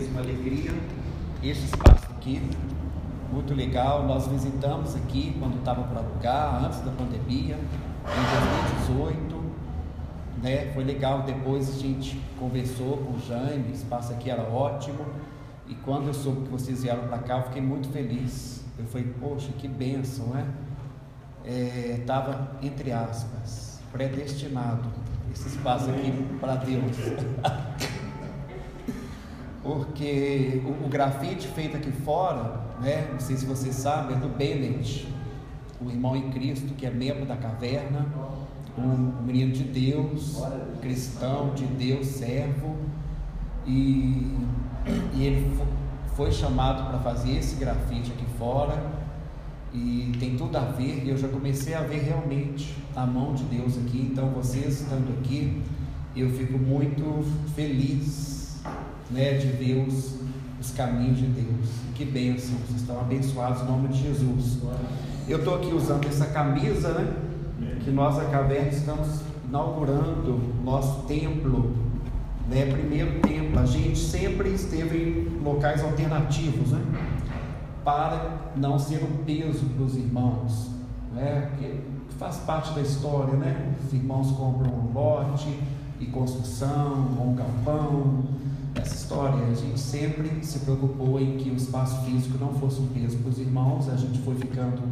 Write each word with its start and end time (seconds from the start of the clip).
uma 0.00 0.20
alegria 0.20 0.72
este 1.42 1.64
espaço 1.64 2.06
aqui, 2.10 2.40
muito 3.32 3.52
legal. 3.52 4.06
Nós 4.06 4.28
visitamos 4.28 4.94
aqui 4.94 5.34
quando 5.40 5.58
estava 5.58 5.82
para 5.82 5.98
alugar, 5.98 6.64
antes 6.64 6.80
da 6.80 6.92
pandemia, 6.92 7.56
em 7.56 8.86
2018. 8.86 9.42
Né? 10.40 10.72
Foi 10.72 10.84
legal, 10.84 11.22
depois 11.22 11.68
a 11.68 11.78
gente 11.78 12.20
conversou 12.38 12.98
com 12.98 13.14
o 13.14 13.20
Jaime, 13.20 13.70
o 13.70 13.72
espaço 13.72 14.12
aqui 14.12 14.30
era 14.30 14.42
ótimo. 14.42 15.04
E 15.66 15.74
quando 15.74 16.08
eu 16.08 16.14
soube 16.14 16.42
que 16.42 16.48
vocês 16.48 16.82
vieram 16.82 17.08
para 17.08 17.18
cá, 17.18 17.38
eu 17.38 17.42
fiquei 17.44 17.62
muito 17.62 17.88
feliz. 17.88 18.64
Eu 18.78 18.86
falei, 18.86 19.12
poxa, 19.20 19.50
que 19.58 19.66
bênção, 19.66 20.26
né? 20.28 20.46
Estava, 21.98 22.56
é, 22.62 22.66
entre 22.66 22.92
aspas, 22.92 23.80
predestinado 23.90 24.88
esse 25.32 25.48
espaço 25.48 25.90
aqui 25.90 26.12
para 26.40 26.54
Deus. 26.56 26.96
Porque 29.62 30.60
o, 30.64 30.86
o, 30.86 30.88
grafite 30.88 31.46
feito 31.48 31.76
aqui 31.76 31.92
fora, 31.92 32.60
né, 32.80 33.08
não 33.12 33.20
sei 33.20 33.36
se 33.36 33.46
vocês 33.46 33.76
sabem, 33.76 34.16
é 34.16 34.18
do 34.18 34.28
Bennett, 34.28 35.06
o 35.80 35.88
irmão 35.88 36.16
em 36.16 36.30
Cristo, 36.30 36.74
que 36.74 36.84
é 36.84 36.90
membro 36.90 37.24
da 37.24 37.36
caverna, 37.36 38.06
um 38.76 39.22
menino 39.24 39.52
de 39.52 39.62
Deus, 39.62 40.42
cristão 40.80 41.54
de 41.54 41.64
Deus, 41.66 42.06
servo, 42.06 42.76
e, 43.64 44.36
e 45.14 45.24
ele 45.24 45.60
foi 46.16 46.32
chamado 46.32 46.88
para 46.88 46.98
fazer 46.98 47.38
esse 47.38 47.54
grafite 47.56 48.10
aqui 48.10 48.26
fora, 48.36 49.02
e 49.72 50.12
tem 50.18 50.36
tudo 50.36 50.56
a 50.56 50.60
ver, 50.62 51.04
e 51.04 51.10
eu 51.10 51.16
já 51.16 51.28
comecei 51.28 51.74
a 51.74 51.82
ver 51.82 52.02
realmente 52.02 52.74
a 52.96 53.06
mão 53.06 53.32
de 53.32 53.44
Deus 53.44 53.78
aqui, 53.78 54.08
então 54.10 54.28
vocês 54.30 54.80
estando 54.80 55.16
aqui, 55.20 55.62
eu 56.16 56.28
fico 56.30 56.58
muito 56.58 57.24
feliz 57.54 58.31
né, 59.12 59.34
de 59.34 59.46
ver 59.48 59.86
os, 59.86 60.16
os 60.60 60.70
caminhos 60.72 61.18
de 61.18 61.26
Deus. 61.26 61.68
Que 61.94 62.04
bênção, 62.04 62.56
vocês 62.66 62.80
estão 62.80 63.00
abençoados 63.00 63.62
em 63.62 63.66
nome 63.66 63.88
de 63.88 64.02
Jesus. 64.02 64.58
Eu 65.28 65.38
estou 65.38 65.56
aqui 65.56 65.72
usando 65.72 66.06
essa 66.06 66.26
camisa, 66.26 66.92
né? 66.94 67.14
Que 67.84 67.90
nós, 67.90 68.18
a 68.18 68.24
caverna, 68.24 68.68
estamos 68.68 69.20
inaugurando 69.46 70.40
nosso 70.64 71.02
templo, 71.02 71.76
né? 72.48 72.66
Primeiro 72.66 73.20
templo. 73.20 73.58
A 73.58 73.66
gente 73.66 73.98
sempre 73.98 74.50
esteve 74.50 75.30
em 75.38 75.42
locais 75.44 75.82
alternativos, 75.84 76.72
né? 76.72 76.82
Para 77.84 78.52
não 78.56 78.78
ser 78.78 79.04
um 79.04 79.24
peso 79.24 79.66
para 79.66 79.84
os 79.84 79.96
irmãos, 79.96 80.70
né? 81.14 81.50
Que 81.58 81.80
faz 82.18 82.38
parte 82.38 82.72
da 82.74 82.80
história, 82.80 83.34
né? 83.34 83.74
Os 83.84 83.92
irmãos 83.92 84.32
compram 84.32 84.72
um 84.72 84.92
lote 84.92 85.56
e 86.00 86.06
construção, 86.06 86.94
um 87.20 87.34
galpão, 87.34 88.24
essa 88.82 88.94
história. 88.94 89.46
A 89.46 89.54
gente 89.54 89.78
sempre 89.78 90.44
se 90.44 90.58
preocupou 90.60 91.20
em 91.20 91.36
que 91.36 91.48
o 91.50 91.54
espaço 91.54 92.04
físico 92.04 92.36
não 92.38 92.52
fosse 92.54 92.80
um 92.80 92.88
peso 92.88 93.16
para 93.18 93.30
os 93.30 93.38
irmãos, 93.38 93.88
a 93.88 93.96
gente 93.96 94.18
foi 94.20 94.34
ficando 94.34 94.82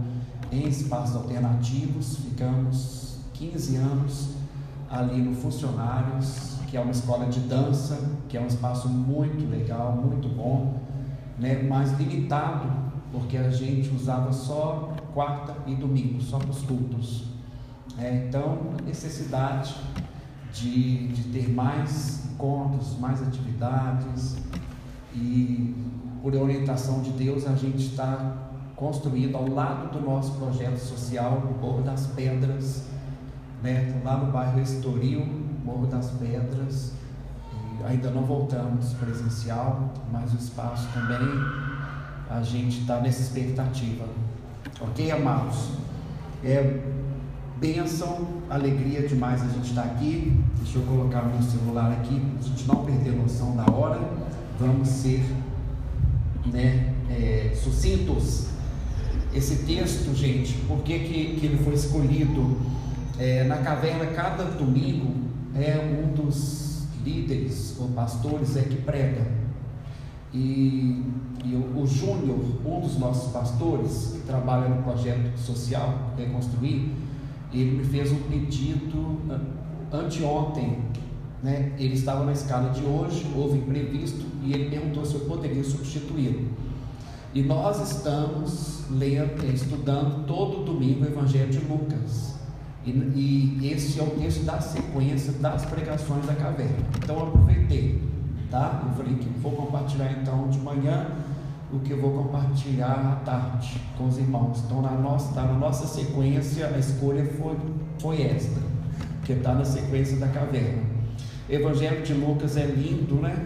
em 0.50 0.66
espaços 0.66 1.14
alternativos, 1.16 2.16
ficamos 2.16 3.18
15 3.34 3.76
anos 3.76 4.28
ali 4.88 5.20
no 5.20 5.34
Funcionários, 5.34 6.56
que 6.68 6.76
é 6.76 6.80
uma 6.80 6.92
escola 6.92 7.26
de 7.26 7.40
dança, 7.40 7.98
que 8.28 8.36
é 8.36 8.40
um 8.40 8.46
espaço 8.46 8.88
muito 8.88 9.48
legal, 9.48 9.92
muito 9.92 10.28
bom, 10.28 10.80
né, 11.38 11.62
mas 11.62 11.92
limitado, 11.98 12.68
porque 13.12 13.36
a 13.36 13.50
gente 13.50 13.92
usava 13.94 14.32
só 14.32 14.94
quarta 15.12 15.56
e 15.66 15.74
domingo, 15.74 16.20
só 16.20 16.38
para 16.38 16.50
os 16.50 16.62
cultos. 16.62 17.24
É, 17.98 18.26
então, 18.26 18.58
a 18.78 18.82
necessidade 18.82 19.74
de, 20.52 21.08
de 21.08 21.22
ter 21.32 21.48
mais 21.50 22.24
encontros, 22.32 22.98
mais 22.98 23.22
atividades 23.22 24.36
e 25.14 25.74
por 26.22 26.34
orientação 26.34 27.00
de 27.00 27.10
Deus 27.10 27.46
a 27.46 27.54
gente 27.54 27.78
está 27.78 28.36
construindo 28.76 29.36
ao 29.36 29.46
lado 29.48 29.92
do 29.92 30.04
nosso 30.04 30.32
projeto 30.32 30.78
social 30.78 31.42
Morro 31.60 31.82
das 31.82 32.06
Pedras, 32.08 32.86
né? 33.62 34.00
lá 34.04 34.16
no 34.16 34.32
bairro 34.32 34.60
Estoril, 34.60 35.26
Morro 35.64 35.86
das 35.86 36.10
Pedras. 36.12 36.92
E 37.52 37.84
ainda 37.84 38.10
não 38.10 38.24
voltamos 38.24 38.92
presencial, 38.94 39.92
mas 40.10 40.32
o 40.32 40.36
espaço 40.36 40.88
também 40.94 41.28
a 42.30 42.42
gente 42.42 42.80
está 42.80 43.00
nessa 43.00 43.20
expectativa. 43.22 44.06
Ok, 44.80 45.10
amados? 45.10 45.72
É, 46.42 46.82
Bênção, 47.60 48.26
alegria 48.48 49.06
demais 49.06 49.42
a 49.42 49.48
gente 49.48 49.68
estar 49.68 49.82
aqui. 49.82 50.32
Deixa 50.62 50.78
eu 50.78 50.82
colocar 50.84 51.20
meu 51.24 51.42
celular 51.42 51.92
aqui, 51.92 52.18
para 52.18 52.38
a 52.38 52.42
gente 52.42 52.66
não 52.66 52.86
perder 52.86 53.12
noção 53.12 53.54
da 53.54 53.70
hora. 53.70 54.00
Vamos 54.58 54.88
ser 54.88 55.22
né, 56.46 56.94
é, 57.10 57.54
sucintos. 57.54 58.46
Esse 59.34 59.66
texto, 59.66 60.16
gente, 60.16 60.54
por 60.66 60.78
que, 60.78 61.00
que, 61.00 61.36
que 61.38 61.46
ele 61.46 61.62
foi 61.62 61.74
escolhido? 61.74 62.56
É, 63.18 63.44
na 63.44 63.58
caverna, 63.58 64.06
cada 64.06 64.44
domingo, 64.44 65.12
é 65.54 65.78
um 65.78 66.14
dos 66.14 66.84
líderes 67.04 67.76
ou 67.78 67.88
pastores 67.88 68.56
é 68.56 68.62
que 68.62 68.76
prega. 68.76 69.26
E, 70.32 71.04
e 71.44 71.54
o, 71.54 71.82
o 71.82 71.86
Júnior, 71.86 72.38
um 72.64 72.80
dos 72.80 72.98
nossos 72.98 73.30
pastores, 73.30 74.12
que 74.14 74.20
trabalha 74.20 74.66
no 74.66 74.82
projeto 74.82 75.36
social 75.36 76.14
Reconstruir, 76.16 77.09
ele 77.52 77.78
me 77.78 77.84
fez 77.84 78.12
um 78.12 78.18
pedido 78.22 79.20
anteontem, 79.92 80.78
né? 81.42 81.72
Ele 81.78 81.94
estava 81.94 82.24
na 82.24 82.32
escala 82.32 82.70
de 82.70 82.82
hoje, 82.84 83.26
houve 83.34 83.58
imprevisto 83.58 84.24
e 84.42 84.52
ele 84.52 84.70
perguntou 84.70 85.04
se 85.04 85.14
eu 85.14 85.20
poderia 85.20 85.64
substituí-lo. 85.64 86.48
E 87.32 87.42
nós 87.42 87.80
estamos 87.90 88.84
lendo, 88.90 89.44
estudando 89.54 90.26
todo 90.26 90.64
domingo 90.64 91.04
o 91.04 91.06
Evangelho 91.06 91.50
de 91.50 91.58
Lucas. 91.60 92.34
E, 92.84 92.90
e 92.90 93.70
esse 93.72 94.00
é 94.00 94.02
o 94.02 94.10
texto 94.10 94.44
da 94.44 94.60
sequência 94.60 95.32
das 95.34 95.64
pregações 95.64 96.26
da 96.26 96.34
caverna. 96.34 96.76
Então 96.96 97.16
eu 97.16 97.26
aproveitei, 97.28 98.02
tá? 98.50 98.82
Eu 98.86 98.94
falei 98.96 99.14
que 99.18 99.28
vou 99.40 99.52
compartilhar 99.52 100.12
então 100.12 100.48
de 100.48 100.58
manhã 100.58 101.06
o 101.72 101.78
que 101.80 101.92
eu 101.92 102.00
vou 102.00 102.24
compartilhar 102.24 103.12
à 103.12 103.24
tarde 103.24 103.80
com 103.96 104.08
os 104.08 104.18
irmãos. 104.18 104.62
Então, 104.64 104.82
na 104.82 104.92
nossa, 104.92 105.32
tá 105.34 105.42
na 105.42 105.54
nossa 105.54 105.86
sequência, 105.86 106.66
a 106.66 106.78
escolha 106.78 107.24
foi, 107.24 107.56
foi 107.98 108.22
esta, 108.22 108.60
que 109.24 109.32
está 109.32 109.54
na 109.54 109.64
sequência 109.64 110.16
da 110.16 110.28
caverna. 110.28 110.82
Evangelho 111.48 112.02
de 112.02 112.14
Lucas 112.14 112.56
é 112.56 112.66
lindo, 112.66 113.16
né? 113.16 113.36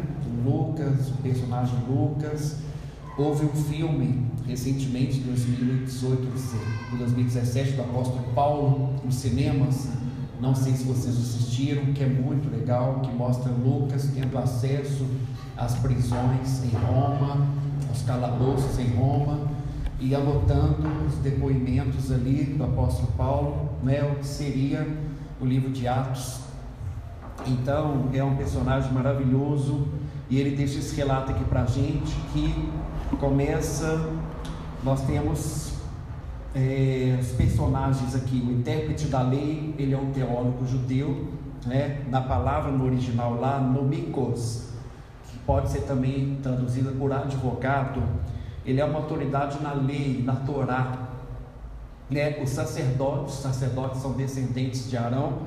Lucas, 0.45 1.09
o 1.11 1.23
personagem 1.23 1.79
Lucas. 1.89 2.57
Houve 3.17 3.47
um 3.47 3.55
filme 3.55 4.27
recentemente, 4.47 5.21
2018, 5.21 6.21
2017, 6.99 7.73
do 7.73 7.83
apóstolo 7.83 8.25
Paulo, 8.35 8.95
nos 9.05 9.15
cinemas. 9.15 9.89
Não 10.41 10.55
sei 10.55 10.73
se 10.75 10.85
vocês 10.85 11.17
assistiram, 11.17 11.93
que 11.95 12.03
é 12.03 12.09
muito 12.09 12.51
legal, 12.51 13.01
que 13.01 13.15
mostra 13.15 13.51
Lucas 13.51 14.11
tendo 14.15 14.37
acesso 14.37 15.07
às 15.57 15.75
prisões 15.77 16.63
em 16.65 16.77
Roma, 16.77 17.49
os 17.95 18.03
calabouços 18.03 18.79
em 18.79 18.89
Roma 18.89 19.49
e 20.01 20.15
anotando 20.15 20.89
os 21.07 21.15
depoimentos 21.19 22.11
ali 22.11 22.45
do 22.45 22.65
apóstolo 22.65 23.09
Paulo, 23.17 23.71
né, 23.83 24.03
o 24.03 24.17
que 24.17 24.27
seria 24.27 24.87
o 25.41 25.47
livro 25.47 25.71
de 25.71 25.87
Atos. 25.87 26.41
Então, 27.47 28.11
é 28.13 28.23
um 28.23 28.37
personagem 28.37 28.93
maravilhoso 28.93 29.87
e 30.29 30.39
ele 30.39 30.57
deixa 30.57 30.79
esse 30.79 30.95
relato 30.97 31.31
aqui 31.31 31.45
para 31.45 31.63
a 31.63 31.67
gente 31.67 32.13
que 32.33 32.69
começa, 33.19 34.11
nós 34.83 35.03
temos 35.03 35.75
é, 36.55 37.17
os 37.21 37.29
personagens 37.29 38.15
aqui, 38.15 38.43
o 38.47 38.51
intérprete 38.51 39.07
da 39.07 39.23
lei, 39.23 39.75
ele 39.79 39.95
é 39.95 39.99
um 39.99 40.11
teólogo 40.11 40.67
judeu, 40.67 41.29
né, 41.65 42.03
na 42.11 42.21
palavra 42.21 42.71
no 42.71 42.85
original 42.85 43.39
lá, 43.41 43.61
nomikos, 43.61 44.74
pode 45.47 45.71
ser 45.71 45.83
também 45.83 46.39
traduzida 46.43 46.91
por 46.93 47.13
advogado, 47.13 48.03
ele 48.65 48.81
é 48.81 48.85
uma 48.85 48.99
autoridade 48.99 49.63
na 49.63 49.73
lei, 49.73 50.23
na 50.25 50.37
Torá. 50.37 51.09
Né? 52.11 52.43
Os 52.43 52.51
sacerdotes, 52.51 53.35
os 53.35 53.41
sacerdotes 53.41 54.01
são 54.01 54.13
descendentes 54.13 54.89
de 54.89 54.97
Arão 54.97 55.43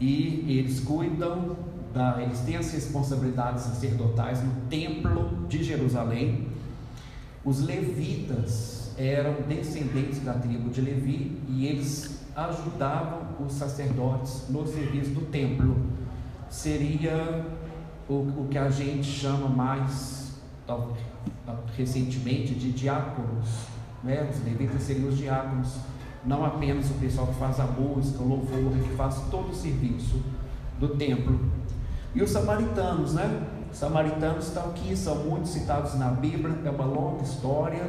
e 0.00 0.58
eles 0.58 0.80
cuidam, 0.80 1.56
da, 1.92 2.22
eles 2.22 2.40
têm 2.40 2.56
as 2.56 2.72
responsabilidades 2.72 3.64
sacerdotais 3.64 4.42
no 4.42 4.52
templo 4.68 5.46
de 5.48 5.62
Jerusalém. 5.62 6.48
Os 7.44 7.60
levitas 7.60 8.92
eram 8.96 9.34
descendentes 9.48 10.20
da 10.20 10.34
tribo 10.34 10.70
de 10.70 10.80
Levi 10.80 11.40
e 11.48 11.66
eles 11.66 12.20
ajudavam 12.36 13.20
os 13.44 13.54
sacerdotes 13.54 14.48
no 14.48 14.66
serviço 14.66 15.10
do 15.10 15.22
templo. 15.26 15.76
Seria 16.48 17.44
o, 18.10 18.42
o 18.42 18.48
que 18.50 18.58
a 18.58 18.68
gente 18.68 19.06
chama 19.06 19.48
mais 19.48 20.34
recentemente 21.76 22.54
de 22.54 22.72
diáconos. 22.72 23.48
Né? 24.02 24.28
Os 24.30 24.44
levitas 24.44 24.82
seriam 24.82 25.08
os 25.08 25.16
diáconos, 25.16 25.76
não 26.24 26.44
apenas 26.44 26.90
o 26.90 26.94
pessoal 26.94 27.28
que 27.28 27.34
faz 27.34 27.60
a 27.60 27.64
música, 27.64 28.22
o 28.22 28.28
louvor, 28.28 28.72
que 28.72 28.96
faz 28.96 29.22
todo 29.30 29.50
o 29.50 29.54
serviço 29.54 30.20
do 30.78 30.88
templo. 30.88 31.38
E 32.14 32.22
os 32.22 32.30
samaritanos, 32.30 33.14
né? 33.14 33.46
samaritanos 33.72 34.48
estão 34.48 34.70
aqui, 34.70 34.96
são 34.96 35.16
muitos 35.24 35.52
citados 35.52 35.94
na 35.94 36.08
Bíblia, 36.08 36.58
é 36.64 36.70
uma 36.70 36.84
longa 36.84 37.22
história, 37.22 37.88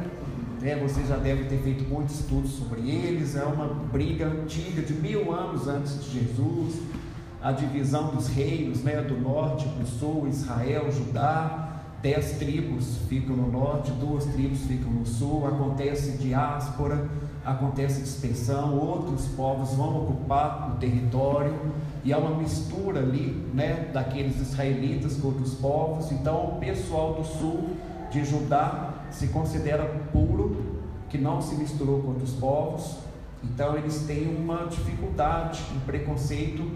né? 0.60 0.76
Você 0.76 1.04
já 1.04 1.16
deve 1.16 1.46
ter 1.46 1.58
feito 1.58 1.82
muitos 1.82 2.20
estudos 2.20 2.52
sobre 2.52 2.88
eles. 2.88 3.34
É 3.34 3.42
uma 3.42 3.66
briga 3.66 4.28
antiga 4.28 4.80
de 4.80 4.94
mil 4.94 5.34
anos 5.34 5.66
antes 5.66 6.04
de 6.04 6.20
Jesus. 6.20 6.80
A 7.42 7.50
divisão 7.50 8.14
dos 8.14 8.28
reinos, 8.28 8.84
né? 8.84 9.02
Do 9.02 9.20
norte 9.20 9.68
para 9.68 9.82
o 9.82 9.86
sul, 9.86 10.28
Israel, 10.28 10.92
Judá. 10.92 11.70
Dez 12.00 12.32
tribos 12.38 12.98
ficam 13.08 13.36
no 13.36 13.50
norte, 13.50 13.90
duas 13.92 14.24
tribos 14.26 14.60
ficam 14.60 14.90
no 14.92 15.04
sul. 15.04 15.46
Acontece 15.46 16.18
diáspora, 16.18 17.08
acontece 17.44 18.00
dispersão. 18.00 18.78
Outros 18.78 19.26
povos 19.28 19.74
vão 19.74 20.04
ocupar 20.04 20.72
o 20.72 20.76
território 20.78 21.54
e 22.04 22.12
há 22.12 22.18
uma 22.18 22.38
mistura 22.38 23.00
ali, 23.00 23.44
né? 23.52 23.90
Daqueles 23.92 24.40
israelitas 24.40 25.16
com 25.16 25.28
outros 25.28 25.54
povos. 25.54 26.12
Então, 26.12 26.44
o 26.44 26.60
pessoal 26.60 27.14
do 27.14 27.24
sul 27.24 27.70
de 28.10 28.24
Judá 28.24 28.94
se 29.10 29.28
considera 29.28 29.84
puro, 30.12 30.80
que 31.08 31.18
não 31.18 31.42
se 31.42 31.54
misturou 31.56 32.00
com 32.02 32.08
outros 32.08 32.32
povos, 32.32 32.98
então 33.44 33.76
eles 33.76 34.04
têm 34.06 34.34
uma 34.34 34.66
dificuldade, 34.66 35.60
um 35.74 35.80
preconceito 35.80 36.70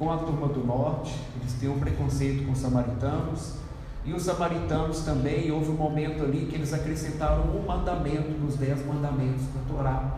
com 0.00 0.10
a 0.10 0.16
turma 0.16 0.48
do 0.48 0.66
norte, 0.66 1.14
eles 1.38 1.52
têm 1.60 1.68
um 1.68 1.78
preconceito 1.78 2.46
com 2.46 2.52
os 2.52 2.58
samaritanos, 2.58 3.56
e 4.02 4.14
os 4.14 4.22
samaritanos 4.22 5.00
também, 5.00 5.52
houve 5.52 5.70
um 5.70 5.74
momento 5.74 6.24
ali 6.24 6.46
que 6.46 6.56
eles 6.56 6.72
acrescentaram 6.72 7.42
um 7.42 7.66
mandamento 7.66 8.30
nos 8.30 8.56
dez 8.56 8.84
mandamentos 8.86 9.42
da 9.48 9.60
Torá, 9.68 10.16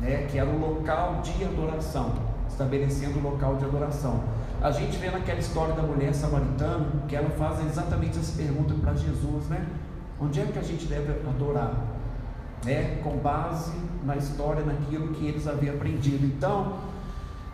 né, 0.00 0.26
que 0.28 0.36
era 0.36 0.50
o 0.50 0.58
local 0.58 1.20
de 1.22 1.44
adoração, 1.44 2.14
estabelecendo 2.48 3.20
o 3.20 3.22
local 3.22 3.54
de 3.54 3.64
adoração. 3.64 4.24
A 4.60 4.72
gente 4.72 4.98
vê 4.98 5.08
naquela 5.08 5.38
história 5.38 5.74
da 5.74 5.82
mulher 5.82 6.12
samaritana 6.12 6.86
que 7.06 7.14
ela 7.14 7.30
faz 7.30 7.64
exatamente 7.64 8.18
essa 8.18 8.36
pergunta 8.36 8.74
para 8.74 8.94
Jesus, 8.94 9.46
né? 9.48 9.64
Onde 10.20 10.40
é 10.40 10.46
que 10.46 10.58
a 10.58 10.62
gente 10.62 10.86
deve 10.86 11.12
adorar? 11.28 11.74
É, 12.66 12.98
com 13.04 13.18
base 13.18 13.72
na 14.04 14.16
história, 14.16 14.64
naquilo 14.64 15.08
que 15.14 15.26
eles 15.26 15.46
haviam 15.46 15.76
aprendido. 15.76 16.26
Então, 16.26 16.78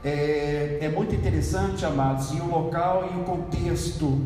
é, 0.05 0.79
é 0.81 0.89
muito 0.89 1.15
interessante, 1.15 1.85
amados, 1.85 2.33
e 2.33 2.41
o 2.41 2.47
local 2.47 3.09
e 3.15 3.21
o 3.21 3.25
contexto. 3.25 4.21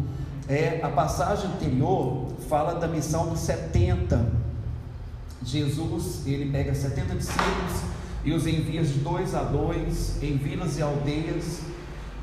É, 0.49 0.81
a 0.83 0.89
passagem 0.89 1.51
anterior 1.51 2.29
fala 2.49 2.75
da 2.75 2.87
missão 2.87 3.29
dos 3.29 3.41
70. 3.41 4.47
Jesus, 5.45 6.27
ele 6.27 6.51
pega 6.51 6.75
70 6.75 7.15
discípulos 7.15 7.83
e 8.25 8.33
os 8.33 8.47
envia 8.47 8.83
de 8.83 8.95
dois 9.01 9.35
a 9.35 9.43
dois 9.43 10.21
em 10.23 10.37
vilas 10.37 10.79
e 10.79 10.83
aldeias, 10.83 11.61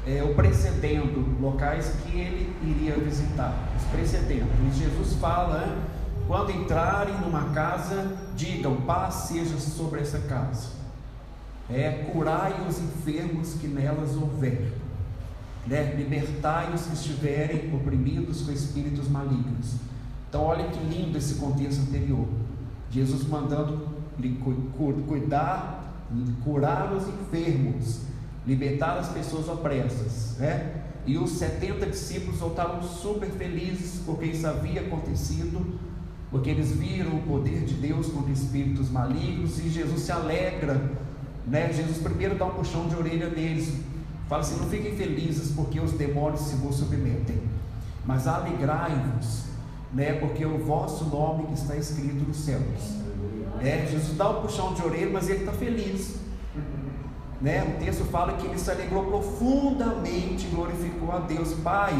é, 0.05 0.23
o 0.23 0.33
precedendo 0.33 1.39
locais 1.39 1.93
que 2.03 2.19
ele 2.19 2.53
iria 2.61 2.95
visitar, 2.95 3.53
os 3.77 3.83
precedendo. 3.85 4.49
E 4.67 4.77
Jesus 4.77 5.13
fala, 5.13 5.77
quando 6.27 6.51
entrarem 6.51 7.15
numa 7.19 7.53
casa, 7.53 8.17
digam: 8.35 8.81
paz 8.81 9.13
seja 9.27 9.57
sobre 9.57 10.01
essa 10.01 10.19
casa. 10.19 10.82
É, 11.69 12.09
curai 12.11 12.53
os 12.67 12.79
enfermos 12.79 13.53
que 13.55 13.67
nelas 13.67 14.15
houver. 14.15 14.73
Né? 15.65 15.93
Libertai 15.95 16.73
os 16.73 16.85
que 16.85 16.93
estiverem 16.93 17.73
oprimidos 17.73 18.41
com 18.41 18.51
espíritos 18.51 19.07
malignos. 19.07 19.75
Então, 20.29 20.41
olha 20.41 20.67
que 20.67 20.79
lindo 20.79 21.17
esse 21.17 21.35
contexto 21.35 21.81
anterior. 21.81 22.27
Jesus 22.89 23.27
mandando 23.27 23.93
cuidar, 25.07 26.05
curar 26.43 26.93
os 26.93 27.07
enfermos, 27.07 28.01
libertar 28.45 28.97
as 28.97 29.09
pessoas 29.09 29.47
opressas. 29.47 30.37
Né? 30.37 30.83
E 31.05 31.17
os 31.17 31.31
70 31.31 31.85
discípulos 31.87 32.39
voltaram 32.39 32.81
super 32.81 33.29
felizes 33.29 34.01
porque 34.05 34.25
isso 34.25 34.45
havia 34.47 34.81
acontecido 34.81 35.79
porque 36.33 36.49
eles 36.49 36.71
viram 36.71 37.15
o 37.17 37.21
poder 37.21 37.63
de 37.63 37.75
Deus 37.75 38.07
contra 38.07 38.31
espíritos 38.31 38.89
malignos 38.89 39.59
e 39.59 39.69
Jesus 39.69 40.01
se 40.01 40.11
alegra, 40.11 40.91
né? 41.45 41.71
Jesus 41.73 41.97
primeiro 41.97 42.35
dá 42.35 42.45
um 42.45 42.51
puxão 42.51 42.87
de 42.87 42.95
orelha 42.95 43.29
neles, 43.29 43.73
fala 44.27 44.41
assim: 44.41 44.57
não 44.57 44.69
fiquem 44.69 44.95
felizes 44.95 45.51
porque 45.51 45.79
os 45.79 45.91
demônios 45.93 46.41
se 46.41 46.55
vos 46.55 46.75
submetem, 46.75 47.41
mas 48.05 48.27
alegrai-vos, 48.27 49.43
né? 49.93 50.13
Porque 50.13 50.45
o 50.45 50.57
vosso 50.57 51.05
nome 51.05 51.53
está 51.53 51.75
escrito 51.75 52.27
nos 52.27 52.37
céus. 52.37 53.03
É, 53.61 53.87
Jesus 53.89 54.17
dá 54.17 54.29
um 54.29 54.41
puxão 54.41 54.73
de 54.73 54.81
orelha, 54.81 55.11
mas 55.11 55.29
ele 55.29 55.39
está 55.39 55.53
feliz. 55.53 56.15
Né? 57.39 57.63
O 57.63 57.83
texto 57.83 58.05
fala 58.05 58.33
que 58.33 58.47
ele 58.47 58.57
se 58.57 58.71
alegrou 58.71 59.05
profundamente, 59.05 60.47
glorificou 60.47 61.11
a 61.11 61.19
Deus, 61.19 61.53
Pai. 61.55 61.93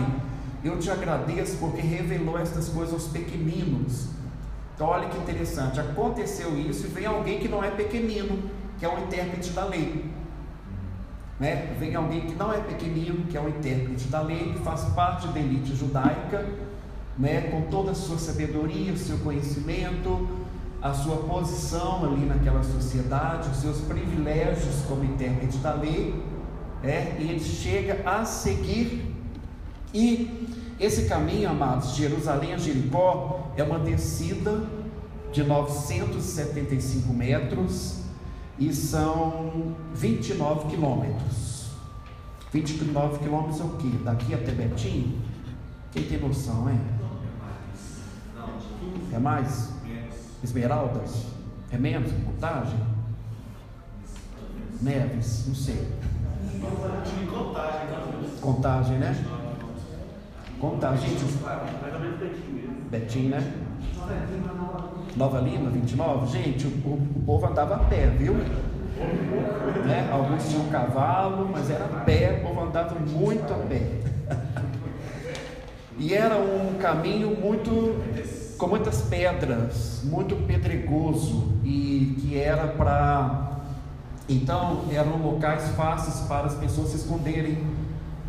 Eu 0.64 0.80
te 0.80 0.90
agradeço 0.90 1.58
porque 1.58 1.82
revelou 1.82 2.40
estas 2.40 2.70
coisas 2.70 2.94
aos 2.94 3.08
pequeninos 3.08 4.08
então, 4.76 4.88
olha 4.88 5.08
que 5.08 5.18
interessante, 5.18 5.80
aconteceu 5.80 6.58
isso 6.58 6.88
e 6.88 6.90
vem 6.90 7.06
alguém 7.06 7.40
que 7.40 7.48
não 7.48 7.64
é 7.64 7.70
pequenino, 7.70 8.50
que 8.80 8.86
é 8.86 8.90
um 8.90 9.04
intérprete 9.04 9.52
da 9.52 9.66
lei. 9.66 10.06
Né? 11.40 11.76
Vem 11.80 11.96
alguém 11.96 12.22
que 12.22 12.36
não 12.36 12.54
é 12.54 12.60
pequenino, 12.60 13.26
que 13.26 13.38
é 13.38 13.42
um 13.42 13.50
intérprete 13.50 14.08
da 14.08 14.22
lei, 14.22 14.54
que 14.54 14.60
faz 14.60 14.84
parte 14.96 15.28
da 15.28 15.40
elite 15.40 15.76
judaica, 15.76 16.48
né? 17.18 17.50
com 17.52 17.64
toda 17.64 17.92
a 17.92 17.96
sua 17.96 18.18
sabedoria, 18.18 18.94
o 18.94 18.98
seu 18.98 19.18
conhecimento, 19.20 20.28
a 20.82 20.94
sua 20.94 21.18
posição 21.18 22.06
ali 22.06 22.26
naquela 22.26 22.64
sociedade, 22.64 23.50
os 23.50 23.58
seus 23.58 23.82
privilégios 23.82 24.84
como 24.88 25.04
intérprete 25.04 25.58
da 25.58 25.74
lei, 25.74 26.14
é, 26.84 27.16
e 27.20 27.30
ele 27.30 27.40
chega 27.40 28.02
a 28.06 28.26
seguir. 28.26 29.14
E 29.94 30.50
esse 30.80 31.06
caminho, 31.06 31.50
amados, 31.50 31.96
de 31.96 32.02
Jerusalém 32.02 32.54
a 32.54 32.58
Jericó, 32.58 33.52
é 33.56 33.64
uma 33.64 33.80
descida 33.80 34.64
de 35.32 35.44
975 35.44 37.14
metros 37.14 38.03
e 38.58 38.74
são 38.74 39.76
29 39.94 40.70
quilômetros. 40.70 41.72
29 42.52 43.20
quilômetros 43.20 43.60
é 43.60 43.64
o 43.64 43.70
quê? 43.78 43.90
Daqui 44.04 44.34
até 44.34 44.52
Betim? 44.52 45.20
Quem 45.92 46.04
tem 46.04 46.20
noção, 46.20 46.70
hein? 46.70 46.80
É 49.12 49.20
mais? 49.20 49.74
Esmeraldas? 50.44 51.26
É 51.72 51.78
menos 51.78 52.12
contagem? 52.12 52.80
Neves? 54.82 55.48
Não 55.48 55.56
sei. 55.56 55.88
Contagem, 58.42 58.98
né? 59.00 59.16
Contagem. 60.60 61.10
Betim, 62.92 63.30
né? 63.30 63.54
Nova 65.16 65.40
Lima, 65.40 65.70
29. 65.70 66.28
Gente, 66.32 66.66
o, 66.66 66.70
o 66.70 67.24
povo 67.26 67.46
andava 67.46 67.76
a 67.76 67.80
pé, 67.80 68.08
viu? 68.08 68.34
Né? 68.34 70.10
Alguns 70.12 70.50
tinham 70.50 70.66
cavalo, 70.68 71.50
mas 71.52 71.70
era 71.70 71.86
a 71.86 72.00
pé, 72.02 72.40
o 72.40 72.48
povo 72.48 72.62
andava 72.62 72.96
muito 73.00 73.54
a 73.54 73.58
pé. 73.58 73.82
e 75.98 76.14
era 76.14 76.36
um 76.38 76.76
caminho 76.80 77.36
muito 77.36 78.02
com 78.58 78.68
muitas 78.68 79.02
pedras, 79.02 80.02
muito 80.04 80.36
pedregoso 80.48 81.52
e 81.64 82.18
que 82.20 82.38
era 82.38 82.68
para 82.68 83.52
então 84.28 84.86
eram 84.90 85.18
locais 85.18 85.68
fáceis 85.76 86.26
para 86.28 86.48
as 86.48 86.56
pessoas 86.56 86.90
se 86.90 86.98
esconderem. 86.98 87.58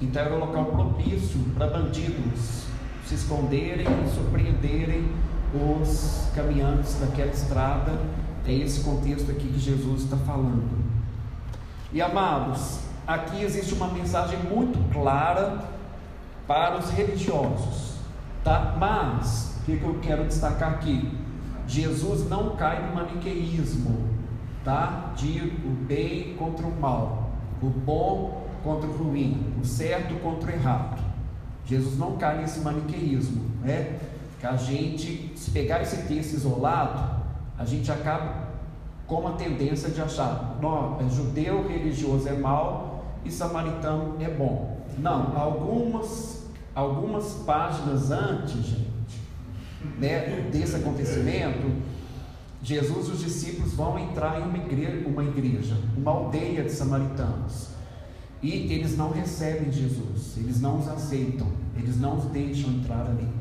Então 0.03 0.23
era 0.23 0.35
um 0.35 0.41
local 0.41 0.65
propício 0.67 1.39
para 1.55 1.69
bandidos 1.69 2.65
se 3.07 3.15
esconderem 3.15 3.87
surpreenderem 4.15 5.09
os 5.55 6.29
caminhantes 6.35 6.95
daquela 7.01 7.31
estrada. 7.31 7.93
É 8.47 8.53
esse 8.53 8.81
contexto 8.81 9.31
aqui 9.31 9.49
que 9.49 9.59
Jesus 9.59 10.03
está 10.03 10.17
falando. 10.19 10.85
E 11.93 12.03
amados, 12.03 12.81
aqui 13.07 13.43
existe 13.43 13.75
uma 13.75 13.89
mensagem 13.89 14.39
muito 14.41 14.79
clara 14.93 15.65
para 16.47 16.79
os 16.79 16.91
religiosos, 16.91 17.95
tá? 18.43 18.77
Mas 18.79 19.57
o 19.61 19.65
que 19.65 19.83
eu 19.83 19.99
quero 20.03 20.25
destacar 20.25 20.73
aqui? 20.73 21.11
Jesus 21.67 22.29
não 22.29 22.57
cai 22.57 22.87
no 22.87 22.95
maniqueísmo, 22.95 24.09
tá? 24.63 25.13
De 25.17 25.39
o 25.65 25.71
bem 25.87 26.35
contra 26.37 26.67
o 26.67 26.81
mal, 26.81 27.31
o 27.63 27.67
bom 27.67 28.47
contra 28.63 28.89
o 28.89 28.93
ruim, 28.93 29.55
o 29.63 29.65
certo 29.65 30.15
contra 30.21 30.51
o 30.51 30.55
errado. 30.55 31.03
Jesus 31.65 31.99
não 31.99 32.17
cai 32.17 32.39
nesse 32.39 32.61
maniqueísmo, 32.61 33.43
né? 33.63 33.99
Que 34.45 34.49
a 34.49 34.57
gente, 34.59 35.33
se 35.35 35.53
pegar 35.53 35.81
esse 35.81 36.03
texto 36.03 36.35
isolado, 36.35 37.23
a 37.57 37.65
gente 37.65 37.91
acaba 37.91 38.49
com 39.07 39.21
uma 39.21 39.33
tendência 39.39 39.89
de 39.89 40.03
achar, 40.03 40.59
não, 40.61 41.01
é 41.01 41.09
judeu 41.09 41.67
religioso 41.67 42.29
é 42.29 42.35
mal 42.35 43.07
e 43.25 43.31
samaritano 43.31 44.17
é 44.21 44.29
bom. 44.29 44.85
Não, 44.99 45.35
algumas, 45.35 46.47
algumas 46.75 47.33
páginas 47.47 48.11
antes, 48.11 48.67
gente, 48.67 49.19
né, 49.99 50.47
desse 50.53 50.77
acontecimento, 50.77 51.83
Jesus 52.63 53.09
e 53.09 53.11
os 53.13 53.21
discípulos 53.21 53.73
vão 53.73 53.99
entrar 53.99 54.43
em 54.43 54.45
uma 54.45 54.59
igreja, 54.59 55.09
uma 55.09 55.25
igreja, 55.25 55.75
uma 55.97 56.11
aldeia 56.11 56.63
de 56.65 56.71
samaritanos. 56.71 57.71
E 58.43 58.71
eles 58.75 58.95
não 58.95 59.11
recebem 59.11 59.73
Jesus, 59.73 60.37
eles 60.37 60.61
não 60.61 60.81
os 60.81 60.89
aceitam, 60.89 61.51
eles 61.79 61.99
não 61.99 62.19
os 62.19 62.27
deixam 62.27 62.69
entrar 62.73 63.07
ali. 63.07 63.34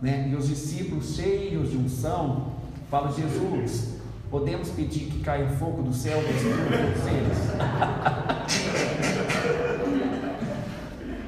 Né? 0.00 0.28
E 0.30 0.34
os 0.34 0.48
discípulos, 0.48 1.14
cheios 1.14 1.70
de 1.70 1.76
unção, 1.76 2.52
falam: 2.90 3.12
Jesus, 3.12 3.96
podemos 4.30 4.70
pedir 4.70 5.10
que 5.10 5.20
caia 5.20 5.50
fogo 5.50 5.82
do 5.82 5.92
céu 5.92 6.22
para 6.22 6.32
vocês? 6.32 6.48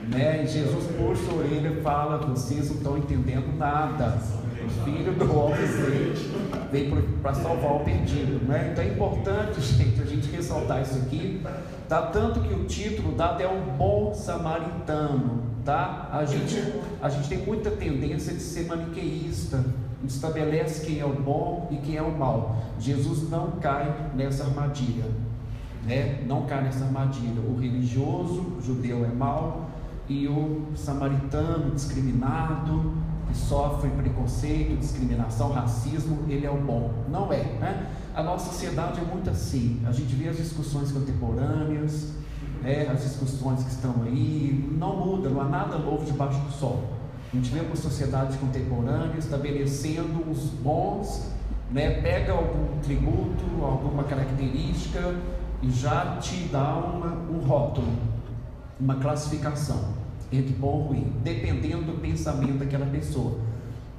né? 0.09 0.45
E 0.45 0.47
Jesus 0.47 0.87
puxa 0.97 1.31
a 1.31 1.35
orelha 1.35 1.69
e 1.69 1.83
fala: 1.83 2.17
Vocês 2.19 2.71
não 2.71 2.77
estão 2.77 2.97
entendendo 2.99 3.57
nada. 3.59 4.19
O 4.65 4.69
filho 4.85 5.13
do 5.13 5.37
homem 5.37 5.59
veio 6.71 7.03
para 7.21 7.35
salvar 7.35 7.77
o 7.77 7.81
perdido. 7.81 8.47
Né? 8.47 8.71
Então 8.73 8.85
é 8.85 8.89
importante, 8.89 9.61
gente, 9.77 10.01
a 10.01 10.05
gente 10.05 10.31
ressaltar 10.31 10.83
isso 10.83 10.99
aqui. 10.99 11.43
Tá? 11.89 12.03
Tanto 12.03 12.41
que 12.41 12.55
o 12.55 12.65
título 12.65 13.17
dado 13.17 13.43
é 13.43 13.49
um 13.49 13.77
bom 13.77 14.15
samaritano. 14.15 15.52
Tá? 15.65 16.09
A, 16.13 16.25
gente, 16.25 16.61
a 17.01 17.09
gente 17.09 17.29
tem 17.29 17.39
muita 17.39 17.71
tendência 17.71 18.33
de 18.33 18.41
ser 18.41 18.67
maniqueísta. 18.67 19.65
Estabelece 20.05 20.85
quem 20.85 20.99
é 20.99 21.05
o 21.05 21.13
bom 21.13 21.69
e 21.71 21.77
quem 21.77 21.97
é 21.97 22.03
o 22.03 22.17
mal. 22.17 22.57
Jesus 22.81 23.31
não 23.31 23.53
cai 23.53 24.11
nessa 24.17 24.45
armadilha. 24.45 25.05
Né? 25.85 26.25
Não 26.27 26.47
cai 26.47 26.65
nessa 26.65 26.85
armadilha. 26.85 27.41
O 27.41 27.57
religioso 27.57 28.57
o 28.59 28.63
judeu 28.63 29.05
é 29.05 29.09
mal 29.09 29.71
e 30.09 30.27
o 30.27 30.67
samaritano 30.75 31.71
discriminado 31.73 32.95
que 33.33 33.39
sofre 33.39 33.89
preconceito, 33.91 34.79
discriminação, 34.79 35.53
racismo, 35.53 36.25
ele 36.29 36.47
é 36.47 36.51
o 36.51 36.59
bom. 36.59 36.93
Não 37.09 37.33
é, 37.33 37.43
né? 37.59 37.87
A 38.15 38.23
nossa 38.23 38.51
sociedade 38.51 39.01
é 39.01 39.05
muito 39.05 39.31
assim. 39.31 39.81
A 39.87 39.93
gente 39.93 40.15
vê 40.15 40.29
as 40.29 40.37
discussões 40.37 40.93
contemporâneas, 40.93 42.13
as 42.91 43.03
discussões 43.03 43.63
que 43.65 43.71
estão 43.71 43.95
aí, 44.05 44.69
não 44.79 44.97
muda, 44.97 45.29
não 45.29 45.41
há 45.41 45.45
nada 45.45 45.79
novo 45.79 46.05
debaixo 46.05 46.39
do 46.41 46.53
sol. 46.53 46.83
A 47.33 47.37
gente 47.37 47.51
vê 47.51 47.61
uma 47.61 47.77
sociedade 47.77 48.37
contemporânea 48.39 49.19
estabelecendo 49.19 50.31
os 50.31 50.51
bons, 50.51 51.33
né, 51.71 52.03
pega 52.03 52.33
algum 52.33 52.79
tributo, 52.81 53.45
alguma 53.63 54.05
característica 54.05 55.15
e 55.63 55.71
já 55.71 56.17
te 56.17 56.49
dá 56.53 56.75
uma, 56.75 57.07
um 57.31 57.41
rótulo, 57.41 57.89
uma 58.79 58.97
classificação 58.97 59.95
entre 60.31 60.53
bom 60.55 60.69
ou 60.69 60.83
ruim, 60.89 61.13
dependendo 61.23 61.85
do 61.85 62.01
pensamento 62.01 62.59
daquela 62.59 62.87
pessoa, 62.87 63.39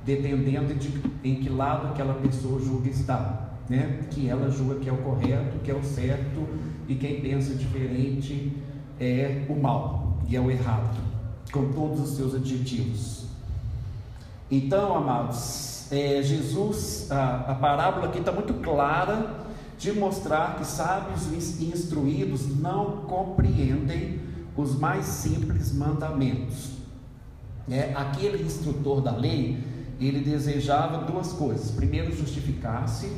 dependendo 0.05 0.73
de 0.75 1.01
em 1.23 1.35
que 1.35 1.49
lado 1.49 1.87
aquela 1.87 2.15
pessoa 2.15 2.59
julga 2.59 2.89
estar, 2.89 3.59
né? 3.69 4.01
Que 4.11 4.29
ela 4.29 4.49
julga 4.49 4.75
que 4.75 4.89
é 4.89 4.91
o 4.91 4.97
correto, 4.97 5.59
que 5.63 5.71
é 5.71 5.75
o 5.75 5.83
certo, 5.83 6.47
e 6.87 6.95
quem 6.95 7.21
pensa 7.21 7.55
diferente 7.55 8.51
é 8.99 9.45
o 9.49 9.55
mal 9.55 10.17
e 10.27 10.35
é 10.35 10.39
o 10.39 10.49
errado, 10.49 10.97
com 11.51 11.71
todos 11.71 11.99
os 11.99 12.15
seus 12.15 12.35
adjetivos. 12.35 13.25
Então, 14.49 14.95
amados, 14.95 15.91
é, 15.91 16.21
Jesus, 16.21 17.11
a, 17.11 17.51
a 17.51 17.55
parábola 17.55 18.07
aqui 18.07 18.19
está 18.19 18.31
muito 18.31 18.53
clara 18.55 19.41
de 19.77 19.91
mostrar 19.91 20.55
que 20.57 20.65
sábios 20.65 21.27
e 21.59 21.65
instruídos 21.65 22.47
não 22.59 22.97
compreendem 23.07 24.19
os 24.55 24.77
mais 24.77 25.05
simples 25.05 25.73
mandamentos. 25.73 26.71
É, 27.69 27.93
aquele 27.95 28.43
instrutor 28.43 29.01
da 29.01 29.11
lei, 29.11 29.63
ele 29.99 30.19
desejava 30.19 31.05
duas 31.05 31.33
coisas: 31.33 31.71
primeiro, 31.71 32.15
justificar-se, 32.15 33.11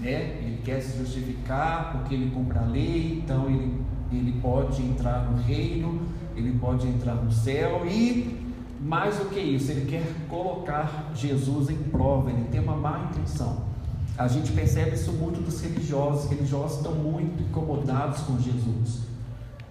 né? 0.00 0.38
ele 0.42 0.60
quer 0.64 0.80
se 0.80 0.98
justificar 0.98 1.92
porque 1.92 2.14
ele 2.14 2.30
cumpre 2.30 2.58
a 2.58 2.62
lei, 2.62 3.22
então 3.22 3.46
ele, 3.46 3.80
ele 4.12 4.40
pode 4.40 4.82
entrar 4.82 5.30
no 5.30 5.42
reino, 5.42 6.00
ele 6.36 6.52
pode 6.58 6.86
entrar 6.86 7.14
no 7.14 7.32
céu, 7.32 7.86
e 7.86 8.44
mais 8.80 9.16
do 9.16 9.26
que 9.26 9.40
isso, 9.40 9.70
ele 9.72 9.86
quer 9.86 10.04
colocar 10.28 11.10
Jesus 11.14 11.70
em 11.70 11.76
prova, 11.76 12.30
ele 12.30 12.44
tem 12.50 12.60
uma 12.60 12.76
má 12.76 13.08
intenção. 13.10 13.64
A 14.18 14.28
gente 14.28 14.52
percebe 14.52 14.94
isso 14.94 15.12
muito 15.12 15.42
dos 15.42 15.60
religiosos, 15.60 16.24
os 16.24 16.30
religiosos 16.30 16.78
estão 16.78 16.94
muito 16.94 17.42
incomodados 17.42 18.20
com 18.20 18.38
Jesus. 18.38 19.00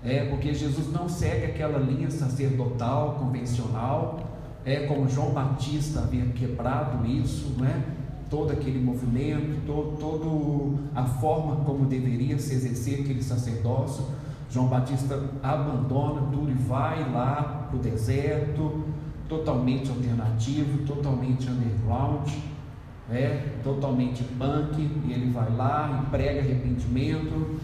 É, 0.03 0.25
porque 0.25 0.53
Jesus 0.53 0.91
não 0.91 1.09
segue 1.09 1.45
aquela 1.45 1.79
linha 1.79 2.11
sacerdotal, 2.11 3.15
convencional, 3.15 4.19
é 4.63 4.85
como 4.87 5.07
João 5.09 5.31
Batista 5.31 6.01
havia 6.01 6.25
quebrado 6.27 7.05
isso, 7.07 7.55
não 7.57 7.65
é? 7.65 7.81
Todo 8.29 8.51
aquele 8.51 8.79
movimento, 8.79 9.65
todo, 9.65 9.97
todo 9.97 10.79
a 10.93 11.03
forma 11.03 11.57
como 11.63 11.85
deveria 11.85 12.37
se 12.39 12.53
exercer 12.53 13.01
aquele 13.01 13.21
sacerdócio. 13.21 14.05
João 14.49 14.67
Batista 14.67 15.21
abandona 15.43 16.21
tudo 16.31 16.49
e 16.49 16.53
vai 16.53 17.11
lá 17.11 17.67
para 17.69 17.77
o 17.77 17.79
deserto, 17.79 18.83
totalmente 19.27 19.89
alternativo, 19.89 20.85
totalmente 20.85 21.49
underground, 21.49 22.29
é, 23.11 23.55
totalmente 23.63 24.23
punk, 24.23 24.79
e 24.79 25.11
ele 25.11 25.31
vai 25.31 25.51
lá 25.55 26.03
e 26.03 26.09
prega 26.09 26.39
arrependimento 26.39 27.59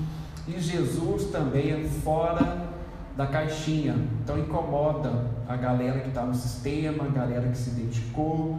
e 0.48 0.60
Jesus 0.60 1.25
também 1.25 1.72
é 1.72 1.84
fora 2.03 2.70
da 3.15 3.27
caixinha, 3.27 3.96
então 4.24 4.39
incomoda 4.39 5.27
a 5.48 5.56
galera 5.56 6.00
que 6.00 6.10
está 6.10 6.24
no 6.24 6.34
sistema, 6.34 7.06
a 7.06 7.10
galera 7.10 7.48
que 7.50 7.58
se 7.58 7.72
dedicou, 7.72 8.58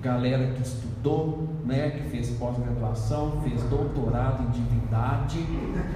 galera 0.00 0.52
que 0.54 0.62
estudou, 0.62 1.48
né, 1.64 1.90
que 1.90 2.10
fez 2.10 2.30
pós-graduação, 2.30 3.40
fez 3.42 3.62
doutorado 3.64 4.42
em 4.44 4.50
divindade. 4.50 5.38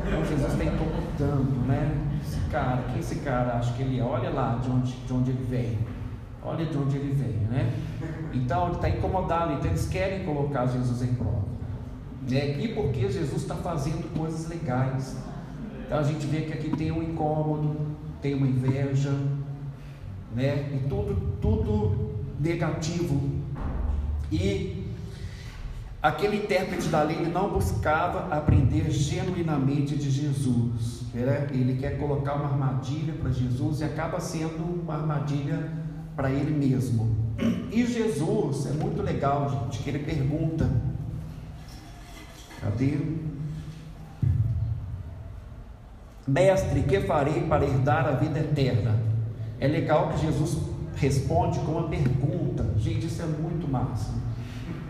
Então 0.07 0.25
Jesus 0.25 0.53
está 0.53 0.65
incomodando, 0.65 1.67
né? 1.67 1.91
Esse 2.23 2.41
cara, 2.51 2.83
quem 2.91 3.01
esse 3.01 3.17
cara 3.17 3.55
acha 3.55 3.73
que 3.75 3.83
ele 3.83 3.99
é? 3.99 4.03
Olha 4.03 4.31
lá 4.31 4.59
de 4.63 4.71
onde, 4.71 4.93
de 4.93 5.13
onde 5.13 5.31
ele 5.31 5.45
vem. 5.49 5.79
Olha 6.43 6.67
de 6.67 6.77
onde 6.77 6.97
ele 6.97 7.15
vem, 7.15 7.39
né? 7.49 7.73
Então 8.33 8.67
ele 8.67 8.77
está 8.77 8.89
incomodado, 8.89 9.55
então 9.55 9.67
eles 9.67 9.89
querem 9.89 10.25
colocar 10.25 10.67
Jesus 10.67 11.03
em 11.03 11.15
prova. 11.15 11.45
Né? 12.31 12.59
E 12.59 12.69
porque 12.69 13.11
Jesus 13.11 13.43
está 13.43 13.55
fazendo 13.55 14.15
coisas 14.17 14.49
legais. 14.49 15.17
Então 15.87 15.99
a 15.99 16.03
gente 16.03 16.27
vê 16.27 16.43
que 16.43 16.53
aqui 16.53 16.71
tem 16.77 16.93
um 16.93 17.03
incômodo, 17.03 17.77
tem 18.21 18.35
uma 18.35 18.47
inveja, 18.47 19.13
né? 20.35 20.71
E 20.75 20.89
tudo, 20.89 21.39
tudo 21.41 22.15
negativo. 22.41 23.44
E 24.35 24.85
aquele 26.03 26.39
intérprete 26.39 26.89
da 26.89 27.05
lei 27.05 27.25
não 27.27 27.51
buscava 27.51 28.35
aprender 28.35 28.91
genuinamente 28.91 29.95
de 29.97 30.11
Jesus. 30.11 31.03
Né? 31.15 31.47
Ele 31.53 31.79
quer 31.79 31.99
colocar 31.99 32.35
uma 32.35 32.47
armadilha 32.47 33.15
para 33.15 33.31
Jesus 33.31 33.81
e 33.81 33.85
acaba 33.85 34.19
sendo 34.19 34.83
uma 34.83 34.95
armadilha 34.95 35.71
para 36.17 36.31
ele 36.31 36.51
mesmo. 36.51 37.15
E 37.71 37.87
Jesus, 37.87 38.67
é 38.67 38.73
muito 38.73 39.03
legal, 39.03 39.49
gente, 39.49 39.83
que 39.85 39.91
ele 39.91 40.01
pergunta: 40.01 40.69
Cadê? 42.61 42.99
Mestre, 46.27 46.83
que 46.83 47.01
farei 47.03 47.43
para 47.43 47.65
herdar 47.65 48.09
a 48.09 48.13
vida 48.13 48.41
eterna? 48.41 48.99
É 49.61 49.69
legal 49.69 50.09
que 50.09 50.27
Jesus 50.27 50.74
responde 51.05 51.59
com 51.61 51.73
uma 51.73 51.89
pergunta. 51.89 52.67
Gente, 52.79 53.07
isso 53.07 53.23
é 53.23 53.27
muito 53.27 53.71
massa. 53.71 54.11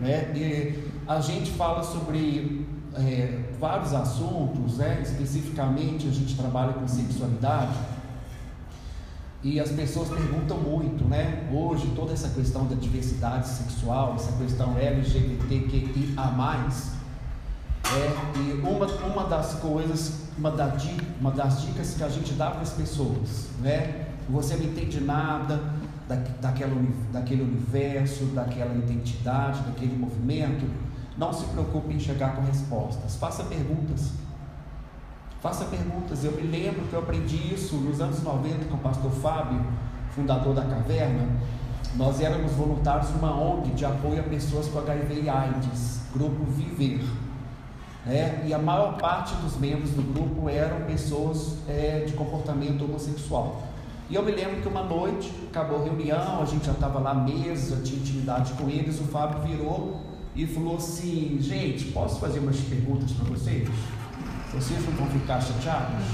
Né? 0.01 0.31
E 0.35 0.89
a 1.07 1.19
gente 1.19 1.51
fala 1.51 1.83
sobre 1.83 2.65
é, 2.93 3.39
vários 3.59 3.93
assuntos, 3.93 4.77
né? 4.77 5.01
especificamente 5.01 6.07
a 6.07 6.11
gente 6.11 6.35
trabalha 6.35 6.73
com 6.73 6.87
sexualidade. 6.87 7.73
E 9.43 9.59
as 9.59 9.69
pessoas 9.69 10.09
perguntam 10.09 10.57
muito, 10.57 11.05
né? 11.05 11.47
Hoje, 11.53 11.91
toda 11.95 12.13
essa 12.13 12.29
questão 12.29 12.65
da 12.65 12.73
diversidade 12.73 13.47
sexual, 13.47 14.15
essa 14.15 14.31
questão 14.41 14.75
LGBTQIA, 14.75 16.15
é, 17.93 18.39
e 18.39 18.53
uma, 18.53 18.87
uma 18.87 19.25
das 19.25 19.53
coisas, 19.59 20.21
uma, 20.35 20.49
da, 20.49 20.75
uma 21.21 21.29
das 21.29 21.61
dicas 21.61 21.93
que 21.93 22.03
a 22.03 22.09
gente 22.09 22.33
dá 22.33 22.49
para 22.49 22.61
as 22.61 22.71
pessoas, 22.71 23.49
né? 23.61 24.07
Você 24.27 24.55
não 24.55 24.65
entende 24.65 24.99
nada 24.99 25.61
da, 26.07 26.15
daquela, 26.41 26.73
daquele 27.11 27.43
universo, 27.43 28.25
daquela 28.25 28.73
identidade, 28.75 29.61
daquele 29.61 29.97
movimento. 29.97 30.65
Não 31.17 31.31
se 31.31 31.45
preocupe 31.45 31.93
em 31.93 31.99
chegar 31.99 32.35
com 32.35 32.41
respostas. 32.43 33.15
Faça 33.15 33.43
perguntas. 33.43 34.11
Faça 35.41 35.65
perguntas. 35.65 36.23
Eu 36.23 36.33
me 36.33 36.43
lembro 36.43 36.83
que 36.87 36.93
eu 36.93 36.99
aprendi 36.99 37.53
isso 37.53 37.75
nos 37.77 38.01
anos 38.01 38.21
90 38.21 38.65
com 38.65 38.75
o 38.75 38.79
pastor 38.79 39.11
Fábio, 39.11 39.61
fundador 40.11 40.53
da 40.53 40.63
Caverna. 40.63 41.27
Nós 41.95 42.19
éramos 42.19 42.51
voluntários 42.51 43.09
de 43.09 43.17
uma 43.17 43.31
ONG 43.31 43.71
de 43.71 43.85
apoio 43.85 44.19
a 44.19 44.23
pessoas 44.23 44.67
com 44.67 44.79
HIV 44.79 45.21
e 45.21 45.29
AIDS, 45.29 46.01
Grupo 46.13 46.43
Viver 46.43 47.01
né? 48.05 48.43
e 48.45 48.53
a 48.53 48.59
maior 48.59 48.97
parte 48.97 49.33
dos 49.35 49.57
membros 49.57 49.89
do 49.91 50.01
grupo 50.13 50.47
eram 50.47 50.81
pessoas 50.81 51.57
é, 51.67 52.03
de 52.05 52.13
comportamento 52.13 52.85
homossexual. 52.85 53.63
E 54.09 54.15
eu 54.15 54.23
me 54.23 54.31
lembro 54.31 54.61
que 54.61 54.67
uma 54.67 54.83
noite, 54.83 55.31
acabou 55.49 55.81
a 55.81 55.83
reunião, 55.83 56.41
a 56.41 56.45
gente 56.45 56.65
já 56.65 56.73
estava 56.73 56.99
lá 56.99 57.11
à 57.11 57.15
mesa, 57.15 57.81
tinha 57.81 57.99
intimidade 57.99 58.53
com 58.53 58.69
eles, 58.69 58.99
o 58.99 59.05
Fábio 59.05 59.41
virou 59.41 60.01
e 60.35 60.45
falou 60.45 60.77
assim, 60.77 61.37
gente, 61.41 61.85
posso 61.85 62.19
fazer 62.19 62.39
umas 62.39 62.59
perguntas 62.59 63.11
para 63.11 63.25
vocês? 63.29 63.67
Vocês 64.53 64.85
não 64.85 64.93
vão 64.93 65.07
ficar 65.07 65.41
chateados? 65.41 66.05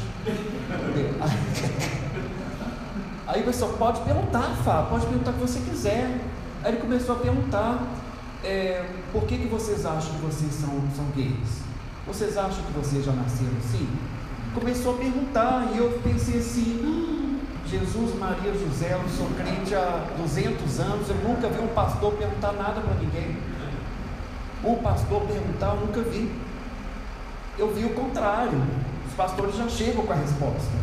Aí 3.28 3.44
pessoal 3.44 3.74
pode 3.74 4.02
perguntar, 4.02 4.56
Fá, 4.64 4.84
pode 4.90 5.06
perguntar 5.06 5.32
o 5.32 5.34
que 5.36 5.40
você 5.42 5.60
quiser. 5.60 6.20
Aí 6.64 6.72
ele 6.72 6.82
começou 6.82 7.16
a 7.16 7.20
perguntar 7.20 7.88
é, 8.44 8.86
por 9.12 9.24
que, 9.24 9.38
que 9.38 9.48
vocês 9.48 9.86
acham 9.86 10.16
que 10.16 10.22
vocês 10.22 10.54
são, 10.54 10.70
são 10.96 11.06
gays? 11.16 11.62
Vocês 12.08 12.38
acham 12.38 12.64
que 12.64 12.72
vocês 12.74 13.06
já 13.06 13.12
nasceram 13.12 13.58
assim? 13.58 13.88
Começou 14.54 14.96
a 14.96 14.98
perguntar 14.98 15.72
e 15.74 15.78
eu 15.78 16.00
pensei 16.04 16.40
assim, 16.40 16.82
hum, 16.84 17.11
Jesus, 17.72 18.14
Maria, 18.20 18.54
José, 18.54 18.92
eu 18.92 19.10
sou 19.16 19.28
crente 19.30 19.74
há 19.74 20.06
200 20.18 20.80
anos, 20.82 21.10
eu 21.10 21.16
nunca 21.16 21.48
vi 21.48 21.62
um 21.62 21.70
pastor 21.70 22.12
perguntar 22.16 22.52
nada 22.52 22.82
para 22.82 22.96
ninguém. 22.96 23.38
Um 24.62 24.76
pastor 24.76 25.22
perguntar, 25.22 25.76
eu 25.76 25.88
nunca 25.88 26.02
vi. 26.02 26.30
Eu 27.58 27.74
vi 27.74 27.86
o 27.86 27.94
contrário. 27.94 28.62
Os 29.08 29.14
pastores 29.14 29.56
já 29.56 29.70
chegam 29.70 30.06
com 30.06 30.12
a 30.12 30.18
resposta. 30.18 30.78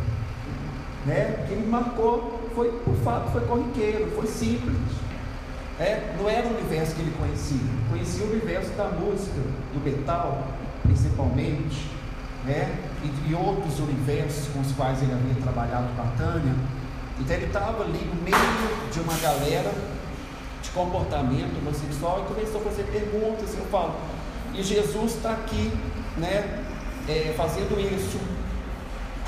Né? 1.04 1.40
O 1.42 1.48
que 1.48 1.56
me 1.56 1.66
marcou 1.66 2.40
foi, 2.54 2.72
por 2.72 2.94
fato, 3.04 3.32
foi 3.32 3.42
corriqueiro, 3.42 4.10
foi 4.12 4.26
simples. 4.26 4.78
É, 5.78 6.14
não 6.18 6.26
era 6.26 6.46
o 6.46 6.54
universo 6.54 6.94
que 6.94 7.02
ele 7.02 7.14
conhecia, 7.18 7.68
conhecia 7.90 8.24
o 8.24 8.30
universo 8.30 8.70
da 8.70 8.88
música, 8.88 9.40
do 9.74 9.84
metal, 9.84 10.42
principalmente, 10.84 11.90
né? 12.46 12.88
e, 13.26 13.34
outros 13.34 13.78
universos 13.78 14.48
com 14.48 14.60
os 14.60 14.72
quais 14.72 15.02
ele 15.02 15.12
havia 15.12 15.34
trabalhado 15.42 15.86
com 15.94 16.02
a 16.02 16.06
Tânia. 16.16 16.54
Então 17.20 17.36
ele 17.36 17.46
estava 17.46 17.84
ali 17.84 17.98
no 17.98 18.22
meio 18.22 18.90
de 18.92 19.00
uma 19.00 19.16
galera 19.18 19.72
de 20.62 20.70
comportamento 20.70 21.58
homossexual 21.58 22.24
e 22.24 22.34
começou 22.34 22.60
a 22.60 22.64
fazer 22.64 22.84
perguntas. 22.84 23.56
Eu 23.56 23.64
falo, 23.66 23.94
e 24.54 24.62
Jesus 24.62 25.16
está 25.16 25.32
aqui, 25.32 25.72
né, 26.16 26.64
é, 27.08 27.34
fazendo 27.36 27.78
isso. 27.80 28.18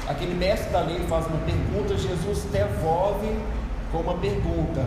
Aquele 0.08 0.34
mestre 0.34 0.70
da 0.70 0.80
lei 0.80 0.98
faz 1.08 1.26
uma 1.26 1.38
pergunta, 1.38 1.96
Jesus 1.96 2.44
devolve 2.50 3.28
com 3.92 3.98
uma 3.98 4.14
pergunta. 4.14 4.86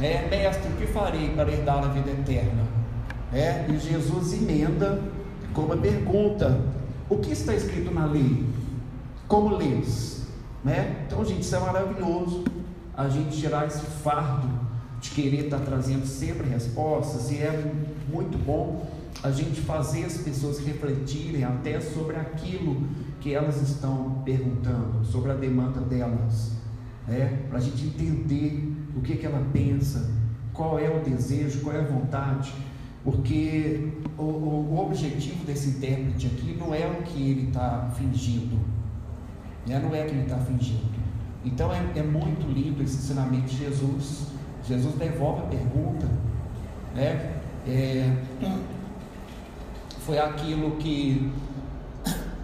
É, 0.00 0.26
mestre, 0.28 0.70
o 0.72 0.76
que 0.76 0.86
farei 0.86 1.30
para 1.30 1.50
herdar 1.50 1.78
a 1.78 1.88
vida 1.88 2.10
eterna? 2.10 2.64
É, 3.32 3.66
e 3.68 3.78
Jesus 3.78 4.34
emenda 4.34 5.02
com 5.52 5.62
uma 5.62 5.76
pergunta: 5.76 6.60
O 7.08 7.16
que 7.16 7.32
está 7.32 7.54
escrito 7.54 7.92
na 7.92 8.06
lei? 8.06 8.44
Como 9.26 9.56
lês? 9.56 10.25
Né? 10.66 11.04
Então, 11.06 11.24
gente, 11.24 11.42
isso 11.42 11.54
é 11.54 11.60
maravilhoso. 11.60 12.42
A 12.96 13.08
gente 13.08 13.38
tirar 13.38 13.68
esse 13.68 13.86
fardo 13.86 14.48
de 15.00 15.10
querer 15.10 15.44
estar 15.44 15.60
trazendo 15.60 16.04
sempre 16.04 16.48
respostas, 16.48 17.30
e 17.30 17.36
é 17.36 17.72
muito 18.12 18.36
bom 18.36 18.90
a 19.22 19.30
gente 19.30 19.60
fazer 19.60 20.04
as 20.04 20.16
pessoas 20.16 20.58
refletirem 20.58 21.44
até 21.44 21.80
sobre 21.80 22.16
aquilo 22.16 22.82
que 23.20 23.32
elas 23.32 23.62
estão 23.62 24.22
perguntando, 24.24 25.04
sobre 25.04 25.30
a 25.30 25.34
demanda 25.34 25.80
delas, 25.82 26.54
né? 27.06 27.44
para 27.48 27.58
a 27.58 27.62
gente 27.62 27.86
entender 27.86 28.72
o 28.96 29.00
que, 29.02 29.16
que 29.16 29.24
ela 29.24 29.46
pensa, 29.52 30.10
qual 30.52 30.80
é 30.80 30.90
o 30.90 30.98
desejo, 30.98 31.60
qual 31.60 31.76
é 31.76 31.80
a 31.80 31.84
vontade, 31.84 32.52
porque 33.04 33.92
o, 34.18 34.22
o 34.22 34.84
objetivo 34.84 35.44
desse 35.44 35.68
intérprete 35.68 36.26
aqui 36.26 36.56
não 36.58 36.74
é 36.74 36.86
o 36.88 37.04
que 37.04 37.30
ele 37.30 37.48
está 37.48 37.88
fingindo, 37.96 38.58
né? 39.66 39.78
não 39.78 39.94
é 39.94 40.04
que 40.04 40.10
ele 40.10 40.22
está 40.22 40.38
fingindo. 40.38 40.96
Então 41.44 41.72
é, 41.72 41.80
é 41.96 42.02
muito 42.02 42.46
lindo 42.46 42.82
esse 42.82 42.96
ensinamento 42.96 43.46
de 43.46 43.56
Jesus. 43.56 44.28
Jesus 44.66 44.94
devolve 44.96 45.42
a 45.42 45.46
pergunta, 45.46 46.08
né? 46.94 47.34
É, 47.68 48.16
foi 50.00 50.18
aquilo 50.18 50.76
que, 50.76 51.30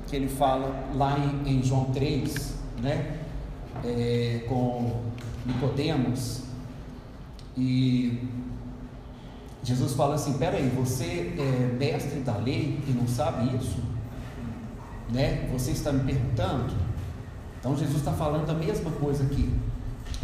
que 0.08 0.16
ele 0.16 0.28
fala 0.28 0.84
lá 0.94 1.16
em, 1.18 1.58
em 1.58 1.62
João 1.62 1.86
3, 1.86 2.56
né? 2.80 3.18
É, 3.84 4.44
com 4.48 5.00
Nicodemos, 5.46 6.42
e 7.56 8.18
Jesus 9.62 9.92
fala 9.94 10.14
assim: 10.14 10.38
peraí, 10.38 10.68
você 10.74 11.34
é 11.38 11.76
mestre 11.78 12.20
da 12.20 12.36
lei 12.36 12.78
e 12.86 12.90
não 12.92 13.06
sabe 13.06 13.54
isso? 13.56 13.78
Né? 15.10 15.48
Você 15.52 15.72
está 15.72 15.92
me 15.92 16.00
perguntando? 16.00 16.74
Então 17.62 17.76
Jesus 17.76 17.98
está 17.98 18.10
falando 18.10 18.50
a 18.50 18.54
mesma 18.54 18.90
coisa 18.90 19.22
aqui. 19.22 19.48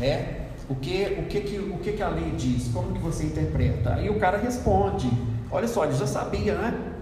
É 0.01 0.49
o 0.69 0.75
que 0.75 1.05
o 1.21 1.27
que 1.27 1.41
que 1.41 1.59
o 1.61 1.79
que 1.79 1.93
que 1.93 2.03
a 2.03 2.09
lei 2.09 2.33
diz? 2.33 2.67
Como 2.73 2.93
que 2.93 2.99
você 2.99 3.27
interpreta? 3.27 3.95
Aí 3.95 4.11
o 4.11 4.19
cara 4.19 4.39
responde: 4.39 5.09
Olha 5.49 5.69
só, 5.69 5.85
ele 5.85 5.95
já 5.95 6.07
sabia, 6.09 6.59
né? 6.59 6.95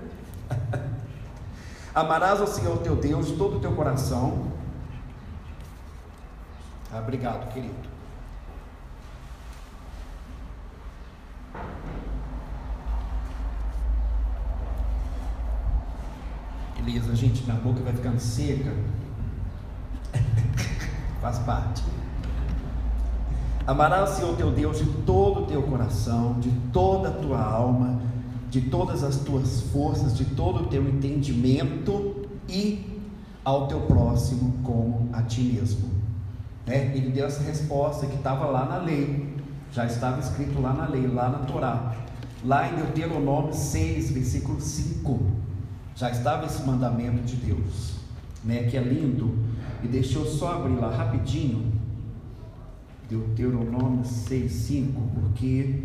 Amarás 1.95 2.39
ao 2.39 2.47
Senhor 2.47 2.77
teu 2.83 2.95
Deus 2.95 3.29
de 3.29 3.37
todo 3.37 3.57
o 3.57 3.61
teu 3.61 3.73
coração. 3.73 4.53
Ah, 6.93 6.99
obrigado, 6.99 7.51
querido. 7.55 7.75
Beleza, 16.77 17.17
gente, 17.17 17.43
minha 17.45 17.57
boca 17.57 17.81
vai 17.81 17.95
ficando 17.95 18.21
seca. 18.21 18.75
Faz 21.27 21.41
parte. 21.41 21.83
Amarás 23.67 24.13
o 24.13 24.15
Senhor 24.15 24.37
teu 24.37 24.53
Deus 24.53 24.79
de 24.79 24.85
todo 25.03 25.41
o 25.41 25.47
teu 25.47 25.61
coração, 25.61 26.39
de 26.39 26.53
toda 26.73 27.09
a 27.09 27.13
tua 27.15 27.43
alma, 27.43 28.01
de 28.49 28.61
todas 28.61 29.03
as 29.03 29.17
tuas 29.17 29.63
forças, 29.73 30.17
de 30.17 30.25
todo 30.25 30.63
o 30.63 30.67
teu 30.69 30.87
entendimento 30.87 32.29
e 32.49 33.03
ao 33.45 33.67
teu 33.67 33.81
próximo 33.81 34.55
como 34.63 35.09
a 35.13 35.21
ti 35.21 35.41
mesmo. 35.41 35.91
Né? 36.65 36.97
Ele 36.97 37.11
deu 37.11 37.27
essa 37.27 37.43
resposta 37.43 38.07
que 38.07 38.15
estava 38.15 38.47
lá 38.47 38.65
na 38.65 38.77
lei, 38.77 39.35
já 39.73 39.85
estava 39.85 40.21
escrito 40.21 40.61
lá 40.63 40.73
na 40.73 40.87
lei, 40.87 41.09
lá 41.09 41.29
na 41.29 41.39
Torá, 41.39 41.97
lá 42.45 42.71
em 42.71 42.77
Deuteronômio 42.77 43.53
6, 43.53 44.13
versículo 44.13 44.61
5, 44.61 45.19
já 45.97 46.09
estava 46.09 46.47
esse 46.47 46.63
mandamento 46.63 47.21
de 47.23 47.35
Deus, 47.35 47.97
né? 48.45 48.63
que 48.71 48.77
é 48.77 48.81
lindo, 48.81 49.45
e 49.83 49.89
deixou 49.89 50.25
só 50.25 50.55
abrir 50.55 50.77
lá 50.77 50.91
rapidinho, 50.91 51.73
Deuteronômio 53.09 54.05
6, 54.05 54.51
5, 54.51 55.01
porque 55.15 55.83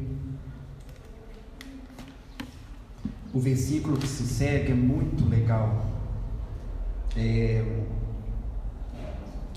o 3.33 3.39
versículo 3.39 3.97
que 3.97 4.07
se 4.07 4.23
segue 4.23 4.71
é 4.71 4.75
muito 4.75 5.27
legal. 5.29 5.85
É, 7.15 7.63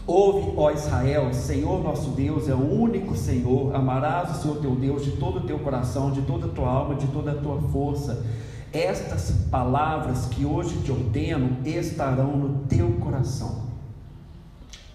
Ouve, 0.07 0.53
ó 0.59 0.71
Israel, 0.71 1.33
Senhor 1.33 1.83
nosso 1.83 2.11
Deus 2.11 2.47
é 2.47 2.55
o 2.55 2.59
único 2.59 3.17
Senhor. 3.17 3.75
Amarás 3.75 4.37
o 4.37 4.43
Senhor 4.43 4.59
teu 4.59 4.77
Deus 4.77 5.03
de 5.03 5.13
todo 5.13 5.39
o 5.39 5.47
teu 5.47 5.59
coração, 5.59 6.11
de 6.11 6.21
toda 6.23 6.45
a 6.45 6.51
tua 6.51 6.69
alma, 6.69 6.95
de 6.95 7.07
toda 7.07 7.31
a 7.31 7.35
tua 7.35 7.59
força. 7.71 8.23
Estas 8.71 9.31
palavras 9.51 10.27
que 10.27 10.45
hoje 10.45 10.77
te 10.83 10.93
ordeno 10.93 11.57
estarão 11.65 12.37
no 12.37 12.67
teu 12.67 12.91
coração. 13.01 13.74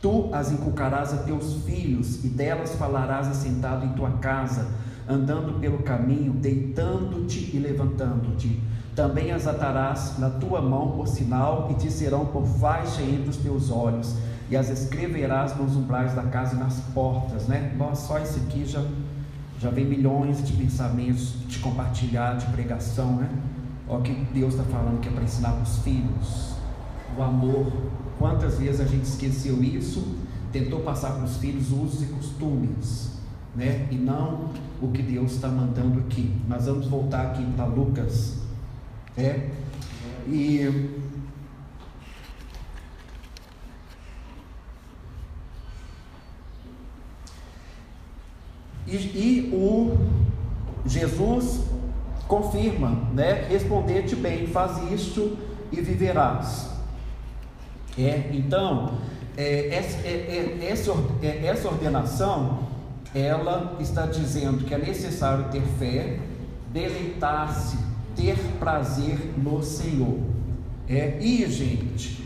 Tu 0.02 0.30
as 0.34 0.52
inculcarás 0.52 1.14
a 1.14 1.18
teus 1.18 1.64
filhos, 1.64 2.24
e 2.24 2.30
delas 2.30 2.76
falarás 2.76 3.28
assentado 3.28 3.86
em 3.86 3.94
tua 3.94 4.12
casa, 4.12 4.68
andando 5.08 5.60
pelo 5.60 5.80
caminho, 5.80 6.34
deitando-te 6.34 7.56
e 7.56 7.60
levantando-te 7.60 8.62
também 9.00 9.32
as 9.32 9.48
atarás 9.48 10.18
na 10.18 10.30
tua 10.30 10.62
mão 10.62 10.92
por 10.92 11.08
sinal 11.08 11.70
e 11.72 11.76
te 11.76 11.90
serão 11.90 12.26
por 12.26 12.46
faixa 12.46 13.02
entre 13.02 13.30
os 13.30 13.38
teus 13.38 13.72
olhos, 13.72 14.14
e 14.50 14.58
as 14.58 14.68
escreverás 14.68 15.56
nos 15.56 15.74
umbrais 15.78 16.14
da 16.14 16.24
casa 16.24 16.58
e 16.58 16.60
nas 16.60 16.82
portas, 16.94 17.48
né? 17.48 17.74
Nossa, 17.78 18.08
só 18.08 18.20
isso 18.20 18.38
aqui 18.40 18.66
já, 18.66 18.84
já 19.58 19.70
vem 19.70 19.86
milhões 19.86 20.46
de 20.46 20.52
pensamentos 20.52 21.36
de 21.48 21.60
compartilhar, 21.60 22.36
de 22.36 22.46
pregação, 22.48 23.16
né? 23.16 23.30
Olha 23.88 24.00
o 24.00 24.04
que 24.04 24.14
Deus 24.34 24.56
está 24.56 24.66
falando 24.66 25.00
que 25.00 25.08
é 25.08 25.12
para 25.14 25.24
ensinar 25.24 25.54
os 25.62 25.78
filhos. 25.78 26.56
O 27.18 27.22
amor. 27.22 27.72
Quantas 28.20 28.60
vezes 28.60 28.82
a 28.82 28.86
gente 28.86 29.06
esqueceu 29.06 29.64
isso, 29.64 30.16
tentou 30.52 30.82
passar 30.82 31.14
para 31.14 31.24
os 31.24 31.38
filhos 31.38 31.72
usos 31.72 32.04
e 32.04 32.06
costumes, 32.08 33.14
né? 33.56 33.88
E 33.90 33.96
não 33.96 34.50
o 34.82 34.90
que 34.90 35.02
Deus 35.02 35.32
está 35.32 35.48
mandando 35.48 36.00
aqui. 36.02 36.36
Mas 36.48 36.66
vamos 36.66 36.88
voltar 36.88 37.28
aqui 37.28 37.44
para 37.56 37.66
Lucas 37.66 38.40
é. 39.18 39.50
E 40.28 41.00
E, 48.88 48.96
e, 48.96 49.50
o 49.54 49.96
Jesus 50.84 51.62
confirma, 52.28 52.90
né? 53.14 53.46
Responder-te 53.48 54.16
bem, 54.16 54.48
faz 54.48 54.92
isto 54.92 55.38
e 55.72 55.80
viverás. 55.80 56.79
É, 58.00 58.30
então, 58.32 58.94
é, 59.36 59.76
essa, 59.76 60.08
é, 60.08 60.12
é, 60.12 60.66
é, 61.22 61.46
essa 61.46 61.68
ordenação, 61.68 62.60
ela 63.14 63.76
está 63.82 64.06
dizendo 64.06 64.64
que 64.64 64.74
é 64.74 64.78
necessário 64.78 65.50
ter 65.52 65.62
fé, 65.78 66.18
deleitar-se 66.72 67.78
ter 68.16 68.38
prazer 68.58 69.18
no 69.38 69.62
Senhor. 69.62 70.18
É, 70.88 71.18
e, 71.20 71.46
gente, 71.50 72.26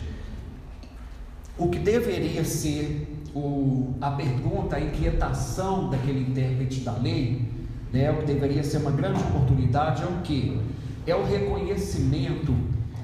o 1.58 1.68
que 1.68 1.80
deveria 1.80 2.44
ser 2.44 3.08
o, 3.34 3.96
a 4.00 4.12
pergunta, 4.12 4.76
a 4.76 4.80
inquietação 4.80 5.90
daquele 5.90 6.20
intérprete 6.20 6.82
da 6.82 6.94
lei, 6.94 7.48
né, 7.92 8.12
o 8.12 8.18
que 8.18 8.26
deveria 8.26 8.64
ser 8.64 8.78
uma 8.78 8.92
grande 8.92 9.20
oportunidade 9.22 10.04
é 10.04 10.06
o 10.06 10.22
que? 10.22 10.60
É 11.06 11.16
o 11.16 11.24
reconhecimento 11.24 12.54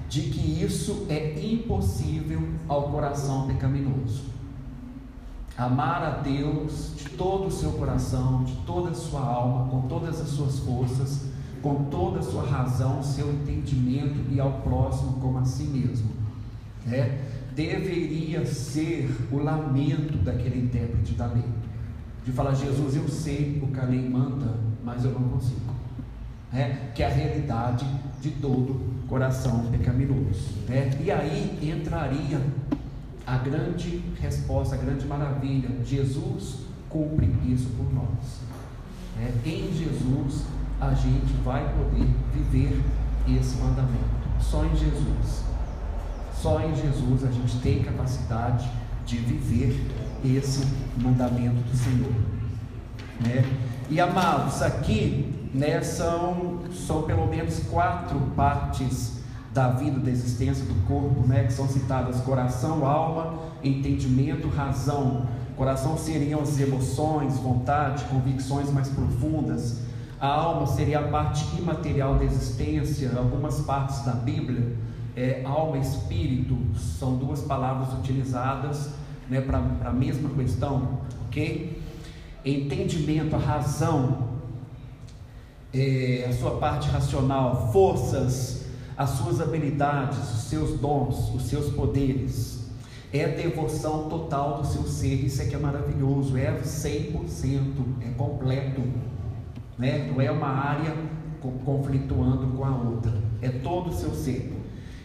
de 0.09 0.21
que 0.21 0.63
isso 0.63 1.05
é 1.07 1.39
impossível 1.39 2.41
ao 2.67 2.89
coração 2.89 3.47
pecaminoso. 3.47 4.23
Amar 5.55 6.03
a 6.03 6.09
Deus 6.21 6.93
de 6.97 7.09
todo 7.09 7.47
o 7.47 7.51
seu 7.51 7.73
coração, 7.73 8.43
de 8.43 8.55
toda 8.65 8.89
a 8.89 8.93
sua 8.93 9.21
alma, 9.21 9.69
com 9.69 9.87
todas 9.87 10.19
as 10.19 10.29
suas 10.29 10.59
forças, 10.59 11.27
com 11.61 11.83
toda 11.85 12.19
a 12.19 12.23
sua 12.23 12.43
razão, 12.43 13.03
seu 13.03 13.31
entendimento 13.31 14.19
e 14.31 14.39
ao 14.39 14.53
próximo 14.61 15.19
como 15.19 15.37
a 15.37 15.45
si 15.45 15.63
mesmo. 15.63 16.09
Né? 16.85 17.21
Deveria 17.53 18.45
ser 18.45 19.13
o 19.31 19.37
lamento 19.37 20.17
daquele 20.17 20.61
intérprete 20.61 21.13
da 21.13 21.27
lei. 21.27 21.43
De 22.25 22.31
falar, 22.31 22.55
Jesus, 22.55 22.95
eu 22.95 23.07
sei 23.09 23.61
o 23.61 23.67
que 23.67 23.79
a 23.79 23.83
lei 23.83 24.09
manda, 24.09 24.55
mas 24.83 25.05
eu 25.05 25.11
não 25.11 25.29
consigo. 25.29 25.59
É, 26.51 26.89
que 26.95 27.03
é 27.03 27.05
a 27.05 27.13
realidade 27.13 27.85
de 28.21 28.31
todo 28.31 28.98
coração 29.09 29.65
pecaminoso. 29.71 30.53
Né? 30.67 30.91
E 31.01 31.11
aí 31.11 31.59
entraria 31.61 32.39
a 33.25 33.37
grande 33.37 34.03
resposta, 34.21 34.75
a 34.75 34.77
grande 34.77 35.05
maravilha: 35.05 35.69
Jesus 35.83 36.59
cumpre 36.87 37.27
isso 37.45 37.69
por 37.71 37.91
nós. 37.93 38.39
É, 39.19 39.31
em 39.49 39.73
Jesus 39.73 40.45
a 40.79 40.93
gente 40.93 41.33
vai 41.43 41.67
poder 41.73 42.07
viver 42.33 42.81
esse 43.27 43.57
mandamento. 43.57 44.19
Só 44.39 44.63
em 44.63 44.75
Jesus. 44.75 45.43
Só 46.33 46.61
em 46.61 46.73
Jesus 46.73 47.25
a 47.25 47.31
gente 47.31 47.57
tem 47.57 47.83
capacidade 47.83 48.69
de 49.05 49.17
viver 49.17 49.85
esse 50.23 50.65
mandamento 50.97 51.61
do 51.61 51.75
Senhor. 51.75 52.13
Né? 53.19 53.43
E 53.89 53.99
amados, 53.99 54.61
aqui 54.61 55.49
né, 55.53 55.81
são, 55.81 56.58
são 56.71 57.03
pelo 57.03 57.27
menos 57.27 57.59
quatro 57.69 58.19
partes 58.35 59.19
da 59.53 59.69
vida, 59.69 59.99
da 59.99 60.11
existência 60.11 60.65
do 60.65 60.75
corpo, 60.87 61.27
né, 61.27 61.43
que 61.43 61.53
são 61.53 61.67
citadas 61.67 62.21
coração, 62.21 62.85
alma, 62.85 63.39
entendimento, 63.63 64.47
razão. 64.47 65.27
Coração 65.57 65.97
seriam 65.97 66.41
as 66.41 66.59
emoções, 66.59 67.37
vontade, 67.37 68.05
convicções 68.05 68.71
mais 68.71 68.87
profundas. 68.89 69.81
A 70.19 70.27
alma 70.27 70.67
seria 70.67 70.99
a 70.99 71.07
parte 71.07 71.45
imaterial 71.57 72.15
da 72.15 72.23
existência. 72.23 73.11
Algumas 73.17 73.59
partes 73.61 74.03
da 74.05 74.11
Bíblia, 74.11 74.77
é, 75.15 75.41
alma 75.45 75.77
e 75.77 75.81
espírito, 75.81 76.57
são 76.77 77.17
duas 77.17 77.41
palavras 77.41 77.93
utilizadas 77.93 78.91
né, 79.29 79.41
para 79.41 79.61
a 79.85 79.91
mesma 79.91 80.29
questão, 80.29 80.99
ok? 81.27 81.81
Entendimento, 82.45 83.35
a 83.35 83.39
razão, 83.39 84.28
é, 85.73 86.25
a 86.29 86.33
sua 86.33 86.51
parte 86.57 86.89
racional, 86.89 87.71
forças, 87.71 88.65
as 88.97 89.11
suas 89.11 89.39
habilidades, 89.39 90.17
os 90.17 90.43
seus 90.49 90.79
dons, 90.79 91.33
os 91.33 91.43
seus 91.43 91.71
poderes. 91.73 92.59
É 93.11 93.27
devoção 93.27 94.07
total 94.09 94.61
do 94.61 94.67
seu 94.67 94.83
ser, 94.83 95.25
isso 95.25 95.41
é 95.41 95.45
que 95.45 95.55
é 95.55 95.57
maravilhoso, 95.57 96.37
é 96.37 96.51
100%, 96.51 97.73
é 98.01 98.11
completo, 98.15 98.81
né? 99.77 100.11
não 100.11 100.21
é 100.21 100.29
uma 100.29 100.49
área 100.49 100.93
conflituando 101.65 102.47
com 102.55 102.65
a 102.65 102.75
outra, 102.75 103.13
é 103.41 103.49
todo 103.49 103.89
o 103.89 103.93
seu 103.93 104.13
ser. 104.13 104.55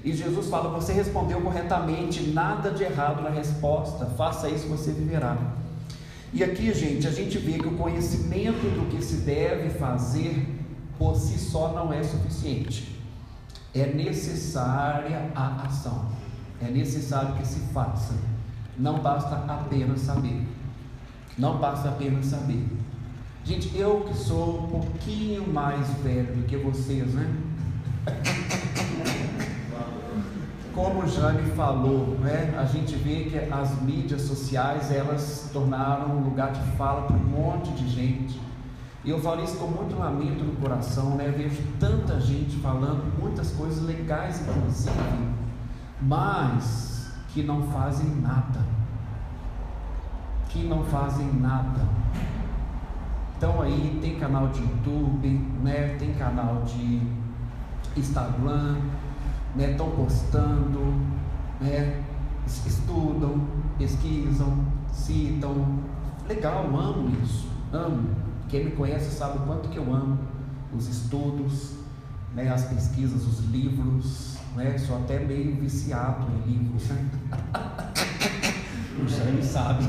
E 0.04 0.12
Jesus 0.12 0.48
fala: 0.48 0.68
Você 0.78 0.92
respondeu 0.92 1.40
corretamente, 1.40 2.30
nada 2.30 2.70
de 2.70 2.82
errado 2.82 3.22
na 3.22 3.30
resposta, 3.30 4.04
faça 4.04 4.50
isso, 4.50 4.68
você 4.68 4.92
viverá. 4.92 5.38
E 6.34 6.42
aqui, 6.42 6.74
gente, 6.74 7.06
a 7.06 7.12
gente 7.12 7.38
vê 7.38 7.52
que 7.60 7.68
o 7.68 7.76
conhecimento 7.76 8.68
do 8.74 8.88
que 8.90 9.00
se 9.00 9.18
deve 9.18 9.70
fazer 9.70 10.44
por 10.98 11.14
si 11.14 11.38
só 11.38 11.72
não 11.72 11.92
é 11.92 12.02
suficiente. 12.02 13.00
É 13.72 13.86
necessária 13.86 15.30
a 15.32 15.62
ação. 15.64 16.08
É 16.60 16.68
necessário 16.68 17.36
que 17.36 17.46
se 17.46 17.60
faça. 17.72 18.14
Não 18.76 18.98
basta 18.98 19.36
apenas 19.46 20.00
saber. 20.00 20.44
Não 21.38 21.58
basta 21.58 21.88
apenas 21.90 22.26
saber. 22.26 22.66
Gente, 23.44 23.70
eu 23.78 24.00
que 24.00 24.16
sou 24.16 24.64
um 24.64 24.68
pouquinho 24.68 25.46
mais 25.46 25.86
velho 26.02 26.34
do 26.34 26.46
que 26.48 26.56
vocês, 26.56 27.14
né? 27.14 27.32
Como 30.74 31.04
o 31.04 31.08
Jane 31.08 31.50
falou, 31.52 32.18
né? 32.18 32.52
a 32.58 32.64
gente 32.64 32.96
vê 32.96 33.24
que 33.24 33.38
as 33.38 33.80
mídias 33.80 34.22
sociais 34.22 34.90
elas 34.90 35.48
tornaram 35.52 36.16
um 36.16 36.24
lugar 36.24 36.50
de 36.50 36.60
fala 36.76 37.02
para 37.02 37.16
um 37.16 37.20
monte 37.20 37.70
de 37.70 37.88
gente. 37.88 38.40
E 39.04 39.10
eu 39.10 39.20
falo 39.20 39.44
isso 39.44 39.56
com 39.56 39.66
muito 39.66 39.96
lamento 39.96 40.42
no 40.42 40.56
coração, 40.56 41.14
né? 41.14 41.28
Eu 41.28 41.32
vejo 41.34 41.62
tanta 41.78 42.18
gente 42.18 42.56
falando 42.56 43.04
muitas 43.20 43.52
coisas 43.52 43.84
legais, 43.84 44.40
inclusive, 44.40 45.28
mas 46.00 47.12
que 47.28 47.44
não 47.44 47.62
fazem 47.68 48.08
nada. 48.16 48.64
Que 50.48 50.64
não 50.64 50.82
fazem 50.84 51.32
nada. 51.34 51.86
Então 53.36 53.62
aí 53.62 53.98
tem 54.00 54.18
canal 54.18 54.48
de 54.48 54.60
YouTube, 54.60 55.28
né? 55.62 55.96
Tem 55.98 56.14
canal 56.14 56.62
de 56.62 57.00
Instagram, 57.96 58.76
né, 59.54 59.72
estão 59.72 59.90
postando, 59.90 60.94
né, 61.60 62.02
estudam, 62.46 63.46
pesquisam, 63.78 64.64
citam. 64.92 65.80
Legal, 66.28 66.64
amo 66.66 67.10
isso, 67.22 67.48
amo. 67.72 68.08
Quem 68.48 68.66
me 68.66 68.70
conhece 68.72 69.10
sabe 69.10 69.38
o 69.38 69.40
quanto 69.42 69.68
que 69.68 69.78
eu 69.78 69.92
amo 69.92 70.18
os 70.74 70.88
estudos, 70.88 71.74
né, 72.34 72.48
as 72.48 72.64
pesquisas, 72.64 73.26
os 73.26 73.44
livros. 73.50 74.34
Né, 74.56 74.78
sou 74.78 74.96
até 74.96 75.18
meio 75.18 75.56
viciado 75.56 76.26
em 76.46 76.50
livros. 76.50 76.84
O 78.96 79.08
Jaime 79.08 79.42
sabe. 79.42 79.84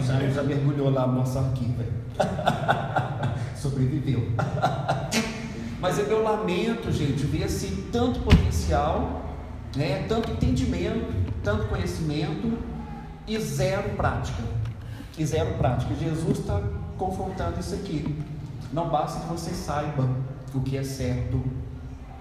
o 0.00 0.02
Jaime 0.02 0.32
já 0.32 0.42
mergulhou 0.42 0.90
lá 0.90 1.06
no 1.06 1.16
nosso 1.16 1.38
arquivo. 1.38 1.84
Sobreviveu. 3.54 4.32
Mas 5.86 6.00
é 6.00 6.02
meu 6.02 6.20
lamento, 6.20 6.90
gente, 6.90 7.24
ver 7.26 7.44
assim 7.44 7.86
tanto 7.92 8.18
potencial, 8.18 9.22
né, 9.76 10.04
tanto 10.08 10.32
entendimento, 10.32 11.14
tanto 11.44 11.68
conhecimento 11.68 12.58
e 13.24 13.38
zero 13.38 13.90
prática. 13.90 14.42
E 15.16 15.24
zero 15.24 15.54
prática. 15.54 15.94
Jesus 15.94 16.40
está 16.40 16.60
confrontando 16.98 17.60
isso 17.60 17.72
aqui. 17.76 18.18
Não 18.72 18.88
basta 18.88 19.20
que 19.20 19.26
você 19.28 19.52
saiba 19.52 20.08
o 20.52 20.60
que 20.60 20.76
é 20.76 20.82
certo, 20.82 21.40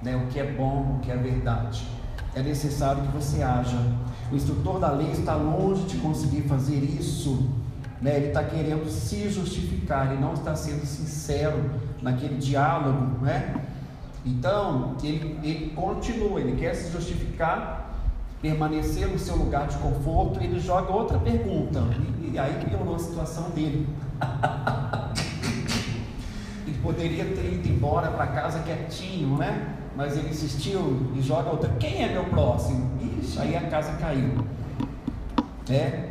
né, 0.04 0.16
o 0.16 0.28
que 0.28 0.40
é 0.40 0.52
bom, 0.52 0.98
o 0.98 1.00
que 1.00 1.10
é 1.10 1.18
verdade. 1.18 1.88
É 2.36 2.44
necessário 2.44 3.02
que 3.02 3.18
você 3.18 3.42
haja. 3.42 3.82
O 4.32 4.36
instrutor 4.36 4.80
da 4.80 4.92
lei 4.92 5.10
está 5.10 5.34
longe 5.34 5.86
de 5.86 5.98
conseguir 5.98 6.44
fazer 6.44 6.78
isso. 6.78 7.50
Né? 8.00 8.16
Ele 8.16 8.28
está 8.28 8.44
querendo 8.44 8.88
se 8.92 9.28
justificar, 9.28 10.12
ele 10.12 10.22
não 10.22 10.34
está 10.34 10.56
sendo 10.56 10.86
sincero 10.86 11.84
naquele 12.06 12.36
diálogo, 12.36 13.26
né? 13.26 13.56
Então, 14.24 14.96
ele, 15.04 15.40
ele 15.44 15.74
continua, 15.76 16.40
ele 16.40 16.56
quer 16.56 16.76
se 16.76 16.92
justificar, 16.92 17.96
permanecer 18.42 19.08
no 19.08 19.18
seu 19.18 19.36
lugar 19.36 19.68
de 19.68 19.78
conforto, 19.78 20.40
ele 20.40 20.60
joga 20.60 20.94
outra 20.94 21.18
pergunta, 21.18 21.82
e, 22.22 22.34
e 22.34 22.40
aí 22.40 22.64
piorou 22.64 22.96
a 22.96 23.00
situação 23.00 23.50
dele. 23.50 23.88
ele 26.68 26.78
poderia 26.84 27.26
ter 27.26 27.54
ido 27.54 27.70
embora 27.70 28.12
para 28.12 28.28
casa 28.28 28.60
quietinho, 28.60 29.38
né? 29.38 29.74
Mas 29.96 30.16
ele 30.16 30.30
insistiu 30.30 31.12
e 31.16 31.22
joga 31.22 31.50
outra. 31.50 31.70
Quem 31.80 32.04
é 32.04 32.12
meu 32.12 32.26
próximo? 32.26 32.92
Ixi, 33.20 33.40
aí 33.40 33.56
a 33.56 33.62
casa 33.62 33.94
caiu. 33.94 34.46
É, 35.70 36.10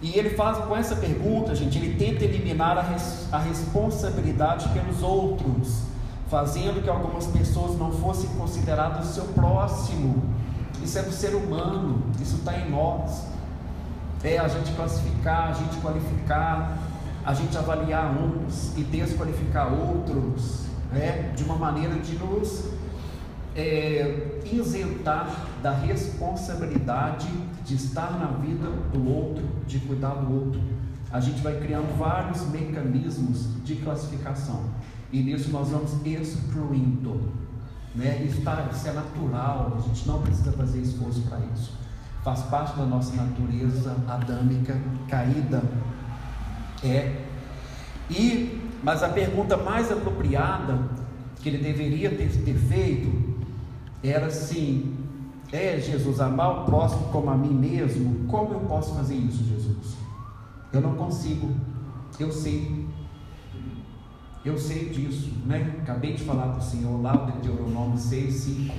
e 0.00 0.16
ele 0.16 0.30
faz 0.30 0.58
com 0.58 0.76
essa 0.76 0.94
pergunta, 0.94 1.54
gente, 1.54 1.76
ele 1.76 1.96
tenta 1.96 2.24
eliminar 2.24 2.78
a, 2.78 2.82
res, 2.82 3.28
a 3.32 3.38
responsabilidade 3.38 4.68
pelos 4.68 5.02
outros, 5.02 5.82
fazendo 6.28 6.82
que 6.82 6.88
algumas 6.88 7.26
pessoas 7.26 7.76
não 7.76 7.90
fossem 7.92 8.30
consideradas 8.30 9.06
seu 9.06 9.24
próximo. 9.24 10.22
Isso 10.82 10.98
é 10.98 11.02
do 11.02 11.10
ser 11.10 11.34
humano, 11.34 12.02
isso 12.20 12.36
está 12.36 12.56
em 12.56 12.70
nós. 12.70 13.24
É 14.22 14.38
a 14.38 14.46
gente 14.46 14.70
classificar, 14.72 15.48
a 15.48 15.52
gente 15.52 15.76
qualificar, 15.78 16.78
a 17.24 17.34
gente 17.34 17.56
avaliar 17.58 18.16
uns 18.16 18.76
e 18.76 18.82
desqualificar 18.82 19.72
outros, 19.72 20.66
né? 20.92 21.32
de 21.34 21.42
uma 21.42 21.56
maneira 21.56 21.96
de 21.96 22.16
nos 22.16 22.66
é, 23.56 24.40
isentar 24.44 25.47
da 25.62 25.72
responsabilidade 25.72 27.28
de 27.64 27.74
estar 27.74 28.18
na 28.18 28.26
vida 28.38 28.68
do 28.92 29.08
outro, 29.08 29.44
de 29.66 29.78
cuidar 29.80 30.14
do 30.14 30.32
outro. 30.32 30.60
A 31.10 31.20
gente 31.20 31.40
vai 31.40 31.58
criando 31.58 31.96
vários 31.98 32.46
mecanismos 32.48 33.48
de 33.64 33.76
classificação 33.76 34.64
e 35.12 35.22
nisso 35.22 35.50
nós 35.50 35.68
vamos 35.68 35.94
excluindo. 36.04 37.32
Né? 37.94 38.22
Isso, 38.24 38.40
é 38.40 38.92
natural, 38.92 39.76
a 39.78 39.80
gente 39.80 40.06
não 40.06 40.22
precisa 40.22 40.52
fazer 40.52 40.80
esforço 40.80 41.22
para 41.22 41.38
isso. 41.54 41.72
Faz 42.22 42.42
parte 42.42 42.76
da 42.76 42.84
nossa 42.84 43.14
natureza 43.16 43.96
adâmica 44.06 44.78
caída. 45.08 45.62
É. 46.84 47.24
E, 48.10 48.60
mas 48.82 49.02
a 49.02 49.08
pergunta 49.08 49.56
mais 49.56 49.90
apropriada 49.90 50.78
que 51.36 51.48
ele 51.48 51.58
deveria 51.58 52.10
ter, 52.10 52.28
ter 52.28 52.54
feito 52.54 53.38
era 54.02 54.26
assim: 54.26 54.94
é 55.52 55.80
Jesus 55.80 56.20
amar 56.20 56.60
o 56.60 56.64
próximo 56.64 57.08
como 57.08 57.30
a 57.30 57.36
mim 57.36 57.54
mesmo? 57.54 58.26
Como 58.28 58.52
eu 58.52 58.60
posso 58.60 58.94
fazer 58.94 59.14
isso, 59.14 59.44
Jesus? 59.44 59.96
Eu 60.72 60.80
não 60.82 60.94
consigo. 60.94 61.50
Eu 62.18 62.30
sei. 62.30 62.86
Eu 64.44 64.58
sei 64.58 64.90
disso, 64.90 65.32
né? 65.46 65.78
Acabei 65.82 66.14
de 66.14 66.24
falar 66.24 66.48
para 66.48 66.58
o 66.58 66.62
Senhor 66.62 67.00
lá 67.00 67.14
o 67.14 67.26
Deuteronômio 67.32 67.98
6, 67.98 68.34
5. 68.34 68.74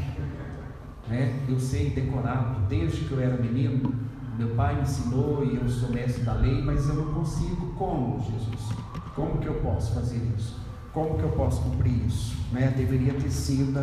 Né? 1.08 1.44
Eu 1.48 1.60
sei 1.60 1.90
decorado 1.90 2.62
desde 2.68 3.06
que 3.06 3.12
eu 3.12 3.20
era 3.20 3.42
menino. 3.42 3.94
Meu 4.38 4.50
pai 4.56 4.76
me 4.76 4.84
ensinou 4.84 5.44
e 5.44 5.58
eu 5.58 5.68
sou 5.68 5.90
mestre 5.90 6.24
da 6.24 6.34
lei, 6.34 6.62
mas 6.62 6.88
eu 6.88 6.96
não 6.96 7.14
consigo. 7.14 7.74
Como, 7.78 8.20
Jesus? 8.20 8.70
Como 9.16 9.38
que 9.40 9.48
eu 9.48 9.56
posso 9.56 9.96
fazer 9.96 10.22
isso? 10.38 10.60
Como 10.94 11.18
que 11.18 11.24
eu 11.24 11.32
posso 11.32 11.62
cumprir 11.62 12.06
isso? 12.06 12.38
Né? 12.52 12.74
Deveria 12.76 13.14
ter 13.14 13.32
sido 13.32 13.78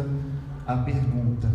a 0.67 0.77
pergunta. 0.79 1.51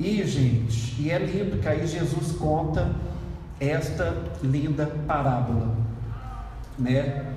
E, 0.00 0.26
gente, 0.26 0.96
e 0.98 1.10
é 1.10 1.18
lindo 1.18 1.60
aí 1.68 1.86
Jesus 1.86 2.32
conta 2.32 2.90
esta 3.60 4.16
linda 4.42 4.86
parábola, 5.06 5.76
né? 6.78 7.34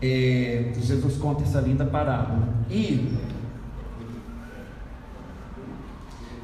É, 0.00 0.72
Jesus 0.80 1.18
conta 1.18 1.42
essa 1.42 1.60
linda 1.60 1.84
parábola. 1.84 2.48
E, 2.70 3.18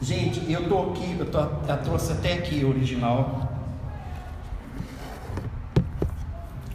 gente, 0.02 0.52
eu 0.52 0.68
tô 0.68 0.90
aqui, 0.90 1.16
eu, 1.18 1.30
tô, 1.30 1.40
eu 1.40 1.82
trouxe 1.82 2.12
até 2.12 2.34
aqui 2.34 2.62
o 2.66 2.68
original. 2.68 3.50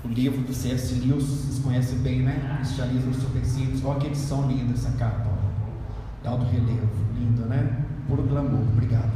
O 0.04 0.08
livro 0.08 0.42
do 0.42 0.54
C.S. 0.56 0.96
Lewis, 0.96 1.24
vocês 1.24 1.60
conhecem 1.60 2.00
bem, 2.00 2.22
né? 2.22 2.56
Cristianismo 2.62 3.14
Simples. 3.14 3.86
Olha 3.86 4.00
que 4.00 4.08
edição 4.08 4.48
linda 4.48 4.74
essa 4.74 4.90
capa. 4.94 5.30
Ó. 6.26 6.30
Alto 6.30 6.46
relevo, 6.46 6.90
linda, 7.16 7.46
né? 7.46 7.87
Puro 8.08 8.24
glamour, 8.24 8.62
obrigado. 8.72 9.12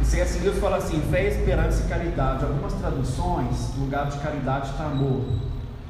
o 0.00 0.04
C.S. 0.04 0.38
Lewis 0.38 0.60
fala 0.60 0.76
assim: 0.76 1.00
fé, 1.10 1.26
esperança 1.26 1.84
e 1.84 1.88
caridade. 1.88 2.44
Algumas 2.44 2.74
traduções, 2.74 3.74
o 3.76 3.80
lugar 3.80 4.08
de 4.08 4.18
caridade 4.18 4.70
está 4.70 4.84
amor, 4.84 5.24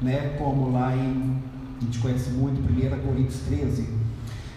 né? 0.01 0.35
Como 0.39 0.71
lá 0.71 0.95
em, 0.95 1.43
a 1.79 1.85
gente 1.85 1.99
conhece 1.99 2.31
muito, 2.31 2.59
1 2.59 3.07
Coríntios 3.07 3.41
13. 3.41 3.87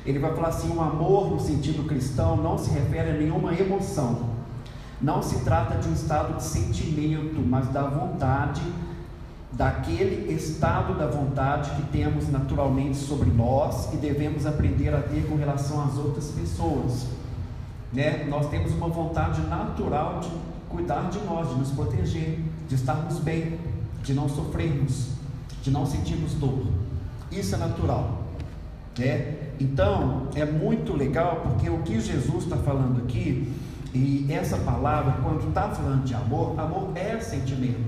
Ele 0.06 0.18
vai 0.18 0.34
falar 0.34 0.48
assim: 0.48 0.74
o 0.74 0.80
amor 0.80 1.30
no 1.30 1.38
sentido 1.38 1.84
cristão 1.86 2.34
não 2.38 2.56
se 2.56 2.70
refere 2.70 3.10
a 3.10 3.14
nenhuma 3.14 3.52
emoção. 3.52 4.32
Não 5.02 5.22
se 5.22 5.44
trata 5.44 5.76
de 5.76 5.86
um 5.86 5.92
estado 5.92 6.38
de 6.38 6.44
sentimento, 6.44 7.42
mas 7.46 7.68
da 7.68 7.82
vontade 7.82 8.62
daquele 9.56 10.32
estado 10.32 10.94
da 10.98 11.06
vontade 11.06 11.70
que 11.76 11.82
temos 11.90 12.28
naturalmente 12.28 12.96
sobre 12.96 13.30
nós 13.30 13.92
e 13.92 13.96
devemos 13.96 14.46
aprender 14.46 14.92
a 14.94 15.00
ter 15.00 15.26
com 15.28 15.36
relação 15.36 15.82
às 15.84 15.96
outras 15.96 16.28
pessoas. 16.28 17.06
Né? 17.92 18.24
Nós 18.28 18.48
temos 18.48 18.72
uma 18.72 18.88
vontade 18.88 19.40
natural 19.42 20.20
de 20.20 20.30
cuidar 20.68 21.08
de 21.08 21.20
nós, 21.20 21.48
de 21.48 21.54
nos 21.54 21.70
proteger, 21.70 22.40
de 22.68 22.74
estarmos 22.74 23.20
bem, 23.20 23.58
de 24.02 24.12
não 24.12 24.28
sofrermos, 24.28 25.10
de 25.62 25.70
não 25.70 25.86
sentirmos 25.86 26.34
dor. 26.34 26.66
Isso 27.30 27.54
é 27.54 27.58
natural. 27.58 28.24
Né? 28.98 29.52
Então, 29.60 30.28
é 30.34 30.44
muito 30.44 30.96
legal 30.96 31.42
porque 31.44 31.70
o 31.70 31.78
que 31.82 32.00
Jesus 32.00 32.42
está 32.42 32.56
falando 32.56 33.02
aqui, 33.02 33.52
e 33.94 34.26
essa 34.28 34.56
palavra, 34.58 35.14
quando 35.22 35.48
está 35.48 35.68
falando 35.68 36.02
de 36.02 36.12
amor, 36.12 36.58
amor 36.58 36.90
é 36.96 37.20
sentimento 37.20 37.78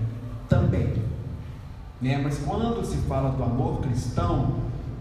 também. 0.48 1.15
Né? 2.00 2.18
Mas 2.22 2.38
quando 2.38 2.84
se 2.84 2.96
fala 3.08 3.30
do 3.30 3.42
amor 3.42 3.80
cristão, 3.80 4.56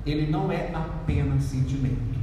ele 0.05 0.31
não 0.31 0.51
é 0.51 0.71
apenas 0.73 1.43
sentimento. 1.43 2.15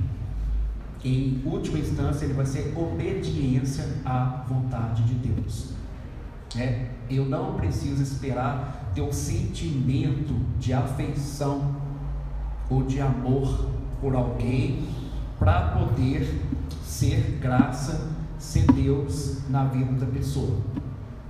Em 1.04 1.42
última 1.44 1.78
instância, 1.78 2.24
ele 2.24 2.34
vai 2.34 2.46
ser 2.46 2.72
obediência 2.76 3.84
à 4.04 4.44
vontade 4.48 5.02
de 5.02 5.14
Deus. 5.14 5.72
É, 6.56 6.90
eu 7.10 7.24
não 7.24 7.54
preciso 7.54 8.02
esperar 8.02 8.92
ter 8.94 9.00
um 9.00 9.12
sentimento 9.12 10.34
de 10.58 10.72
afeição 10.72 11.74
ou 12.70 12.84
de 12.84 13.00
amor 13.00 13.70
por 14.00 14.14
alguém 14.14 14.86
para 15.38 15.70
poder 15.70 16.40
ser 16.84 17.38
graça, 17.40 18.12
ser 18.38 18.64
Deus 18.72 19.40
na 19.48 19.64
vida 19.64 19.92
da 19.92 20.06
pessoa. 20.06 20.58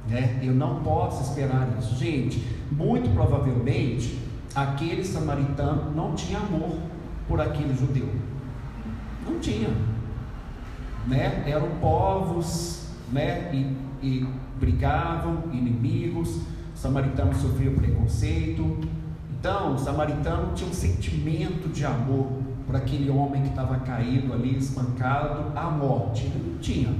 Né? 0.08 0.38
Eu 0.42 0.54
não 0.54 0.82
posso 0.82 1.22
esperar 1.22 1.68
isso. 1.78 1.94
Gente, 1.96 2.44
muito 2.72 3.12
provavelmente 3.12 4.18
aquele 4.54 5.04
samaritano 5.04 5.92
não 5.94 6.14
tinha 6.14 6.38
amor 6.38 6.78
por 7.28 7.40
aquele 7.40 7.74
judeu. 7.74 8.08
Não 9.26 9.38
tinha. 9.38 9.70
Né? 11.06 11.44
Eram 11.46 11.68
povos 11.80 12.88
né? 13.10 13.50
e, 13.52 13.76
e 14.06 14.26
brigavam, 14.58 15.44
inimigos. 15.52 16.36
O 16.74 16.76
samaritano 16.76 17.34
sofria 17.34 17.70
preconceito. 17.70 18.78
Então, 19.38 19.74
o 19.74 19.78
samaritano 19.78 20.54
tinha 20.54 20.70
um 20.70 20.74
sentimento 20.74 21.68
de 21.68 21.84
amor 21.84 22.28
por 22.66 22.76
aquele 22.76 23.10
homem 23.10 23.42
que 23.42 23.48
estava 23.48 23.78
caído 23.80 24.32
ali, 24.32 24.56
espancado 24.56 25.56
à 25.56 25.70
morte. 25.70 26.24
Ele 26.24 26.52
não 26.52 26.58
tinha. 26.58 26.94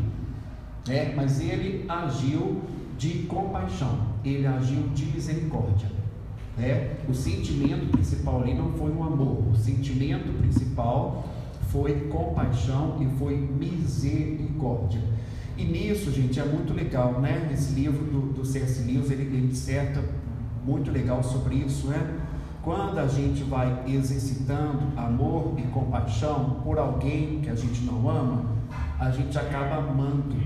Né? 0.86 1.14
Mas 1.14 1.40
ele 1.40 1.84
agiu 1.88 2.62
de 2.98 3.24
compaixão, 3.24 3.98
ele 4.24 4.46
agiu 4.46 4.88
de 4.94 5.06
misericórdia. 5.06 5.88
Né? 6.56 6.96
O 7.08 7.14
sentimento 7.14 7.90
principal 7.90 8.42
ali 8.42 8.54
não 8.54 8.72
foi 8.72 8.90
um 8.90 9.02
amor, 9.02 9.48
o 9.50 9.56
sentimento 9.56 10.32
principal 10.38 11.24
foi 11.68 12.08
compaixão 12.08 12.98
e 13.00 13.18
foi 13.18 13.36
misericórdia. 13.36 15.00
E 15.56 15.64
nisso, 15.64 16.10
gente, 16.10 16.38
é 16.40 16.44
muito 16.44 16.72
legal, 16.72 17.20
né? 17.20 17.50
Esse 17.52 17.74
livro 17.74 18.04
do, 18.04 18.32
do 18.32 18.44
C.S. 18.44 18.82
Lewis, 18.84 19.10
ele, 19.10 19.22
ele 19.22 19.48
disserta 19.48 20.02
muito 20.64 20.90
legal 20.90 21.22
sobre 21.22 21.56
isso, 21.56 21.88
né? 21.88 22.20
Quando 22.62 22.98
a 22.98 23.06
gente 23.06 23.42
vai 23.42 23.82
exercitando 23.86 24.98
amor 24.98 25.54
e 25.58 25.62
compaixão 25.62 26.60
por 26.62 26.78
alguém 26.78 27.40
que 27.40 27.50
a 27.50 27.54
gente 27.54 27.82
não 27.82 28.08
ama, 28.08 28.46
a 28.98 29.10
gente 29.10 29.36
acaba 29.36 29.76
amando 29.76 30.36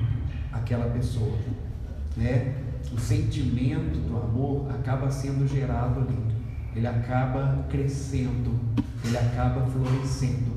aquela 0.53 0.87
pessoa 0.87 1.37
né? 2.17 2.55
O 2.93 2.99
sentimento 2.99 3.99
do 3.99 4.17
amor 4.17 4.71
acaba 4.71 5.11
sendo 5.11 5.47
gerado 5.47 6.01
ali. 6.01 6.19
Ele 6.75 6.87
acaba 6.87 7.65
crescendo, 7.69 8.59
ele 9.05 9.17
acaba 9.17 9.67
florescendo. 9.67 10.57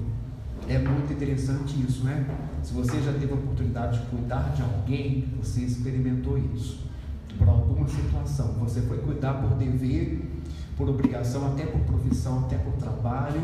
É 0.68 0.78
muito 0.78 1.12
interessante 1.12 1.82
isso, 1.82 2.04
né? 2.04 2.26
Se 2.62 2.74
você 2.74 3.02
já 3.02 3.12
teve 3.14 3.32
a 3.32 3.36
oportunidade 3.36 4.00
de 4.00 4.06
cuidar 4.08 4.54
de 4.54 4.62
alguém, 4.62 5.28
você 5.42 5.62
experimentou 5.62 6.38
isso. 6.38 6.88
Por 7.38 7.48
alguma 7.48 7.88
situação. 7.88 8.54
Você 8.60 8.82
foi 8.82 8.98
cuidar 9.00 9.34
por 9.36 9.56
dever, 9.58 10.30
por 10.76 10.90
obrigação, 10.90 11.48
até 11.48 11.66
por 11.66 11.80
profissão, 11.82 12.40
até 12.40 12.58
por 12.58 12.74
trabalho. 12.74 13.42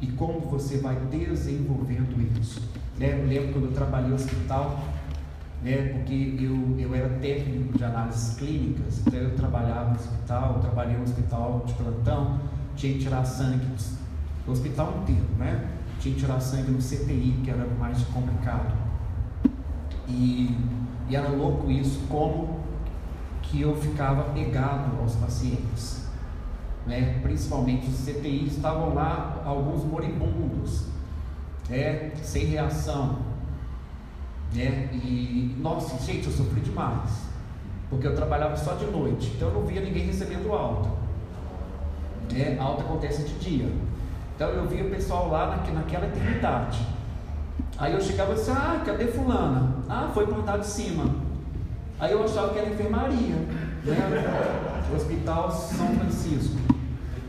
E 0.00 0.08
como 0.08 0.40
você 0.40 0.78
vai 0.78 0.96
desenvolvendo 1.10 2.20
isso. 2.40 2.60
Né? 2.98 3.20
Eu 3.20 3.26
lembro 3.26 3.52
quando 3.52 3.66
eu 3.66 3.72
trabalhei 3.72 4.10
no 4.10 4.16
hospital, 4.16 4.84
né, 5.64 5.94
porque 5.94 6.36
eu, 6.38 6.78
eu 6.78 6.94
era 6.94 7.08
técnico 7.20 7.78
de 7.78 7.82
análises 7.82 8.36
clínicas, 8.36 8.98
então 8.98 9.18
eu 9.18 9.34
trabalhava 9.34 9.90
no 9.90 9.96
hospital, 9.96 10.58
trabalhei 10.60 10.94
no 10.94 11.04
hospital 11.04 11.64
de 11.66 11.72
plantão, 11.72 12.38
tinha 12.76 12.92
que 12.92 12.98
tirar 12.98 13.24
sangue 13.24 13.66
no 14.46 14.52
hospital 14.52 14.98
inteiro, 15.02 15.26
né? 15.38 15.70
Tinha 15.98 16.14
que 16.14 16.20
tirar 16.20 16.38
sangue 16.38 16.70
no 16.70 16.78
CTI, 16.78 17.40
que 17.42 17.50
era 17.50 17.66
mais 17.78 18.02
complicado. 18.04 18.74
E, 20.06 20.54
e 21.08 21.16
era 21.16 21.28
louco 21.28 21.70
isso, 21.70 22.00
como 22.10 22.60
que 23.40 23.62
eu 23.62 23.74
ficava 23.74 24.34
pegado 24.34 25.00
aos 25.00 25.14
pacientes. 25.14 26.08
Né? 26.86 27.20
Principalmente 27.22 27.88
os 27.88 28.04
CTI 28.04 28.48
estavam 28.48 28.92
lá 28.92 29.42
alguns 29.46 29.82
moribundos, 29.84 30.88
é, 31.70 32.10
sem 32.22 32.44
reação, 32.46 33.20
né? 34.54 34.88
E, 34.92 35.56
nossa, 35.58 35.98
gente, 36.04 36.26
eu 36.26 36.32
sofri 36.32 36.60
demais. 36.60 37.24
Porque 37.90 38.06
eu 38.06 38.14
trabalhava 38.14 38.56
só 38.56 38.74
de 38.74 38.86
noite. 38.86 39.32
Então 39.36 39.48
eu 39.48 39.54
não 39.54 39.66
via 39.66 39.80
ninguém 39.80 40.06
recebendo 40.06 40.52
alta. 40.52 40.88
Né? 42.32 42.56
Alta 42.58 42.82
acontece 42.82 43.22
de 43.22 43.34
dia. 43.38 43.68
Então 44.34 44.48
eu 44.48 44.66
via 44.66 44.84
o 44.84 44.90
pessoal 44.90 45.28
lá 45.28 45.46
na, 45.56 45.72
naquela 45.72 46.06
eternidade. 46.06 46.86
Aí 47.78 47.92
eu 47.92 48.00
chegava 48.00 48.32
assim, 48.32 48.52
ah, 48.52 48.82
cadê 48.84 49.06
fulana? 49.06 49.74
Ah, 49.88 50.10
foi 50.12 50.24
andar 50.24 50.58
de 50.58 50.66
cima. 50.66 51.04
Aí 51.98 52.12
eu 52.12 52.24
achava 52.24 52.52
que 52.52 52.58
era 52.58 52.68
enfermaria, 52.68 53.36
né? 53.84 54.88
O 54.90 54.96
Hospital 54.96 55.50
São 55.50 55.88
Francisco. 55.96 56.56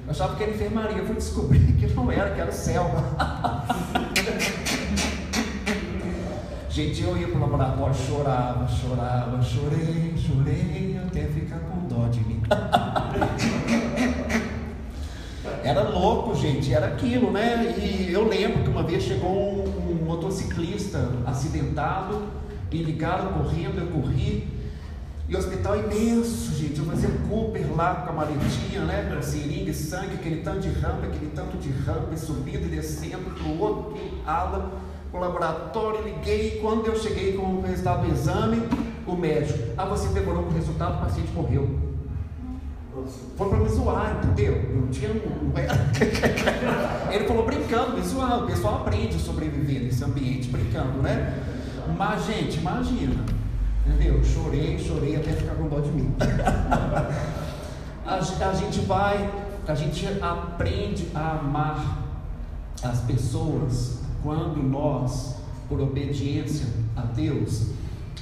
Eu 0.05 0.11
achava 0.11 0.35
que 0.35 0.43
era 0.43 0.51
enfermaria, 0.51 0.97
eu 0.97 1.05
fui 1.05 1.15
descobrir 1.15 1.73
que 1.77 1.87
não 1.93 2.11
era, 2.11 2.31
que 2.31 2.41
era 2.41 2.49
o 2.49 2.53
céu. 2.53 2.85
Gente, 6.75 7.03
eu 7.03 7.15
ia 7.15 7.29
para 7.29 7.37
o 7.37 7.39
laboratório, 7.39 7.95
chorava, 7.95 8.67
chorava, 8.67 9.41
chorei, 9.41 10.13
chorei, 10.17 10.99
até 11.07 11.21
ficar 11.21 11.59
com 11.59 11.87
dó 11.87 12.09
de 12.09 12.19
mim. 12.19 12.41
Era 15.63 15.87
louco, 15.87 16.35
gente, 16.35 16.73
era 16.73 16.87
aquilo, 16.87 17.31
né? 17.31 17.73
E 17.77 18.11
eu 18.11 18.27
lembro 18.27 18.61
que 18.61 18.69
uma 18.69 18.83
vez 18.83 19.03
chegou 19.03 19.31
um, 19.31 19.89
um 19.89 20.05
motociclista 20.05 21.13
acidentado, 21.25 22.23
e 22.69 22.83
ligaram 22.83 23.31
correndo, 23.31 23.79
eu 23.79 23.87
corri. 23.87 24.45
E 25.29 25.35
o 25.35 25.39
hospital 25.39 25.79
imenso, 25.79 26.53
gente. 26.55 26.77
Eu 26.77 26.85
fazia 26.85 27.09
Cooper 27.29 27.73
lá 27.73 27.95
com 27.95 28.09
a 28.09 28.13
maletinha, 28.13 28.81
né? 28.81 29.15
Com 29.15 29.21
seringa 29.21 29.71
e 29.71 29.73
sangue, 29.73 30.15
aquele 30.15 30.41
tanto 30.41 30.59
de 30.59 30.69
rampa, 30.69 31.07
aquele 31.07 31.31
tanto 31.33 31.57
de 31.57 31.69
rampa, 31.69 32.17
subindo 32.17 32.65
e 32.65 32.69
descendo 32.69 33.33
para 33.33 33.47
o 33.47 33.61
outro 33.61 33.97
ala, 34.25 34.83
o 35.15 35.19
laboratório, 35.19 36.03
liguei. 36.03 36.59
Quando 36.61 36.87
eu 36.87 36.97
cheguei 36.97 37.33
com 37.33 37.43
o 37.43 37.61
resultado 37.61 38.05
do 38.05 38.13
exame, 38.13 38.61
o 39.07 39.15
médico, 39.15 39.59
ah, 39.77 39.85
você 39.85 40.09
demorou 40.09 40.43
com 40.43 40.49
o 40.49 40.53
resultado, 40.53 40.97
o 40.97 41.05
paciente 41.05 41.31
morreu. 41.33 41.79
Foi 43.37 43.49
para 43.49 43.59
me 43.59 43.69
zoar, 43.69 44.21
entendeu? 44.23 44.73
Não 44.73 44.87
tinha. 44.87 45.11
Ele 47.11 47.27
falou 47.27 47.45
brincando, 47.45 47.97
me. 47.97 48.43
O 48.43 48.47
pessoal 48.47 48.81
aprende 48.81 49.15
a 49.15 49.19
sobreviver 49.19 49.83
nesse 49.83 50.03
ambiente 50.03 50.49
brincando, 50.49 51.01
né? 51.01 51.43
Mas, 51.97 52.25
gente, 52.25 52.57
imagina. 52.57 53.23
Entendeu? 53.85 54.23
Chorei, 54.23 54.79
chorei 54.79 55.17
até 55.17 55.33
ficar 55.33 55.55
com 55.55 55.67
dó 55.67 55.79
de 55.79 55.91
mim. 55.91 56.15
a 58.07 58.53
gente 58.53 58.79
vai, 58.81 59.29
a 59.67 59.75
gente 59.75 60.07
aprende 60.21 61.07
a 61.13 61.39
amar 61.39 62.03
as 62.81 63.01
pessoas 63.01 64.04
quando 64.25 64.57
nós, 64.57 65.35
por 65.69 65.79
obediência 65.79 66.65
a 66.95 67.01
Deus, 67.01 67.69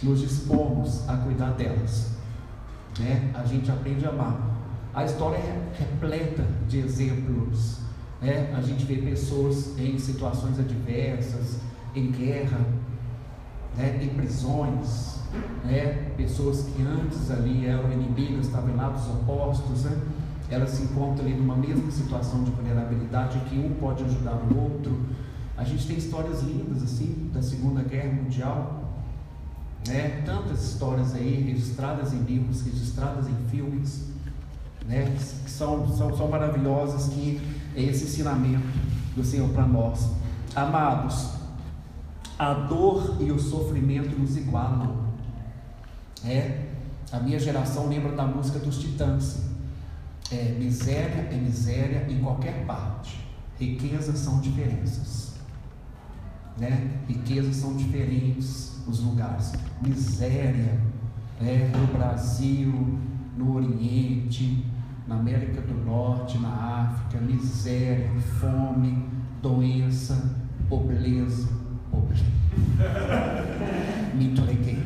nos 0.03 0.19
dispomos 0.19 1.07
a 1.07 1.15
cuidar 1.15 1.51
delas. 1.51 2.11
Né? 2.99 3.31
A 3.33 3.45
gente 3.45 3.71
aprende 3.71 4.05
a 4.05 4.09
amar. 4.09 4.37
A 4.93 5.05
história 5.05 5.37
é 5.37 5.71
repleta 5.79 6.45
de 6.67 6.79
exemplos. 6.79 7.79
Né? 8.21 8.53
A 8.53 8.61
gente 8.61 8.83
vê 8.83 8.97
pessoas 8.97 9.79
em 9.79 9.97
situações 9.97 10.59
adversas, 10.59 11.61
em 11.95 12.11
guerra, 12.11 12.59
né? 13.77 14.03
em 14.03 14.09
prisões, 14.09 15.21
né? 15.63 16.11
pessoas 16.17 16.63
que 16.63 16.83
antes 16.83 17.31
ali 17.31 17.65
eram 17.65 17.89
inimigas, 17.93 18.47
estavam 18.47 18.71
em 18.71 18.75
lados 18.75 19.07
opostos, 19.07 19.85
né? 19.85 20.01
elas 20.49 20.71
se 20.71 20.83
encontram 20.83 21.25
ali 21.25 21.33
numa 21.33 21.55
mesma 21.55 21.89
situação 21.89 22.43
de 22.43 22.51
vulnerabilidade 22.51 23.39
que 23.49 23.57
um 23.57 23.73
pode 23.75 24.03
ajudar 24.03 24.33
o 24.33 24.63
outro. 24.63 24.99
A 25.57 25.63
gente 25.63 25.87
tem 25.87 25.97
histórias 25.97 26.41
lindas 26.41 26.81
assim 26.83 27.29
da 27.33 27.41
Segunda 27.41 27.83
Guerra 27.83 28.11
Mundial, 28.13 28.91
né? 29.87 30.23
Tantas 30.25 30.63
histórias 30.63 31.13
aí 31.13 31.41
registradas 31.41 32.13
em 32.13 32.19
livros, 32.23 32.61
registradas 32.61 33.27
em 33.27 33.35
filmes 33.49 34.13
né, 34.85 35.15
que 35.43 35.49
são, 35.49 35.87
são, 35.95 36.15
são 36.15 36.27
maravilhosas, 36.27 37.13
que 37.13 37.41
é 37.75 37.81
esse 37.83 38.05
ensinamento 38.05 38.67
do 39.15 39.23
Senhor 39.23 39.49
para 39.49 39.65
nós. 39.65 40.09
Amados, 40.55 41.29
a 42.37 42.53
dor 42.53 43.17
e 43.19 43.31
o 43.31 43.39
sofrimento 43.39 44.17
nos 44.17 44.35
igualam. 44.37 45.03
É, 46.25 46.67
a 47.11 47.19
minha 47.19 47.39
geração 47.39 47.87
lembra 47.87 48.11
da 48.13 48.25
música 48.25 48.59
dos 48.59 48.77
Titãs. 48.77 49.41
É, 50.31 50.55
miséria 50.57 51.29
é 51.31 51.35
miséria 51.35 52.07
em 52.09 52.19
qualquer 52.19 52.65
parte. 52.65 53.23
Riquezas 53.59 54.17
são 54.19 54.39
diferenças. 54.39 55.22
Né? 56.57 56.91
Riquezas 57.07 57.55
são 57.55 57.75
diferentes 57.75 58.73
os 58.87 58.99
lugares. 58.99 59.53
Miséria 59.81 60.79
é, 61.41 61.69
no 61.75 61.87
Brasil, 61.87 62.99
no 63.37 63.55
Oriente, 63.55 64.65
na 65.07 65.15
América 65.15 65.61
do 65.61 65.73
Norte, 65.85 66.37
na 66.37 66.49
África, 66.49 67.23
miséria, 67.23 68.09
fome, 68.39 69.05
doença, 69.41 70.35
pobreza, 70.69 71.49
pobreza. 71.91 72.23
Me 74.13 74.25
entreguei. 74.25 74.83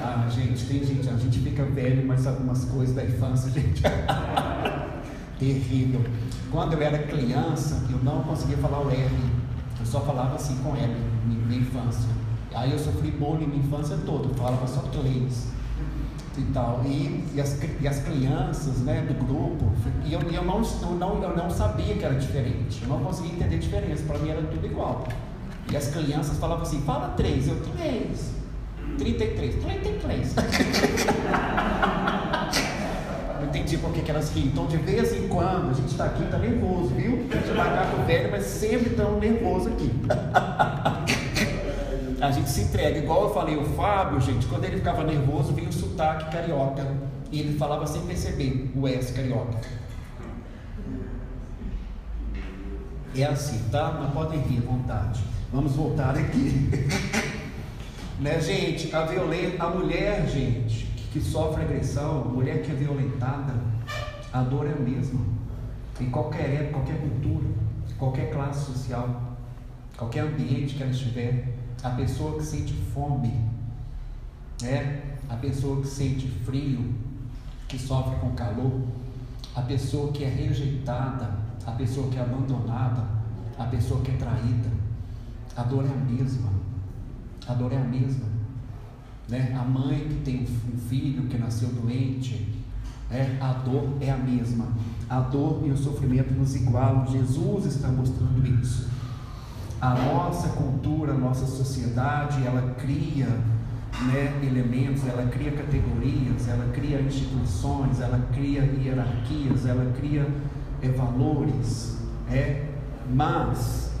ah, 0.00 0.28
gente, 0.30 0.64
tem 0.66 0.84
gente, 0.84 1.08
a 1.08 1.16
gente 1.16 1.40
fica 1.40 1.64
velho, 1.64 2.06
mas 2.06 2.26
algumas 2.26 2.64
coisas 2.66 2.94
da 2.94 3.04
infância, 3.04 3.50
gente. 3.50 3.82
Terrível. 5.40 6.02
Quando 6.52 6.74
eu 6.74 6.82
era 6.82 6.98
criança, 6.98 7.82
eu 7.90 7.98
não 8.04 8.22
conseguia 8.22 8.58
falar 8.58 8.80
o 8.80 8.90
R. 8.90 9.08
Eu 9.80 9.86
só 9.86 10.00
falava 10.00 10.36
assim 10.36 10.56
com 10.56 10.76
L, 10.76 10.94
minha 11.26 11.60
infância. 11.60 12.10
Aí 12.54 12.70
eu 12.72 12.78
sofri 12.78 13.10
bullying 13.10 13.46
minha 13.46 13.64
infância 13.64 13.96
toda, 14.04 14.28
eu 14.28 14.34
falava 14.34 14.66
só 14.66 14.82
três 14.82 15.48
e 16.36 16.42
tal. 16.52 16.82
E, 16.84 17.24
e, 17.34 17.40
as, 17.40 17.58
e 17.80 17.88
as 17.88 18.00
crianças 18.02 18.80
né, 18.80 19.02
do 19.02 19.14
grupo, 19.24 19.72
e 20.04 20.12
eu, 20.12 20.20
eu, 20.20 20.44
não, 20.44 20.62
eu, 20.62 20.90
não, 20.96 21.22
eu 21.22 21.36
não 21.36 21.50
sabia 21.50 21.94
que 21.94 22.04
era 22.04 22.14
diferente, 22.14 22.82
eu 22.82 22.88
não 22.88 23.00
conseguia 23.02 23.32
entender 23.32 23.56
a 23.56 23.58
diferença, 23.58 24.02
para 24.04 24.18
mim 24.18 24.28
era 24.28 24.42
tudo 24.42 24.66
igual. 24.66 25.06
E 25.70 25.76
as 25.76 25.88
crianças 25.88 26.36
falavam 26.38 26.62
assim: 26.62 26.82
fala 26.82 27.14
três, 27.16 27.48
eu 27.48 27.56
três, 27.62 28.32
33, 28.98 29.54
33. 29.62 30.34
não 33.40 33.48
entendi 33.48 33.78
por 33.78 33.92
que, 33.92 34.02
que 34.02 34.10
elas 34.10 34.32
riam. 34.32 34.46
Então, 34.46 34.66
de 34.66 34.76
vez 34.76 35.14
em 35.14 35.28
quando, 35.28 35.70
a 35.70 35.74
gente 35.74 35.88
está 35.88 36.06
aqui, 36.06 36.22
está 36.22 36.38
nervoso, 36.38 36.88
viu? 36.88 37.26
A 37.30 37.36
gente 37.36 37.50
é 37.50 37.54
macaco 37.54 37.96
velho, 38.06 38.30
mas 38.30 38.44
sempre 38.44 38.90
tão 38.90 39.18
nervoso 39.18 39.68
aqui. 39.68 39.90
a 42.20 42.30
gente 42.30 42.50
se 42.50 42.62
entrega. 42.62 42.98
Igual 42.98 43.24
eu 43.24 43.34
falei, 43.34 43.56
o 43.56 43.64
Fábio, 43.64 44.20
gente, 44.20 44.46
quando 44.46 44.64
ele 44.64 44.76
ficava 44.76 45.02
nervoso, 45.02 45.54
vinha 45.54 45.68
o 45.68 45.72
sotaque 45.72 46.30
carioca. 46.30 46.86
E 47.32 47.40
ele 47.40 47.56
falava 47.56 47.86
sem 47.86 48.02
perceber 48.02 48.70
o 48.74 48.86
S 48.86 49.12
carioca. 49.12 49.58
É 53.16 53.24
assim, 53.24 53.64
tá? 53.70 53.98
Mas 54.00 54.12
podem 54.12 54.40
rir 54.40 54.58
à 54.58 54.70
vontade. 54.70 55.20
Vamos 55.52 55.74
voltar 55.74 56.16
aqui. 56.16 56.68
né, 58.20 58.40
gente? 58.40 58.94
A 58.94 59.04
violência, 59.04 59.56
a 59.58 59.68
mulher, 59.68 60.28
gente, 60.28 60.89
que 61.10 61.20
sofre 61.20 61.64
agressão, 61.64 62.24
mulher 62.26 62.62
que 62.62 62.70
é 62.70 62.74
violentada, 62.74 63.54
a 64.32 64.42
dor 64.42 64.66
é 64.66 64.72
a 64.72 64.76
mesma. 64.76 65.20
Em 66.00 66.08
qualquer 66.08 66.62
época, 66.62 66.78
qualquer 66.78 67.00
cultura, 67.00 67.46
qualquer 67.98 68.30
classe 68.30 68.72
social, 68.72 69.36
qualquer 69.96 70.20
ambiente 70.20 70.76
que 70.76 70.82
ela 70.82 70.92
estiver, 70.92 71.56
a 71.82 71.90
pessoa 71.90 72.38
que 72.38 72.44
sente 72.44 72.72
fome, 72.94 73.34
né? 74.62 75.02
a 75.28 75.34
pessoa 75.36 75.80
que 75.80 75.88
sente 75.88 76.28
frio, 76.28 76.94
que 77.68 77.78
sofre 77.78 78.16
com 78.16 78.32
calor, 78.32 78.80
a 79.54 79.62
pessoa 79.62 80.12
que 80.12 80.24
é 80.24 80.28
rejeitada, 80.28 81.38
a 81.66 81.72
pessoa 81.72 82.08
que 82.08 82.18
é 82.18 82.20
abandonada, 82.20 83.04
a 83.58 83.64
pessoa 83.64 84.00
que 84.00 84.12
é 84.12 84.16
traída. 84.16 84.70
A 85.56 85.62
dor 85.64 85.84
é 85.84 85.88
a 85.88 86.04
mesma. 86.04 86.50
A 87.46 87.54
dor 87.54 87.72
é 87.72 87.76
a 87.76 87.84
mesma. 87.84 88.29
Né? 89.30 89.56
A 89.58 89.62
mãe 89.62 89.98
que 90.08 90.14
tem 90.24 90.42
um 90.42 90.78
filho 90.88 91.22
que 91.28 91.38
nasceu 91.38 91.68
doente, 91.68 92.48
né? 93.08 93.38
a 93.40 93.52
dor 93.52 93.96
é 94.00 94.10
a 94.10 94.16
mesma. 94.16 94.66
A 95.08 95.20
dor 95.20 95.62
e 95.64 95.70
o 95.70 95.76
sofrimento 95.76 96.34
nos 96.34 96.54
igualam. 96.56 97.06
Jesus 97.06 97.66
está 97.66 97.88
mostrando 97.88 98.44
isso. 98.60 98.88
A 99.80 99.94
nossa 99.94 100.48
cultura, 100.48 101.12
a 101.12 101.16
nossa 101.16 101.46
sociedade, 101.46 102.44
ela 102.44 102.74
cria 102.74 103.26
né, 103.26 104.40
elementos, 104.42 105.06
ela 105.06 105.26
cria 105.30 105.52
categorias, 105.52 106.48
ela 106.48 106.70
cria 106.72 107.00
instituições, 107.00 108.00
ela 108.00 108.28
cria 108.32 108.62
hierarquias, 108.62 109.64
ela 109.64 109.92
cria 109.98 110.26
é, 110.82 110.88
valores. 110.88 111.98
É, 112.30 112.66
mas 113.12 113.92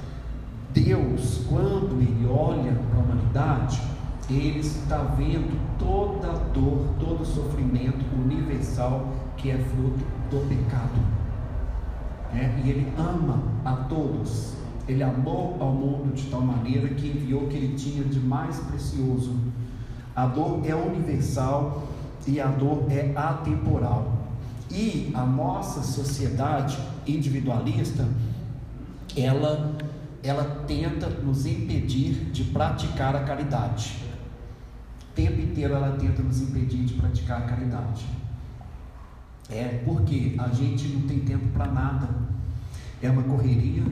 Deus, 0.72 1.42
quando 1.48 2.00
Ele 2.00 2.26
olha 2.28 2.72
para 2.72 2.98
a 2.98 3.02
humanidade, 3.02 3.89
Ele 4.30 4.60
está 4.60 4.98
vendo 4.98 5.58
toda 5.78 6.30
a 6.30 6.38
dor, 6.52 6.94
todo 7.00 7.24
sofrimento 7.24 8.04
universal 8.14 9.12
que 9.36 9.50
é 9.50 9.58
fruto 9.58 10.04
do 10.30 10.48
pecado. 10.48 11.00
É, 12.32 12.60
e 12.64 12.70
Ele 12.70 12.92
ama 12.96 13.42
a 13.64 13.74
todos, 13.74 14.54
ele 14.90 15.02
amou 15.02 15.56
ao 15.60 15.72
mundo 15.72 16.12
de 16.14 16.24
tal 16.24 16.40
maneira 16.40 16.88
que 16.88 17.06
enviou 17.06 17.44
o 17.44 17.48
que 17.48 17.56
ele 17.56 17.76
tinha 17.76 18.02
de 18.02 18.18
mais 18.18 18.58
precioso. 18.58 19.36
A 20.16 20.26
dor 20.26 20.62
é 20.64 20.74
universal 20.74 21.88
e 22.26 22.40
a 22.40 22.46
dor 22.46 22.86
é 22.90 23.12
atemporal. 23.14 24.12
E 24.70 25.12
a 25.14 25.24
nossa 25.24 25.82
sociedade 25.82 26.78
individualista, 27.06 28.06
ela 29.16 29.76
ela 30.22 30.64
tenta 30.66 31.08
nos 31.08 31.46
impedir 31.46 32.30
de 32.30 32.44
praticar 32.44 33.16
a 33.16 33.20
caridade. 33.20 34.09
O 35.10 35.14
tempo 35.14 35.40
inteiro 35.40 35.74
ela 35.74 35.96
tenta 35.96 36.22
nos 36.22 36.40
impedir 36.40 36.84
de 36.84 36.94
praticar 36.94 37.42
a 37.42 37.44
caridade. 37.44 38.06
É 39.50 39.82
porque 39.84 40.36
a 40.38 40.48
gente 40.48 40.88
não 40.88 41.02
tem 41.02 41.20
tempo 41.20 41.48
para 41.48 41.66
nada. 41.66 42.08
É 43.02 43.10
uma 43.10 43.22
correria, 43.22 43.82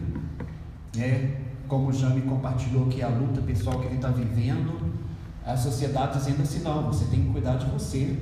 é 0.96 1.40
como 1.66 1.92
já 1.92 2.10
me 2.10 2.22
compartilhou 2.22 2.86
que 2.86 3.00
é 3.00 3.04
a 3.04 3.08
luta 3.08 3.40
pessoal 3.42 3.80
que 3.80 3.86
ele 3.86 3.96
está 3.96 4.08
vivendo, 4.08 4.92
a 5.44 5.56
sociedade 5.56 6.18
dizendo 6.18 6.42
assim, 6.42 6.60
não, 6.60 6.84
você 6.84 7.04
tem 7.06 7.24
que 7.24 7.30
cuidar 7.30 7.56
de 7.56 7.66
você. 7.66 8.18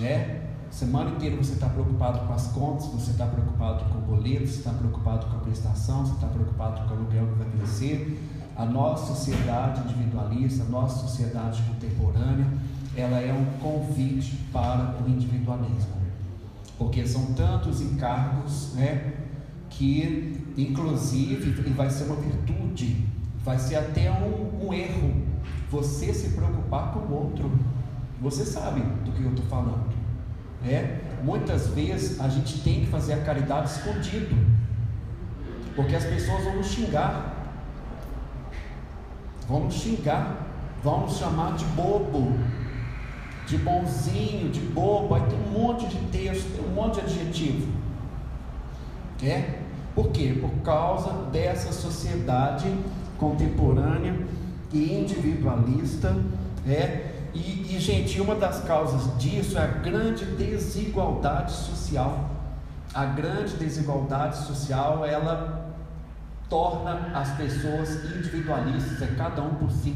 É, 0.00 0.40
semana 0.70 1.10
inteira 1.10 1.36
você 1.36 1.52
está 1.52 1.68
preocupado 1.68 2.26
com 2.26 2.32
as 2.32 2.48
contas, 2.48 2.86
você 2.86 3.10
está 3.10 3.26
preocupado 3.26 3.84
com 3.84 3.98
o 3.98 4.02
boleto, 4.02 4.46
você 4.46 4.58
está 4.58 4.72
preocupado 4.72 5.26
com 5.26 5.36
a 5.36 5.40
prestação, 5.40 6.06
você 6.06 6.14
está 6.14 6.26
preocupado 6.26 6.88
com 6.88 6.94
o 6.94 6.98
aluguel 6.98 7.26
que 7.26 7.38
vai 7.38 7.50
crescer. 7.50 8.18
A 8.60 8.66
nossa 8.66 9.14
sociedade 9.14 9.80
individualista, 9.80 10.64
a 10.64 10.66
nossa 10.66 11.06
sociedade 11.06 11.62
contemporânea, 11.62 12.46
ela 12.94 13.18
é 13.18 13.32
um 13.32 13.46
convite 13.58 14.36
para 14.52 14.96
o 15.02 15.08
individualismo, 15.08 15.94
porque 16.76 17.06
são 17.06 17.32
tantos 17.32 17.80
encargos, 17.80 18.74
né, 18.74 19.14
que 19.70 20.44
inclusive 20.58 21.52
vai 21.70 21.88
ser 21.88 22.04
uma 22.04 22.16
virtude, 22.16 23.08
vai 23.42 23.58
ser 23.58 23.76
até 23.76 24.10
um, 24.10 24.66
um 24.66 24.74
erro 24.74 25.22
você 25.70 26.12
se 26.12 26.28
preocupar 26.34 26.92
com 26.92 26.98
o 26.98 27.14
outro. 27.14 27.50
Você 28.20 28.44
sabe 28.44 28.82
do 29.06 29.10
que 29.12 29.22
eu 29.22 29.30
estou 29.30 29.46
falando. 29.46 29.88
É, 30.66 31.00
muitas 31.24 31.68
vezes 31.68 32.20
a 32.20 32.28
gente 32.28 32.60
tem 32.60 32.80
que 32.80 32.86
fazer 32.88 33.14
a 33.14 33.22
caridade 33.22 33.70
escondido, 33.70 34.36
porque 35.74 35.96
as 35.96 36.04
pessoas 36.04 36.44
vão 36.44 36.56
nos 36.56 36.66
xingar, 36.66 37.39
vão 39.50 39.68
xingar, 39.68 40.46
vão 40.82 41.08
chamar 41.08 41.56
de 41.56 41.64
bobo, 41.64 42.38
de 43.48 43.58
bonzinho, 43.58 44.48
de 44.48 44.60
bobo, 44.60 45.16
aí 45.16 45.22
tem 45.22 45.38
um 45.40 45.60
monte 45.60 45.86
de 45.86 45.96
texto, 46.06 46.48
tem 46.54 46.64
um 46.64 46.72
monte 46.72 47.00
de 47.00 47.00
adjetivo. 47.00 47.72
É? 49.22 49.58
Por 49.92 50.10
quê? 50.12 50.38
Por 50.40 50.62
causa 50.62 51.12
dessa 51.32 51.72
sociedade 51.72 52.72
contemporânea 53.18 54.24
e 54.72 54.94
individualista, 54.94 56.16
é? 56.66 57.10
E, 57.34 57.74
e, 57.74 57.78
gente, 57.78 58.20
uma 58.20 58.34
das 58.34 58.62
causas 58.62 59.18
disso 59.18 59.58
é 59.58 59.62
a 59.62 59.66
grande 59.66 60.24
desigualdade 60.24 61.52
social. 61.52 62.30
A 62.94 63.04
grande 63.04 63.56
desigualdade 63.56 64.38
social, 64.46 65.04
ela 65.04 65.59
torna 66.50 67.12
as 67.14 67.30
pessoas 67.36 68.04
individualistas, 68.16 69.00
é 69.00 69.06
cada 69.14 69.40
um 69.40 69.54
por 69.54 69.70
si. 69.70 69.94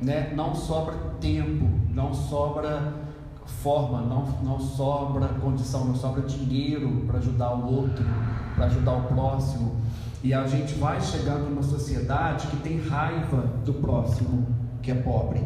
Né? 0.00 0.32
Não 0.34 0.54
sobra 0.54 0.94
tempo, 1.20 1.68
não 1.92 2.14
sobra 2.14 2.94
forma, 3.46 4.00
não, 4.02 4.24
não 4.42 4.58
sobra 4.58 5.28
condição, 5.28 5.86
não 5.86 5.94
sobra 5.94 6.22
dinheiro 6.22 7.04
para 7.06 7.18
ajudar 7.18 7.54
o 7.54 7.74
outro, 7.74 8.04
para 8.54 8.66
ajudar 8.66 8.92
o 8.92 9.02
próximo. 9.02 9.76
E 10.22 10.32
a 10.32 10.46
gente 10.46 10.74
vai 10.74 11.00
chegando 11.00 11.48
numa 11.48 11.62
sociedade 11.62 12.46
que 12.48 12.56
tem 12.58 12.80
raiva 12.80 13.42
do 13.64 13.74
próximo 13.74 14.46
que 14.82 14.90
é 14.90 14.94
pobre, 14.94 15.44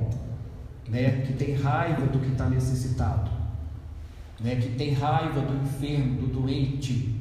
né? 0.89 1.23
que 1.23 1.33
tem 1.33 1.55
raiva 1.55 2.07
do 2.07 2.19
que 2.19 2.33
está 2.33 2.47
necessitado, 2.47 3.31
né? 4.39 4.57
que 4.57 4.71
tem 4.71 4.93
raiva 4.93 5.41
do 5.41 5.63
enfermo, 5.63 6.21
do 6.21 6.27
doente. 6.27 7.20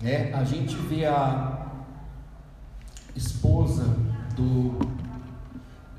Né? 0.00 0.32
A 0.32 0.44
gente 0.44 0.74
vê 0.76 1.06
a 1.06 1.66
esposa 3.16 3.84
do. 4.36 4.78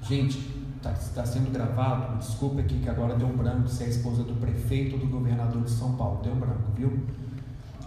Gente, 0.02 0.40
está 0.78 0.92
tá 1.14 1.26
sendo 1.26 1.52
gravado, 1.52 2.18
desculpa 2.18 2.62
aqui 2.62 2.80
que 2.80 2.90
agora 2.90 3.16
deu 3.16 3.28
um 3.28 3.36
branco 3.36 3.68
se 3.68 3.84
é 3.84 3.88
a 3.88 3.90
esposa 3.90 4.24
do 4.24 4.34
prefeito 4.40 4.96
ou 4.96 5.00
do 5.00 5.08
governador 5.08 5.64
de 5.64 5.72
São 5.72 5.94
Paulo, 5.94 6.22
deu 6.24 6.34
um 6.34 6.40
branco, 6.40 6.72
viu? 6.76 7.00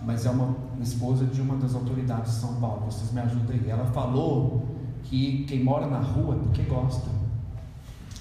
Mas 0.05 0.27
é 0.27 0.31
uma 0.31 0.55
esposa 0.81 1.25
de 1.25 1.41
uma 1.41 1.57
das 1.57 1.75
autoridades 1.75 2.35
de 2.35 2.41
São 2.41 2.55
Paulo, 2.57 2.85
vocês 2.87 3.13
me 3.13 3.21
ajudem 3.21 3.61
aí. 3.61 3.71
Ela 3.71 3.87
falou 3.87 4.77
que 5.05 5.45
quem 5.45 5.65
mora 5.65 5.87
na 5.87 6.01
rua 6.01 6.35
é 6.35 6.39
porque 6.39 6.63
gosta, 6.63 7.09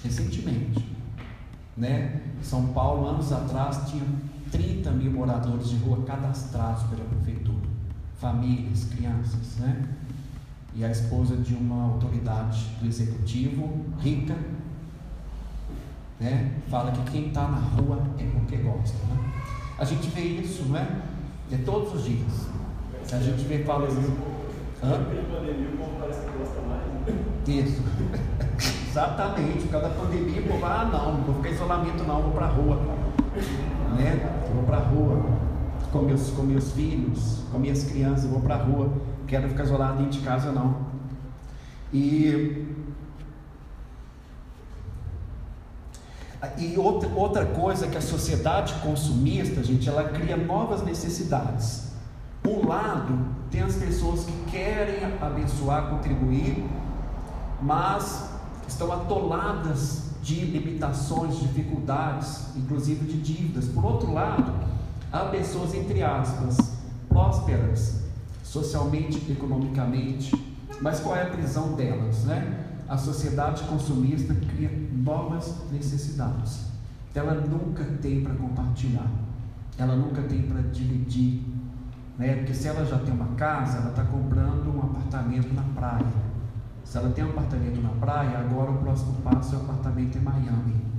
recentemente, 0.02 0.88
né? 1.76 2.22
São 2.42 2.68
Paulo, 2.68 3.06
anos 3.06 3.32
atrás, 3.32 3.88
tinha 3.90 4.04
30 4.50 4.90
mil 4.92 5.12
moradores 5.12 5.70
de 5.70 5.76
rua 5.76 6.02
cadastrados 6.04 6.82
pela 6.84 7.04
prefeitura, 7.04 7.41
famílias, 8.22 8.84
crianças, 8.84 9.56
né? 9.58 9.82
E 10.74 10.84
a 10.84 10.90
esposa 10.90 11.36
de 11.36 11.54
uma 11.54 11.92
autoridade 11.92 12.64
do 12.80 12.86
executivo, 12.86 13.84
rica, 14.00 14.36
né? 16.20 16.52
Fala 16.70 16.92
que 16.92 17.02
quem 17.10 17.28
está 17.28 17.48
na 17.48 17.58
rua 17.58 18.00
é 18.18 18.24
porque 18.24 18.56
gosta. 18.58 18.96
Né? 19.08 19.32
A 19.76 19.84
gente 19.84 20.08
vê 20.10 20.20
isso, 20.20 20.66
não 20.66 20.78
é? 20.78 20.86
É 21.50 21.56
todos 21.58 21.92
os 21.94 22.04
dias. 22.04 22.46
A 23.12 23.18
gente 23.18 23.42
vê 23.42 23.64
fala 23.64 23.88
isso. 23.88 24.16
Hã? 24.82 25.00
Isso. 27.46 27.82
Exatamente. 28.88 29.64
Por 29.64 29.72
causa 29.72 29.88
da 29.88 29.94
pandemia, 29.94 30.42
povo, 30.42 30.64
ah 30.64 30.88
não, 30.92 31.14
não 31.14 31.24
vou 31.24 31.34
ficar 31.36 31.48
em 31.48 31.54
isolamento 31.54 32.04
não, 32.04 32.22
vou 32.22 32.30
para 32.30 32.46
a 32.46 32.48
rua. 32.48 32.76
Né? 33.96 34.38
Vou 34.54 34.62
para 34.62 34.76
a 34.76 34.80
rua 34.80 35.41
com 35.92 36.00
meus, 36.00 36.30
com 36.30 36.42
meus 36.42 36.72
filhos, 36.72 37.40
com 37.52 37.58
minhas 37.58 37.84
crianças, 37.84 38.24
vou 38.24 38.40
para 38.40 38.56
a 38.56 38.62
rua. 38.62 38.92
Quero 39.26 39.48
ficar 39.48 39.64
isolado 39.64 39.98
dentro 39.98 40.18
de 40.18 40.24
casa 40.24 40.50
não. 40.50 40.92
E 41.92 42.66
E 46.58 46.76
outra, 46.76 47.08
outra 47.14 47.46
coisa 47.46 47.86
que 47.86 47.96
a 47.96 48.00
sociedade 48.00 48.74
consumista, 48.82 49.62
gente, 49.62 49.88
ela 49.88 50.04
cria 50.04 50.36
novas 50.36 50.82
necessidades. 50.82 51.92
Um 52.46 52.66
lado 52.66 53.16
tem 53.48 53.62
as 53.62 53.76
pessoas 53.76 54.24
que 54.24 54.50
querem 54.50 55.04
abençoar, 55.20 55.88
contribuir, 55.88 56.64
mas 57.60 58.28
estão 58.66 58.90
atoladas 58.92 60.10
de 60.20 60.44
limitações, 60.44 61.38
dificuldades, 61.38 62.56
inclusive 62.56 63.04
de 63.04 63.20
dívidas. 63.20 63.68
Por 63.68 63.84
outro 63.84 64.12
lado, 64.12 64.52
há 65.12 65.26
pessoas, 65.26 65.74
entre 65.74 66.02
aspas, 66.02 66.78
prósperas, 67.08 68.02
socialmente, 68.42 69.30
economicamente, 69.30 70.32
mas 70.80 71.00
qual 71.00 71.14
é 71.14 71.22
a 71.22 71.26
prisão 71.26 71.74
delas, 71.74 72.24
né? 72.24 72.62
a 72.88 72.96
sociedade 72.96 73.62
consumista 73.64 74.34
cria 74.34 74.70
novas 74.92 75.54
necessidades. 75.70 76.66
Ela 77.14 77.34
nunca 77.34 77.84
tem 77.84 78.22
para 78.22 78.34
compartilhar, 78.34 79.10
ela 79.78 79.94
nunca 79.94 80.22
tem 80.22 80.42
para 80.42 80.60
dividir. 80.62 81.42
Né? 82.18 82.36
Porque 82.36 82.54
se 82.54 82.68
ela 82.68 82.84
já 82.84 82.98
tem 82.98 83.14
uma 83.14 83.34
casa, 83.36 83.78
ela 83.78 83.90
está 83.90 84.04
comprando 84.04 84.74
um 84.74 84.80
apartamento 84.80 85.52
na 85.54 85.62
praia. 85.74 86.12
Se 86.84 86.98
ela 86.98 87.10
tem 87.10 87.24
um 87.24 87.30
apartamento 87.30 87.80
na 87.80 87.90
praia, 87.90 88.38
agora 88.38 88.70
o 88.70 88.78
próximo 88.78 89.14
passo 89.22 89.54
é 89.54 89.58
o 89.58 89.62
apartamento 89.62 90.18
em 90.18 90.20
Miami. 90.20 90.91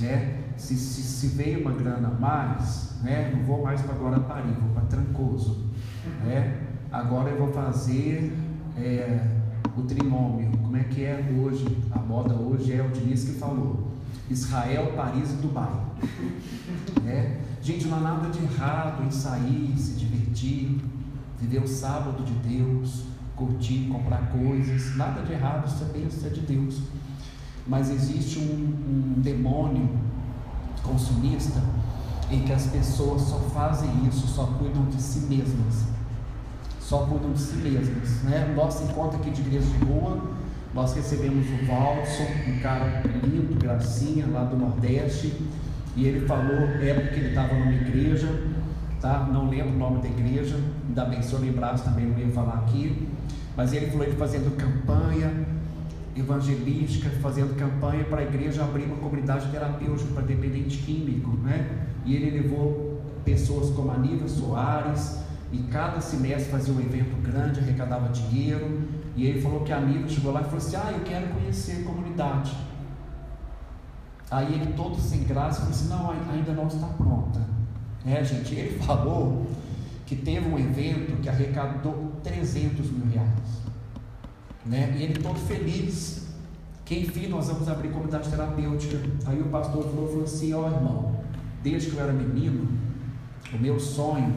Né? 0.00 0.42
Se, 0.56 0.74
se, 0.76 1.02
se 1.02 1.26
veio 1.28 1.60
uma 1.60 1.72
grana 1.72 2.08
a 2.08 2.20
mais, 2.20 2.94
né? 3.02 3.32
não 3.34 3.44
vou 3.44 3.62
mais 3.62 3.80
para 3.82 3.94
Guarapari, 3.94 4.48
vou 4.60 4.70
para 4.70 4.82
Trancoso. 4.82 5.66
Né? 6.24 6.62
Agora 6.90 7.30
eu 7.30 7.38
vou 7.38 7.52
fazer 7.52 8.32
é, 8.76 9.26
o 9.76 9.82
trinômio, 9.82 10.50
como 10.58 10.76
é 10.76 10.84
que 10.84 11.04
é 11.04 11.24
hoje, 11.38 11.66
a 11.90 11.98
moda 11.98 12.34
hoje 12.34 12.72
é 12.72 12.82
o 12.82 12.88
Diniz 12.90 13.24
que 13.24 13.32
falou, 13.32 13.92
Israel, 14.30 14.92
Paris 14.96 15.32
e 15.32 15.36
Dubai. 15.36 15.72
É. 17.06 17.40
Gente, 17.62 17.86
não 17.86 17.98
há 17.98 18.00
nada 18.00 18.28
de 18.28 18.42
errado 18.42 19.04
em 19.04 19.10
sair, 19.10 19.74
se 19.76 19.92
divertir, 19.92 20.80
viver 21.40 21.62
o 21.62 21.66
sábado 21.66 22.24
de 22.24 22.32
Deus, 22.32 23.04
curtir, 23.34 23.88
comprar 23.90 24.30
coisas, 24.30 24.96
nada 24.96 25.22
de 25.22 25.32
errado, 25.32 25.66
isso 25.66 25.84
é 25.84 25.98
bênção 25.98 26.30
de 26.30 26.40
Deus. 26.40 26.82
Mas 27.66 27.90
existe 27.90 28.38
um, 28.38 29.14
um 29.16 29.20
demônio 29.20 29.88
consumista 30.82 31.60
em 32.30 32.42
que 32.42 32.52
as 32.52 32.66
pessoas 32.66 33.22
só 33.22 33.38
fazem 33.52 33.90
isso, 34.08 34.26
só 34.26 34.44
cuidam 34.58 34.84
de 34.86 35.00
si 35.00 35.20
mesmas 35.20 35.96
só 36.86 36.98
cuidam 36.98 37.32
de 37.32 37.40
si 37.40 37.56
mesmas. 37.56 38.22
Né? 38.22 38.52
Nosso 38.54 38.84
encontro 38.84 39.18
aqui 39.18 39.30
de 39.30 39.40
igreja 39.40 39.66
de 39.66 39.84
rua, 39.84 40.20
nós 40.72 40.94
recebemos 40.94 41.46
o 41.48 41.66
Valson, 41.66 42.26
um 42.48 42.60
cara 42.60 43.02
lindo, 43.24 43.58
gracinha, 43.58 44.26
lá 44.28 44.44
do 44.44 44.56
Nordeste, 44.56 45.32
e 45.96 46.04
ele 46.04 46.26
falou, 46.26 46.56
é 46.80 46.94
porque 46.94 47.20
ele 47.20 47.28
estava 47.30 47.54
numa 47.54 47.72
igreja, 47.72 48.28
tá? 49.00 49.28
não 49.32 49.48
lembro 49.48 49.74
o 49.74 49.78
nome 49.78 50.00
da 50.00 50.08
igreja, 50.08 50.60
ainda 50.86 51.04
bem 51.06 51.22
se 51.22 51.32
eu 51.32 51.40
lembrasse 51.40 51.82
também 51.82 52.06
não 52.06 52.18
ia 52.18 52.28
falar 52.28 52.54
aqui, 52.54 53.08
mas 53.56 53.72
ele 53.72 53.86
falou 53.86 54.04
ele 54.06 54.16
fazendo 54.16 54.56
campanha 54.56 55.32
evangelística, 56.16 57.10
fazendo 57.20 57.56
campanha 57.56 58.04
para 58.04 58.20
a 58.20 58.24
igreja 58.24 58.62
abrir 58.62 58.84
uma 58.84 58.96
comunidade 58.96 59.50
terapêutica 59.50 60.12
para 60.14 60.22
dependente 60.22 60.78
químico, 60.78 61.36
né? 61.38 61.86
E 62.04 62.14
ele 62.14 62.42
levou 62.42 63.02
pessoas 63.24 63.70
como 63.70 63.90
a 63.90 63.98
Nívia 63.98 64.28
Soares, 64.28 65.18
e 65.52 65.58
cada 65.64 66.00
semestre 66.00 66.50
fazia 66.50 66.74
um 66.74 66.80
evento 66.80 67.16
grande, 67.22 67.60
arrecadava 67.60 68.08
dinheiro. 68.08 68.80
E 69.14 69.26
ele 69.26 69.40
falou 69.40 69.60
que 69.60 69.72
a 69.72 69.78
amiga 69.78 70.08
chegou 70.08 70.32
lá 70.32 70.40
e 70.40 70.44
falou 70.44 70.58
assim: 70.58 70.76
Ah, 70.76 70.92
eu 70.92 71.00
quero 71.04 71.28
conhecer 71.28 71.82
a 71.82 71.84
comunidade. 71.84 72.56
Aí 74.30 74.54
ele 74.54 74.72
todo 74.72 75.00
sem 75.00 75.22
graça 75.22 75.60
falou 75.60 75.70
assim, 75.70 75.88
não, 75.88 76.10
ainda 76.32 76.52
não 76.52 76.66
está 76.66 76.86
pronta. 76.88 77.40
É, 78.04 78.24
gente, 78.24 78.54
ele 78.54 78.78
falou 78.84 79.46
que 80.04 80.16
teve 80.16 80.48
um 80.48 80.58
evento 80.58 81.20
que 81.20 81.28
arrecadou 81.28 82.12
300 82.22 82.90
mil 82.90 83.06
reais. 83.12 83.65
Né? 84.66 84.96
E 84.98 85.02
ele 85.02 85.20
todo 85.20 85.38
feliz. 85.38 86.26
Que 86.84 87.00
enfim 87.00 87.28
nós 87.28 87.48
vamos 87.48 87.68
abrir 87.68 87.88
comunidade 87.88 88.28
terapêutica. 88.28 88.98
Aí 89.26 89.40
o 89.40 89.46
pastor 89.46 89.82
falou, 89.84 90.08
falou 90.08 90.24
assim, 90.24 90.52
ó 90.54 90.62
oh, 90.62 90.68
irmão, 90.68 91.16
desde 91.62 91.90
que 91.90 91.96
eu 91.96 92.02
era 92.02 92.12
menino, 92.12 92.68
o 93.52 93.58
meu 93.58 93.80
sonho 93.80 94.32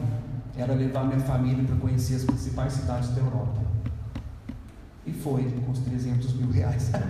era 0.56 0.74
levar 0.74 1.04
minha 1.04 1.20
família 1.20 1.62
para 1.64 1.76
conhecer 1.76 2.16
as 2.16 2.24
principais 2.24 2.72
cidades 2.72 3.10
da 3.10 3.20
Europa. 3.20 3.60
E 5.06 5.12
foi 5.12 5.44
com 5.64 5.70
os 5.70 5.78
300 5.78 6.34
mil 6.34 6.50
reais. 6.50 6.90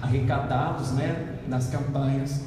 Arrecadados 0.00 0.92
né, 0.92 1.38
nas 1.46 1.68
campanhas 1.68 2.46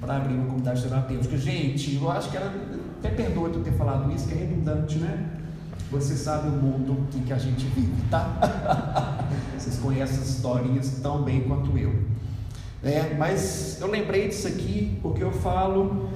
para 0.00 0.16
abrir 0.16 0.34
uma 0.34 0.46
comunidade 0.46 0.82
terapêutica. 0.82 1.36
Gente, 1.36 1.96
eu 1.96 2.10
acho 2.10 2.30
que 2.30 2.36
ela 2.36 2.52
até 2.98 3.10
perdoa 3.10 3.48
eu 3.48 3.62
ter 3.62 3.72
falado 3.72 4.10
isso, 4.12 4.26
que 4.26 4.34
é 4.34 4.38
redundante, 4.38 4.98
né? 4.98 5.43
Você 5.90 6.16
sabe 6.16 6.48
o 6.48 6.52
mundo 6.52 7.06
em 7.14 7.22
que 7.22 7.32
a 7.32 7.38
gente 7.38 7.66
vive, 7.66 8.02
tá? 8.10 9.28
Vocês 9.56 9.78
conhecem 9.78 10.18
as 10.18 10.28
historinhas 10.28 10.98
tão 11.02 11.22
bem 11.22 11.42
quanto 11.42 11.76
eu. 11.78 11.94
É, 12.82 13.14
mas 13.16 13.78
eu 13.80 13.88
lembrei 13.88 14.28
disso 14.28 14.46
aqui 14.46 14.98
porque 15.02 15.22
eu 15.22 15.32
falo 15.32 16.10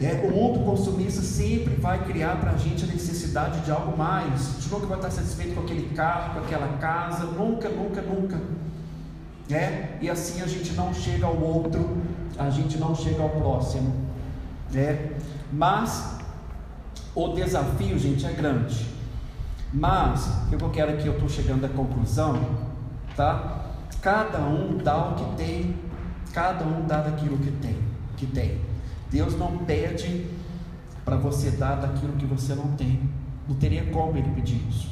é, 0.00 0.26
o 0.26 0.30
mundo 0.30 0.60
consumista 0.64 1.22
sempre 1.22 1.74
vai 1.76 2.04
criar 2.04 2.36
para 2.40 2.52
a 2.52 2.56
gente 2.56 2.84
a 2.84 2.86
necessidade 2.86 3.60
de 3.60 3.70
algo 3.70 3.96
mais. 3.96 4.32
A 4.32 4.52
gente 4.60 4.68
nunca 4.70 4.86
vai 4.86 4.96
estar 4.98 5.10
satisfeito 5.10 5.54
com 5.54 5.60
aquele 5.60 5.94
carro, 5.94 6.34
com 6.34 6.40
aquela 6.40 6.76
casa, 6.78 7.24
nunca, 7.24 7.68
nunca, 7.68 8.02
nunca. 8.02 8.40
É? 9.50 9.98
E 10.00 10.10
assim 10.10 10.42
a 10.42 10.46
gente 10.46 10.72
não 10.72 10.92
chega 10.92 11.26
ao 11.26 11.36
outro, 11.36 11.96
a 12.38 12.50
gente 12.50 12.78
não 12.78 12.94
chega 12.94 13.22
ao 13.22 13.28
próximo. 13.28 13.92
É? 14.74 15.12
Mas 15.52 16.13
o 17.14 17.28
desafio, 17.28 17.98
gente, 17.98 18.26
é 18.26 18.32
grande. 18.32 18.86
Mas 19.72 20.26
o 20.46 20.56
que 20.56 20.64
eu 20.64 20.70
quero 20.70 20.92
aqui, 20.92 21.06
eu 21.06 21.14
estou 21.14 21.28
chegando 21.28 21.64
à 21.64 21.68
conclusão, 21.68 22.40
tá? 23.16 23.66
Cada 24.00 24.38
um 24.38 24.78
dá 24.78 25.08
o 25.08 25.14
que 25.14 25.36
tem, 25.36 25.76
cada 26.32 26.64
um 26.64 26.86
dá 26.86 27.00
daquilo 27.00 27.38
que 27.38 27.50
tem, 27.50 27.78
que 28.16 28.26
tem. 28.26 28.60
Deus 29.10 29.38
não 29.38 29.58
pede 29.58 30.26
para 31.04 31.16
você 31.16 31.50
dar 31.52 31.76
daquilo 31.76 32.14
que 32.14 32.26
você 32.26 32.54
não 32.54 32.68
tem. 32.72 33.00
Não 33.48 33.54
teria 33.56 33.84
como 33.86 34.16
ele 34.16 34.30
pedir 34.30 34.60
isso. 34.68 34.88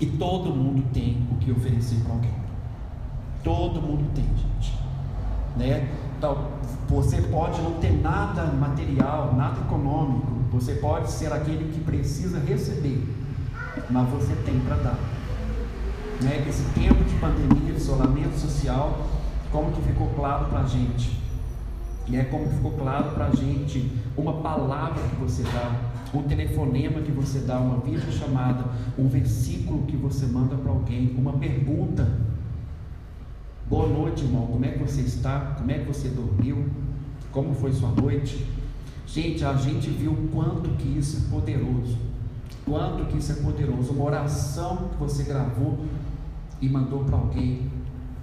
E 0.00 0.06
todo 0.06 0.50
mundo 0.50 0.84
tem 0.92 1.26
o 1.32 1.36
que 1.36 1.50
oferecer 1.50 2.00
para 2.02 2.12
alguém. 2.12 2.34
Todo 3.42 3.80
mundo 3.80 4.10
tem, 4.14 4.24
gente. 4.24 4.78
Né? 5.56 5.88
Então, 6.18 6.48
você 6.86 7.22
pode 7.22 7.60
não 7.62 7.72
ter 7.74 7.92
nada 7.92 8.44
material, 8.44 9.34
nada 9.34 9.60
econômico. 9.60 10.32
Você 10.52 10.74
pode 10.74 11.10
ser 11.10 11.32
aquele 11.32 11.72
que 11.72 11.80
precisa 11.80 12.38
receber, 12.38 13.02
mas 13.90 14.08
você 14.10 14.34
tem 14.44 14.60
para 14.60 14.76
dar. 14.76 14.98
Né? 16.22 16.44
Esse 16.48 16.62
tempo 16.70 17.04
de 17.04 17.14
pandemia, 17.16 17.72
de 17.72 17.78
isolamento 17.78 18.38
social, 18.38 19.06
como 19.50 19.72
que 19.72 19.82
ficou 19.82 20.08
claro 20.10 20.46
para 20.46 20.60
a 20.60 20.66
gente? 20.66 21.20
E 22.08 22.16
é 22.16 22.24
como 22.24 22.48
ficou 22.48 22.72
claro 22.72 23.10
para 23.10 23.26
a 23.26 23.30
gente, 23.34 23.90
uma 24.16 24.34
palavra 24.34 25.02
que 25.02 25.16
você 25.16 25.42
dá, 25.42 25.74
um 26.14 26.22
telefonema 26.22 27.00
que 27.00 27.10
você 27.10 27.40
dá, 27.40 27.58
uma 27.58 27.78
videochamada, 27.80 28.64
um 28.96 29.08
versículo 29.08 29.82
que 29.86 29.96
você 29.96 30.26
manda 30.26 30.54
para 30.54 30.70
alguém, 30.70 31.14
uma 31.18 31.32
pergunta. 31.32 32.08
Boa 33.68 33.88
noite, 33.88 34.22
irmão. 34.22 34.46
Como 34.46 34.64
é 34.64 34.68
que 34.68 34.78
você 34.78 35.00
está? 35.00 35.56
Como 35.58 35.70
é 35.70 35.80
que 35.80 35.86
você 35.86 36.08
dormiu? 36.08 36.66
Como 37.32 37.52
foi 37.54 37.72
sua 37.72 37.90
noite? 37.90 38.46
Gente, 39.06 39.44
a 39.44 39.54
gente 39.54 39.88
viu 39.90 40.28
quanto 40.32 40.70
que 40.70 40.98
isso 40.98 41.26
é 41.26 41.30
poderoso. 41.30 41.96
Quanto 42.64 43.06
que 43.06 43.18
isso 43.18 43.32
é 43.32 43.34
poderoso. 43.36 43.92
Uma 43.92 44.04
oração 44.04 44.88
que 44.90 44.96
você 44.96 45.22
gravou 45.22 45.84
e 46.60 46.68
mandou 46.68 47.04
para 47.04 47.16
alguém 47.16 47.70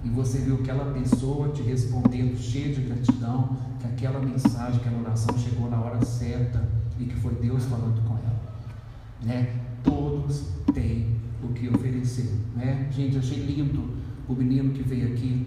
e 0.04 0.08
você 0.10 0.38
viu 0.38 0.56
aquela 0.56 0.92
pessoa 0.92 1.48
te 1.48 1.62
respondendo 1.62 2.36
cheia 2.36 2.74
de 2.74 2.82
gratidão, 2.82 3.56
que 3.80 3.86
aquela 3.86 4.20
mensagem, 4.20 4.78
aquela 4.78 5.00
oração 5.00 5.36
chegou 5.38 5.70
na 5.70 5.80
hora 5.80 6.04
certa 6.04 6.62
e 6.98 7.06
que 7.06 7.16
foi 7.16 7.34
Deus 7.36 7.64
falando 7.64 8.06
com 8.06 8.18
ela. 8.18 8.42
Né? 9.22 9.60
Todos 9.82 10.44
têm 10.74 11.16
o 11.42 11.48
que 11.48 11.68
oferecer. 11.68 12.30
Né? 12.54 12.88
Gente, 12.92 13.16
achei 13.16 13.38
lindo 13.38 13.94
o 14.28 14.34
menino 14.34 14.72
que 14.74 14.82
veio 14.82 15.14
aqui 15.14 15.46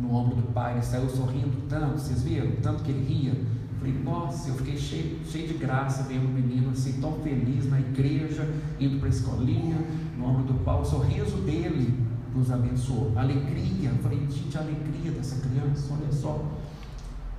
no 0.00 0.12
ombro 0.12 0.34
do 0.34 0.52
pai, 0.52 0.72
ele 0.72 0.82
saiu 0.82 1.08
sorrindo 1.08 1.68
tanto, 1.68 2.00
vocês 2.00 2.24
viram? 2.24 2.50
Tanto 2.60 2.82
que 2.82 2.90
ele 2.90 3.04
ria. 3.04 3.34
Falei, 3.82 3.98
nossa, 4.04 4.48
eu 4.48 4.54
fiquei 4.54 4.76
cheio, 4.76 5.18
cheio 5.26 5.48
de 5.48 5.54
graça 5.54 6.04
vendo 6.04 6.26
o 6.26 6.28
menino 6.28 6.70
assim, 6.70 7.00
tão 7.00 7.14
feliz 7.14 7.68
na 7.68 7.80
igreja, 7.80 8.48
indo 8.78 9.00
para 9.00 9.08
a 9.08 9.10
escolinha, 9.10 9.76
no 10.16 10.24
ombro 10.24 10.44
do 10.44 10.54
pai, 10.62 10.80
o 10.80 10.84
sorriso 10.84 11.38
dele 11.38 11.92
nos 12.32 12.52
abençoou. 12.52 13.12
Alegria, 13.16 13.90
falei, 14.00 14.20
gente, 14.30 14.56
a 14.56 14.60
alegria 14.60 15.10
dessa 15.10 15.40
criança, 15.40 15.92
olha 15.98 16.12
só. 16.12 16.44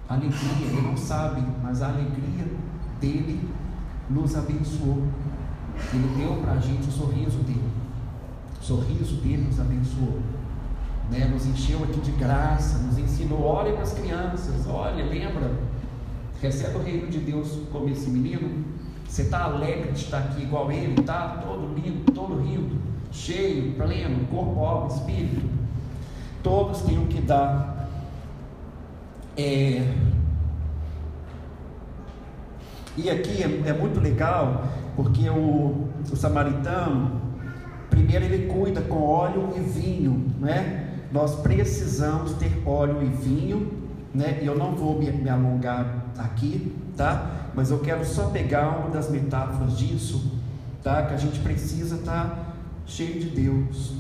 Alegria, 0.10 0.68
ele 0.68 0.82
não 0.82 0.98
sabe, 0.98 1.42
mas 1.64 1.82
a 1.82 1.88
alegria 1.88 2.46
dele 3.00 3.40
nos 4.10 4.36
abençoou. 4.36 5.08
Ele 5.94 6.14
deu 6.18 6.42
para 6.42 6.52
a 6.52 6.60
gente 6.60 6.90
o 6.90 6.92
sorriso 6.92 7.38
dele. 7.38 7.72
O 8.60 8.64
sorriso 8.64 9.16
dele 9.22 9.46
nos 9.48 9.62
abençoou. 9.62 10.20
Né? 11.10 11.26
Nos 11.26 11.46
encheu 11.46 11.86
aqui 11.86 12.02
de 12.02 12.12
graça, 12.12 12.80
nos 12.80 12.98
ensinou, 12.98 13.42
olha 13.44 13.72
para 13.72 13.84
as 13.84 13.94
crianças, 13.94 14.68
olha, 14.68 15.06
lembra, 15.06 15.73
recebe 16.48 16.78
o 16.78 16.82
reino 16.82 17.08
de 17.08 17.20
Deus 17.20 17.60
como 17.72 17.90
esse 17.90 18.10
menino. 18.10 18.66
Você 19.08 19.24
está 19.24 19.44
alegre 19.44 19.92
de 19.92 20.00
estar 20.00 20.20
aqui 20.20 20.44
igual 20.44 20.72
ele, 20.72 20.96
tá? 21.04 21.42
Todo 21.46 21.74
lindo, 21.74 22.12
todo 22.12 22.42
rindo 22.42 22.94
cheio, 23.14 23.74
pleno, 23.74 24.26
corpo, 24.26 24.60
alma, 24.66 24.88
espírito. 24.88 25.48
Todos 26.42 26.82
têm 26.82 26.98
o 26.98 27.06
que 27.06 27.22
dar. 27.22 27.88
É... 29.38 29.88
E 32.98 33.10
aqui 33.10 33.42
é, 33.42 33.70
é, 33.70 33.74
muito 33.74 34.00
legal, 34.00 34.68
porque 34.96 35.30
o, 35.30 35.88
o 36.12 36.16
samaritano, 36.16 37.22
primeiro 37.90 38.26
ele 38.26 38.48
cuida 38.48 38.82
com 38.82 39.02
óleo 39.02 39.54
e 39.56 39.60
vinho, 39.60 40.32
né? 40.40 40.90
Nós 41.12 41.36
precisamos 41.36 42.34
ter 42.34 42.62
óleo 42.66 43.02
e 43.02 43.08
vinho, 43.08 43.72
né? 44.14 44.40
Eu 44.42 44.56
não 44.56 44.76
vou 44.76 45.00
me, 45.00 45.10
me 45.12 45.30
alongar 45.30 46.03
aqui, 46.18 46.76
tá? 46.96 47.50
Mas 47.56 47.72
eu 47.72 47.80
quero 47.80 48.06
só 48.06 48.30
pegar 48.30 48.80
uma 48.80 48.90
das 48.90 49.10
metáforas 49.10 49.78
disso, 49.78 50.32
tá? 50.84 51.04
Que 51.04 51.14
a 51.14 51.18
gente 51.18 51.40
precisa 51.40 51.96
estar 51.96 52.30
tá 52.30 52.54
cheio 52.86 53.20
de 53.20 53.30
Deus. 53.30 53.94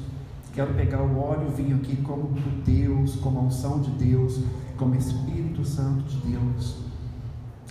Quero 0.53 0.73
pegar 0.75 1.01
o 1.01 1.19
óleo 1.19 1.47
e 1.49 1.61
vinho 1.61 1.77
aqui 1.77 1.95
como 1.97 2.29
Deus, 2.65 3.15
como 3.15 3.39
a 3.39 3.41
unção 3.43 3.79
de 3.79 3.89
Deus, 3.91 4.39
como 4.77 4.95
Espírito 4.95 5.65
Santo 5.65 6.03
de 6.03 6.31
Deus. 6.31 6.83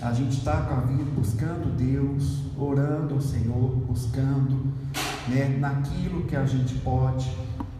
A 0.01 0.13
gente 0.13 0.39
está 0.39 0.63
com 0.63 0.75
a 0.75 0.81
vida 0.81 1.05
buscando 1.15 1.77
Deus, 1.77 2.41
orando 2.59 3.15
ao 3.15 3.21
Senhor, 3.21 3.71
buscando 3.87 4.73
né, 5.29 5.57
naquilo 5.61 6.25
que 6.25 6.35
a 6.35 6.45
gente 6.45 6.75
pode, 6.77 7.31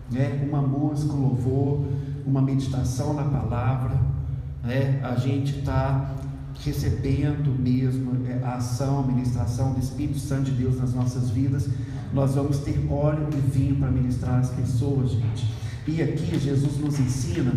né, 0.09 0.47
uma 0.49 0.63
música, 0.63 1.13
um 1.13 1.23
louvor, 1.23 1.85
uma 2.25 2.41
meditação 2.41 3.13
na 3.15 3.25
palavra. 3.25 3.99
Né, 4.63 5.01
a 5.03 5.17
gente 5.17 5.59
está 5.59 6.13
recebendo 6.61 7.51
mesmo 7.59 8.27
é, 8.27 8.45
a 8.45 8.57
ação, 8.57 9.01
a 9.01 9.03
ministração 9.03 9.73
do 9.73 9.81
Espírito 9.81 10.19
Santo 10.19 10.45
de 10.45 10.53
Deus 10.53 10.79
nas 10.79 10.95
nossas 10.95 11.31
vidas 11.31 11.69
nós 12.13 12.35
vamos 12.35 12.59
ter 12.59 12.79
óleo 12.91 13.27
e 13.33 13.37
vinho 13.37 13.77
para 13.77 13.91
ministrar 13.91 14.39
as 14.39 14.51
pessoas, 14.51 15.13
gente. 15.13 15.51
E 15.87 16.03
aqui 16.03 16.39
Jesus 16.39 16.79
nos 16.79 17.01
ensina 17.01 17.55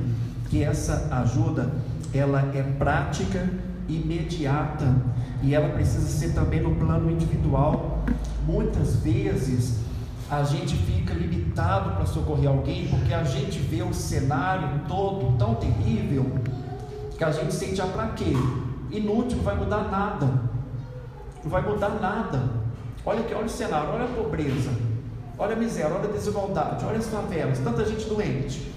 que 0.50 0.64
essa 0.64 1.10
ajuda 1.12 1.74
ela 2.14 2.39
é 2.56 2.64
prática, 2.64 3.50
imediata 3.89 4.96
e 5.43 5.54
ela 5.54 5.70
precisa 5.70 6.08
ser 6.08 6.34
também 6.34 6.62
no 6.62 6.74
plano 6.76 7.12
individual. 7.12 8.06
Muitas 8.48 8.96
vezes 8.98 9.80
a 10.30 10.43
gente 10.43 10.76
fica 10.76 11.14
limitado 11.14 11.96
para 11.96 12.06
socorrer 12.06 12.50
alguém 12.50 12.88
porque 12.88 13.14
a 13.14 13.24
gente 13.24 13.60
vê 13.60 13.84
o 13.84 13.93
cenário 13.93 14.82
todo 14.88 15.38
tão 15.38 15.56
terrível 15.56 16.26
que 17.18 17.24
a 17.24 17.32
gente 17.32 17.54
sente 17.54 17.82
ah, 17.82 17.88
para 17.88 18.08
quê? 18.10 18.34
Inútil, 18.92 19.38
não 19.38 19.44
vai 19.44 19.56
mudar 19.56 19.90
nada. 19.90 20.26
Não 21.44 21.52
vai 21.52 21.62
mudar 21.62 21.90
nada. 22.02 22.42
Olha 23.06 23.20
aqui, 23.20 23.34
olha 23.34 23.46
o 23.46 23.50
cenário, 23.50 23.90
olha 23.94 24.06
a 24.06 24.08
pobreza, 24.08 24.72
olha 25.38 25.54
a 25.54 25.56
miséria, 25.56 25.96
olha 25.96 26.10
a 26.10 26.12
desigualdade, 26.12 26.84
olha 26.86 26.98
as 26.98 27.08
favelas, 27.08 27.60
tanta 27.60 27.86
gente 27.86 28.06
doente. 28.06 28.74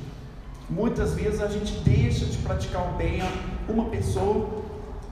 Muitas 0.69 1.15
vezes 1.15 1.41
a 1.41 1.49
gente 1.49 1.81
deixa 1.81 2.27
de 2.27 2.37
praticar 2.39 2.93
o 2.93 2.97
bem 2.99 3.23
a 3.23 3.73
uma 3.73 3.87
pessoa 3.87 4.47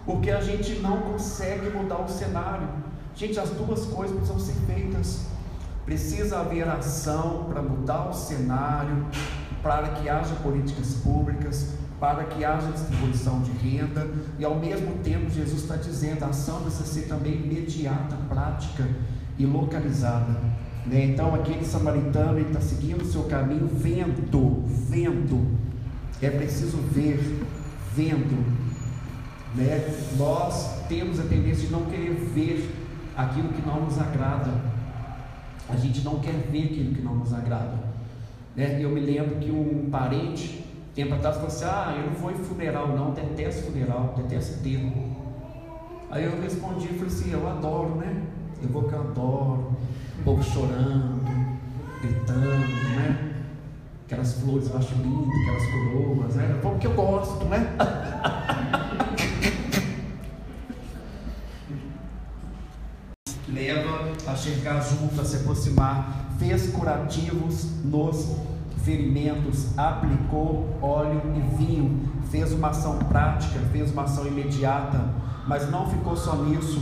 porque 0.05 0.31
a 0.31 0.41
gente 0.41 0.81
não 0.81 0.99
consegue 0.99 1.71
mudar 1.71 1.99
o 1.99 2.09
cenário. 2.09 2.69
Gente, 3.15 3.41
as 3.41 3.51
duas 3.51 3.87
coisas 3.87 4.15
precisam 4.15 4.39
ser 4.39 4.55
feitas. 4.73 5.27
Precisa 5.87 6.41
haver 6.41 6.69
ação 6.69 7.47
para 7.49 7.63
mudar 7.63 8.09
o 8.09 8.13
cenário, 8.13 9.07
para 9.63 9.89
que 9.89 10.09
haja 10.09 10.35
políticas 10.37 10.95
públicas, 11.03 11.75
para 11.99 12.25
que 12.25 12.45
haja 12.45 12.71
distribuição 12.73 13.41
de 13.43 13.51
renda, 13.53 14.07
e 14.39 14.45
ao 14.45 14.57
mesmo 14.57 14.99
tempo 15.03 15.31
Jesus 15.31 15.63
está 15.63 15.77
dizendo, 15.77 16.25
a 16.25 16.29
ação 16.29 16.63
precisa 16.63 16.85
ser 16.85 17.03
também 17.03 17.35
imediata, 17.35 18.17
prática 18.29 18.87
e 19.39 19.47
localizada. 19.47 20.33
Né? 20.87 21.07
Então 21.07 21.35
aquele 21.35 21.65
samaritano 21.65 22.39
está 22.39 22.61
seguindo 22.61 23.03
o 23.03 23.07
seu 23.07 23.25
caminho, 23.25 23.67
vendo, 23.67 24.65
vendo. 24.89 25.57
É 26.21 26.31
preciso 26.31 26.77
ver, 26.79 27.19
vendo. 27.95 28.45
Né? 29.55 29.95
Nós 30.17 30.87
temos 30.89 31.19
a 31.19 31.25
tendência 31.25 31.67
de 31.67 31.73
não 31.73 31.87
querer 31.87 32.15
ver 32.15 32.71
aquilo 33.17 33.49
que 33.49 33.67
não 33.67 33.85
nos 33.85 33.99
agrada. 33.99 34.53
A 35.69 35.77
gente 35.77 36.03
não 36.03 36.21
quer 36.21 36.49
ver 36.51 36.65
aquilo 36.65 36.95
que 36.95 37.03
não 37.03 37.17
nos 37.17 37.33
agrada. 37.33 37.86
Né? 38.57 38.83
Eu 38.83 38.89
me 38.91 39.01
lembro 39.01 39.37
que 39.37 39.51
um 39.51 39.91
parente, 39.91 40.65
tempo 40.95 41.15
atrás, 41.15 41.37
falou 41.37 41.49
assim: 41.49 41.67
Ah, 41.67 41.95
eu 41.99 42.07
não 42.07 42.15
vou 42.15 42.31
em 42.31 42.37
funeral, 42.37 42.89
não, 42.89 43.11
detesto 43.13 43.71
funeral, 43.71 44.15
detesto 44.17 44.61
enterro. 44.61 45.15
Aí 46.11 46.25
eu 46.25 46.41
respondi 46.41 46.87
e 46.87 46.95
falei 46.95 47.07
assim: 47.07 47.33
Eu 47.33 47.47
adoro, 47.47 47.97
né? 47.97 48.23
Eu 48.63 48.71
vou 48.71 48.85
que 48.85 48.95
eu 48.95 49.01
adoro 49.01 49.77
o 50.19 50.23
povo 50.25 50.43
chorando, 50.43 51.21
gritando, 52.01 52.41
né? 52.41 53.35
Aquelas 54.07 54.33
flores 54.41 54.71
eu 54.71 54.79
acho 54.79 54.95
lindo, 54.95 55.29
aquelas 55.43 55.67
coroas, 55.67 56.37
né? 56.37 56.59
É 56.65 56.79
que 56.79 56.87
eu 56.87 56.95
gosto, 56.95 57.45
né? 57.45 57.77
Leva 63.49 64.13
a 64.27 64.35
chegar 64.37 64.81
junto, 64.81 65.21
a 65.21 65.25
se 65.25 65.37
aproximar, 65.37 66.26
fez 66.39 66.69
curativos 66.69 67.71
nos 67.85 68.37
ferimentos, 68.85 69.77
aplicou 69.77 70.77
óleo 70.81 71.21
e 71.35 71.57
vinho, 71.57 72.01
fez 72.31 72.53
uma 72.53 72.69
ação 72.69 72.99
prática, 73.01 73.59
fez 73.73 73.91
uma 73.93 74.03
ação 74.03 74.27
imediata, 74.27 75.01
mas 75.47 75.71
não 75.71 75.89
ficou 75.89 76.17
só 76.17 76.37
nisso, 76.37 76.81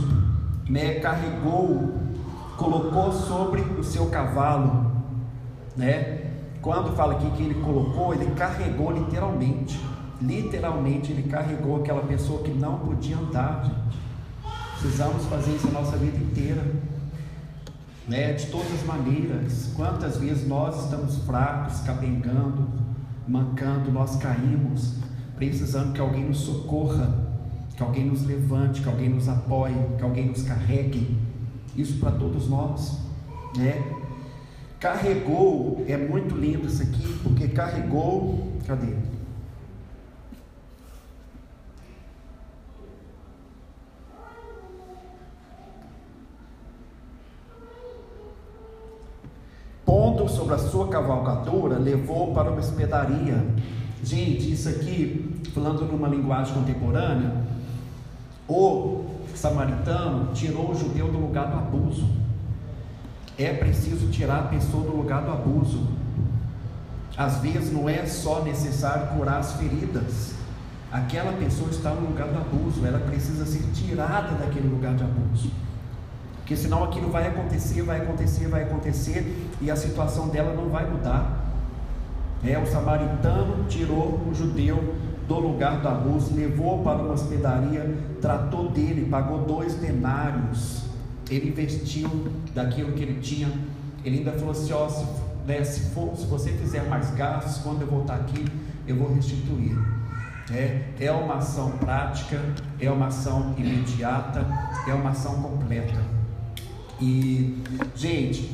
né? 0.69 0.99
carregou 0.99 2.05
colocou 2.57 3.11
sobre 3.11 3.61
o 3.61 3.83
seu 3.83 4.07
cavalo, 4.07 4.91
né? 5.75 6.31
Quando 6.61 6.95
fala 6.95 7.13
aqui 7.13 7.29
que 7.31 7.43
ele 7.43 7.61
colocou, 7.61 8.13
ele 8.13 8.31
carregou 8.31 8.91
literalmente, 8.91 9.79
literalmente 10.21 11.11
ele 11.11 11.29
carregou 11.29 11.77
aquela 11.77 12.01
pessoa 12.01 12.41
que 12.41 12.51
não 12.51 12.79
podia 12.79 13.17
andar. 13.17 13.63
Gente. 13.63 13.99
Precisamos 14.79 15.25
fazer 15.25 15.55
isso 15.55 15.67
a 15.67 15.71
nossa 15.71 15.97
vida 15.97 16.17
inteira, 16.17 16.63
né? 18.07 18.33
De 18.33 18.47
todas 18.47 18.71
as 18.73 18.83
maneiras. 18.83 19.71
Quantas 19.75 20.17
vezes 20.17 20.47
nós 20.47 20.83
estamos 20.85 21.17
fracos, 21.19 21.79
capengando, 21.81 22.67
mancando, 23.27 23.91
nós 23.91 24.15
caímos, 24.17 24.95
precisando 25.35 25.93
que 25.93 26.01
alguém 26.01 26.25
nos 26.25 26.39
socorra, 26.39 27.25
que 27.75 27.83
alguém 27.83 28.05
nos 28.05 28.25
levante, 28.25 28.81
que 28.81 28.87
alguém 28.87 29.09
nos 29.09 29.27
apoie, 29.27 29.75
que 29.97 30.03
alguém 30.03 30.27
nos 30.27 30.43
carregue. 30.43 31.17
Isso 31.75 31.99
para 31.99 32.11
todos 32.11 32.47
nós, 32.47 32.99
né? 33.57 33.83
Carregou, 34.79 35.83
é 35.87 35.97
muito 35.97 36.35
lindo 36.35 36.67
isso 36.67 36.83
aqui, 36.83 37.19
porque 37.23 37.47
carregou, 37.47 38.53
cadê? 38.65 38.93
Sobre 50.45 50.53
a 50.53 50.57
sua 50.59 50.87
cavalgadura, 50.87 51.79
levou 51.79 52.31
para 52.33 52.51
uma 52.51 52.59
hospedaria. 52.59 53.43
Gente, 54.03 54.51
isso 54.51 54.69
aqui, 54.69 55.41
falando 55.53 55.91
numa 55.91 56.07
linguagem 56.07 56.53
contemporânea, 56.53 57.33
o 58.47 59.05
samaritano 59.33 60.31
tirou 60.33 60.71
o 60.71 60.75
judeu 60.75 61.07
do 61.11 61.17
lugar 61.17 61.47
do 61.47 61.57
abuso. 61.57 62.07
É 63.37 63.53
preciso 63.53 64.07
tirar 64.11 64.39
a 64.39 64.43
pessoa 64.43 64.83
do 64.83 64.95
lugar 64.95 65.23
do 65.23 65.31
abuso. 65.31 65.87
Às 67.17 67.39
vezes 67.39 67.73
não 67.73 67.89
é 67.89 68.05
só 68.05 68.43
necessário 68.43 69.17
curar 69.17 69.39
as 69.39 69.53
feridas. 69.53 70.35
Aquela 70.91 71.33
pessoa 71.33 71.71
está 71.71 71.89
no 71.89 72.07
lugar 72.07 72.27
do 72.27 72.37
abuso, 72.37 72.85
ela 72.85 72.99
precisa 72.99 73.45
ser 73.45 73.63
tirada 73.73 74.35
daquele 74.35 74.67
lugar 74.67 74.93
de 74.93 75.03
abuso. 75.03 75.49
Porque 76.45 76.55
senão 76.55 76.83
aquilo 76.83 77.09
vai 77.09 77.25
acontecer, 77.25 77.81
vai 77.81 78.01
acontecer, 78.01 78.47
vai 78.47 78.61
acontecer 78.61 79.49
e 79.59 79.71
a 79.71 79.75
situação 79.75 80.27
dela 80.27 80.53
não 80.53 80.69
vai 80.69 80.87
mudar. 80.87 81.43
É, 82.43 82.55
o 82.59 82.67
samaritano 82.67 83.65
tirou 83.67 84.21
o 84.29 84.31
judeu 84.31 84.93
do 85.27 85.39
lugar 85.39 85.81
do 85.81 85.87
abuso, 85.87 86.35
levou 86.35 86.83
para 86.83 86.99
uma 86.99 87.13
hospedaria, 87.13 87.97
tratou 88.21 88.69
dele, 88.69 89.07
pagou 89.09 89.39
dois 89.39 89.73
denários, 89.73 90.83
ele 91.31 91.49
investiu 91.49 92.27
daquilo 92.53 92.91
que 92.91 93.01
ele 93.01 93.19
tinha, 93.19 93.51
ele 94.03 94.19
ainda 94.19 94.33
falou 94.33 94.51
assim: 94.51 94.71
ó, 94.71 94.87
se, 94.87 95.03
né, 95.47 95.63
se, 95.63 95.89
for, 95.95 96.15
se 96.15 96.27
você 96.27 96.51
fizer 96.51 96.87
mais 96.87 97.09
gastos, 97.15 97.57
quando 97.63 97.81
eu 97.81 97.87
voltar 97.87 98.17
aqui, 98.17 98.45
eu 98.87 98.95
vou 98.95 99.11
restituir. 99.11 99.75
É, 100.53 100.83
é 100.99 101.11
uma 101.11 101.37
ação 101.37 101.71
prática, 101.71 102.39
é 102.79 102.91
uma 102.91 103.07
ação 103.07 103.55
imediata, 103.57 104.45
é 104.87 104.93
uma 104.93 105.09
ação 105.09 105.41
completa. 105.41 106.14
E, 107.01 107.61
gente, 107.95 108.49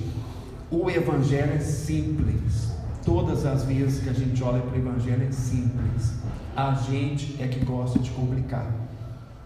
o 0.70 0.90
Evangelho 0.90 1.54
é 1.54 1.60
simples. 1.60 2.72
Todas 3.06 3.46
as 3.46 3.64
vezes 3.64 4.04
que 4.04 4.10
a 4.10 4.14
gente 4.14 4.44
olha 4.44 4.62
para 4.62 4.78
o 4.78 4.80
Evangelho 4.80 5.28
é 5.28 5.32
simples. 5.32 6.14
A 6.56 6.74
gente 6.74 7.42
é 7.42 7.48
que 7.48 7.64
gosta 7.64 8.00
de 8.00 8.10
complicar. 8.12 8.72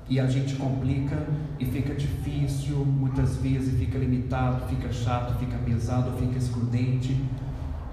E 0.08 0.20
a 0.20 0.28
gente 0.28 0.56
complica 0.56 1.26
e 1.60 1.66
fica 1.66 1.96
difícil, 1.96 2.86
muitas 2.86 3.38
vezes 3.38 3.78
fica 3.80 3.98
limitado, 3.98 4.68
fica 4.68 4.92
chato, 4.94 5.38
fica 5.40 5.58
pesado, 5.58 6.12
fica 6.20 6.38
excludente. 6.38 7.20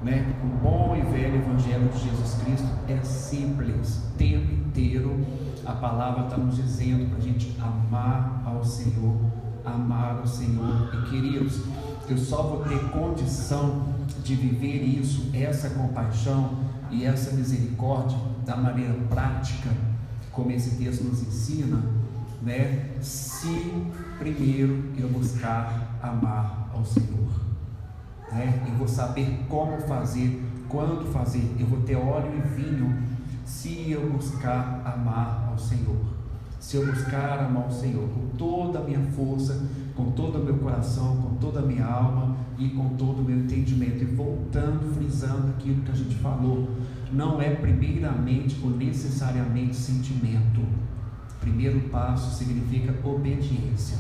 Né? 0.03 0.35
O 0.43 0.47
bom 0.63 0.97
e 0.97 1.13
velho 1.13 1.37
Evangelho 1.37 1.89
de 1.89 1.99
Jesus 2.01 2.35
Cristo 2.43 2.69
é 2.89 3.03
simples, 3.03 3.99
o 3.99 4.19
tempo 4.19 4.53
inteiro 4.53 5.25
a 5.65 5.73
palavra 5.73 6.25
está 6.25 6.37
nos 6.37 6.57
dizendo 6.57 7.09
para 7.09 7.19
a 7.19 7.21
gente 7.21 7.57
amar 7.61 8.43
ao 8.45 8.65
Senhor, 8.65 9.17
amar 9.65 10.19
ao 10.19 10.27
Senhor. 10.27 10.91
E 10.95 11.11
queridos, 11.11 11.63
eu 12.09 12.19
só 12.19 12.43
vou 12.43 12.65
ter 12.65 12.79
condição 12.91 13.87
de 14.23 14.35
viver 14.35 14.83
isso, 14.83 15.31
essa 15.33 15.71
compaixão 15.71 16.59
e 16.91 17.05
essa 17.05 17.35
misericórdia 17.35 18.19
da 18.45 18.57
maneira 18.57 18.95
prática, 19.09 19.71
como 20.31 20.51
esse 20.51 20.77
texto 20.77 21.05
nos 21.05 21.23
ensina, 21.23 21.83
né? 22.43 22.91
Se 23.01 23.73
primeiro 24.19 24.93
eu 24.97 25.09
buscar 25.09 25.99
amar 26.03 26.71
ao 26.75 26.85
Senhor, 26.85 27.31
né? 28.31 28.65
Eu 28.69 28.75
vou 28.75 28.89
saber 28.89 29.45
como 29.49 29.81
fazer, 29.83 30.43
quando 30.69 31.11
fazer, 31.13 31.55
eu 31.59 31.67
vou 31.67 31.81
ter 31.81 31.97
óleo 31.97 32.33
e 32.37 32.61
vinho, 32.61 33.03
se 33.45 33.91
eu 33.91 34.11
buscar 34.11 34.83
amar 34.85 35.49
ao 35.51 35.59
Senhor. 35.59 36.22
Se 36.63 36.77
eu 36.77 36.87
buscar 36.87 37.41
amar 37.41 37.65
ao 37.65 37.73
Senhor 37.73 38.09
com 38.09 38.37
toda 38.39 38.79
a 38.79 38.85
minha 38.85 39.03
força, 39.17 39.69
com 39.97 40.13
todo 40.13 40.39
o 40.39 40.45
meu 40.45 40.59
coração, 40.59 41.17
com 41.17 41.35
toda 41.35 41.59
a 41.59 41.63
minha 41.63 41.85
alma 41.85 42.37
e 42.57 42.69
com 42.69 42.91
todo 42.91 43.21
o 43.21 43.25
meu 43.25 43.37
entendimento. 43.37 44.05
E 44.05 44.07
voltando, 44.07 44.95
frisando 44.95 45.49
aquilo 45.49 45.83
que 45.83 45.91
a 45.91 45.95
gente 45.95 46.15
falou, 46.15 46.71
não 47.13 47.43
é 47.43 47.51
primeiramente 47.51 48.61
ou 48.63 48.71
necessariamente 48.71 49.75
sentimento. 49.75 50.65
Primeiro 51.41 51.81
passo 51.89 52.39
significa 52.39 52.95
obediência. 53.07 53.99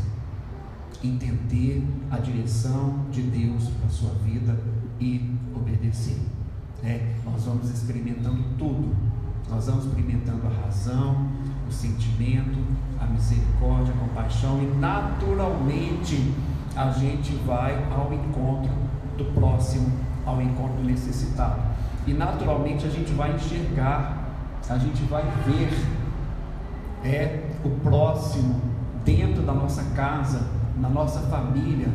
Entender 1.03 1.85
a 2.13 2.19
direção 2.19 3.07
de 3.11 3.23
Deus 3.23 3.67
para 3.71 3.87
a 3.89 3.91
sua 3.91 4.15
vida 4.25 4.57
e 5.01 5.35
obedecer. 5.53 6.17
É, 6.85 7.17
nós 7.25 7.43
vamos 7.43 7.69
experimentando 7.69 8.45
tudo. 8.57 8.95
Nós 9.51 9.67
vamos 9.67 9.85
experimentando 9.85 10.47
a 10.47 10.65
razão, 10.65 11.29
sentimento, 11.73 12.59
a 13.01 13.07
misericórdia, 13.07 13.93
a 13.95 14.09
compaixão 14.09 14.63
e 14.63 14.67
naturalmente 14.79 16.33
a 16.77 16.91
gente 16.91 17.35
vai 17.47 17.75
ao 17.91 18.13
encontro 18.13 18.71
do 19.17 19.25
próximo, 19.35 19.91
ao 20.25 20.41
encontro 20.41 20.77
do 20.77 20.85
necessitado. 20.85 21.61
E 22.07 22.13
naturalmente 22.13 22.87
a 22.87 22.91
gente 22.91 23.13
vai 23.13 23.35
enxergar, 23.35 24.29
a 24.69 24.79
gente 24.79 25.03
vai 25.05 25.25
ver 25.47 25.71
é 27.05 27.51
o 27.65 27.71
próximo 27.81 28.61
dentro 29.05 29.43
da 29.43 29.53
nossa 29.53 29.83
casa, 29.95 30.47
na 30.79 30.89
nossa 30.89 31.21
família, 31.23 31.89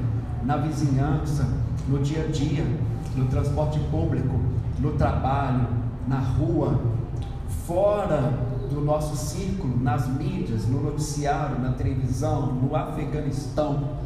na 0.44 0.58
vizinhança, 0.58 1.48
no 1.88 2.00
dia 2.00 2.26
a 2.26 2.32
dia, 2.32 2.66
no 3.16 3.26
transporte 3.28 3.80
público, 3.92 4.40
no 4.80 4.92
trabalho, 4.94 5.68
na 6.08 6.20
rua, 6.20 6.80
fora 7.66 8.57
do 8.70 8.82
nosso 8.82 9.16
círculo, 9.16 9.78
nas 9.82 10.08
mídias, 10.08 10.68
no 10.68 10.82
noticiário, 10.82 11.60
na 11.60 11.72
televisão, 11.72 12.54
no 12.54 12.76
Afeganistão. 12.76 13.98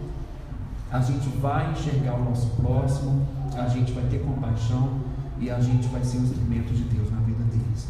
A 0.92 1.00
gente 1.00 1.28
vai 1.38 1.72
enxergar 1.72 2.16
o 2.16 2.24
nosso 2.24 2.48
próximo, 2.62 3.28
a 3.56 3.68
gente 3.68 3.92
vai 3.92 4.04
ter 4.06 4.20
compaixão 4.20 5.00
e 5.40 5.50
a 5.50 5.60
gente 5.60 5.88
vai 5.88 6.04
ser 6.04 6.18
um 6.18 6.24
instrumento 6.24 6.74
de 6.74 6.84
Deus 6.84 7.10
na 7.12 7.20
vida 7.20 7.44
deles. 7.44 7.88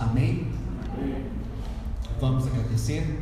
Amém? 0.00 0.48
Amém. 0.96 1.26
Vamos 2.20 2.46
agradecer? 2.46 3.20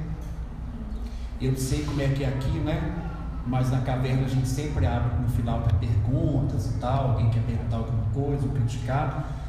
Eu 1.40 1.56
sei 1.56 1.82
como 1.84 2.00
é 2.00 2.08
que 2.08 2.22
é 2.22 2.28
aqui, 2.28 2.58
né? 2.58 3.02
Mas 3.46 3.70
na 3.70 3.80
caverna 3.80 4.24
a 4.24 4.28
gente 4.28 4.46
sempre 4.46 4.86
abre 4.86 5.20
no 5.20 5.28
final 5.28 5.62
para 5.62 5.76
perguntas 5.78 6.66
e 6.66 6.78
tal. 6.78 7.10
Alguém 7.10 7.30
quer 7.30 7.42
perguntar 7.42 7.78
alguma 7.78 8.04
coisa 8.14 8.46
ou 8.46 8.52
criticar. 8.52 9.41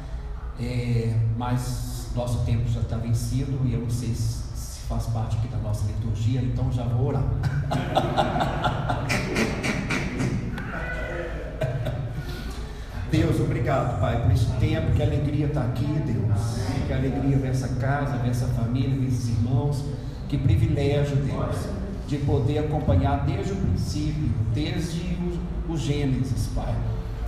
É, 0.60 1.16
mas 1.36 2.10
nosso 2.14 2.44
tempo 2.44 2.68
já 2.68 2.80
está 2.80 2.96
vencido 2.96 3.60
e 3.64 3.74
eu 3.74 3.80
não 3.80 3.90
sei 3.90 4.14
se, 4.14 4.44
faz 4.88 5.06
parte 5.06 5.36
aqui 5.38 5.48
da 5.48 5.56
nossa 5.58 5.84
liturgia, 5.86 6.40
então 6.42 6.70
já 6.70 6.84
vou 6.84 7.08
orar. 7.08 7.24
Deus, 13.10 13.40
obrigado, 13.40 13.98
Pai, 14.00 14.22
por 14.22 14.32
esse 14.32 14.50
tempo, 14.58 14.92
que 14.92 15.00
a 15.00 15.06
alegria 15.06 15.46
está 15.46 15.62
aqui, 15.62 15.86
Deus. 15.86 16.58
Que 16.86 16.92
alegria 16.92 17.46
essa 17.46 17.68
casa, 17.76 18.16
essa 18.26 18.46
família, 18.48 19.06
esses 19.06 19.28
irmãos. 19.28 19.84
Que 20.28 20.36
privilégio, 20.36 21.16
Deus, 21.16 21.56
de 22.08 22.18
poder 22.18 22.58
acompanhar 22.58 23.24
desde 23.24 23.52
o 23.52 23.56
princípio, 23.56 24.30
desde 24.52 25.16
o, 25.68 25.72
o 25.72 25.76
Gênesis, 25.76 26.48
Pai. 26.54 26.74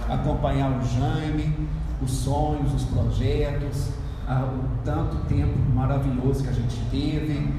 Acompanhar 0.08 0.72
o 0.72 0.84
Jaime, 0.84 1.54
os 2.02 2.10
sonhos, 2.10 2.74
os 2.74 2.84
projetos, 2.84 3.90
a, 4.26 4.44
o 4.44 4.84
tanto 4.84 5.16
tempo 5.26 5.58
maravilhoso 5.74 6.42
que 6.42 6.50
a 6.50 6.52
gente 6.52 6.76
teve. 6.90 7.52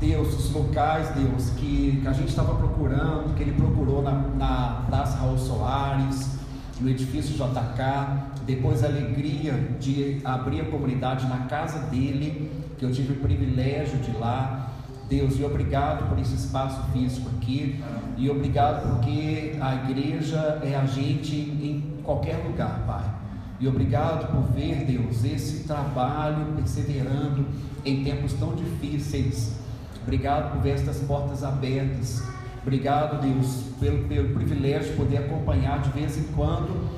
Deus, 0.00 0.34
os 0.34 0.52
locais, 0.52 1.10
Deus, 1.10 1.50
que, 1.50 2.00
que 2.00 2.08
a 2.08 2.12
gente 2.12 2.28
estava 2.28 2.54
procurando, 2.54 3.34
que 3.34 3.42
ele 3.42 3.52
procurou 3.52 4.02
na, 4.02 4.12
na 4.12 4.84
Praça 4.86 5.18
Raul 5.18 5.36
Soares 5.36 6.40
no 6.80 6.88
edifício 6.88 7.34
JK, 7.34 8.40
depois 8.46 8.82
a 8.82 8.86
alegria 8.86 9.52
de 9.78 10.20
abrir 10.24 10.62
a 10.62 10.64
comunidade 10.64 11.26
na 11.28 11.40
casa 11.40 11.78
dele, 11.90 12.50
que 12.78 12.84
eu 12.84 12.90
tive 12.90 13.12
o 13.12 13.16
privilégio 13.16 13.98
de 13.98 14.10
ir 14.10 14.18
lá. 14.18 14.70
Deus, 15.08 15.38
e 15.38 15.44
obrigado 15.44 16.08
por 16.08 16.18
esse 16.18 16.34
espaço 16.34 16.80
físico 16.92 17.28
aqui, 17.36 17.82
e 18.16 18.30
obrigado 18.30 18.88
porque 18.88 19.56
a 19.60 19.74
igreja 19.74 20.60
é 20.62 20.76
a 20.76 20.86
gente 20.86 21.34
em 21.34 22.00
qualquer 22.02 22.36
lugar, 22.46 22.84
Pai. 22.86 23.19
E 23.60 23.68
obrigado 23.68 24.32
por 24.32 24.54
ver, 24.54 24.84
Deus, 24.86 25.22
esse 25.22 25.64
trabalho 25.64 26.54
perseverando 26.56 27.46
em 27.84 28.02
tempos 28.02 28.32
tão 28.32 28.54
difíceis. 28.54 29.54
Obrigado 30.02 30.52
por 30.52 30.62
ver 30.62 30.70
estas 30.70 30.98
portas 31.00 31.44
abertas 31.44 32.22
Obrigado, 32.62 33.22
Deus, 33.22 33.64
pelo, 33.80 34.06
pelo 34.06 34.34
privilégio 34.34 34.90
de 34.90 34.96
poder 34.96 35.16
acompanhar 35.18 35.80
de 35.80 35.90
vez 35.90 36.18
em 36.18 36.24
quando 36.34 36.88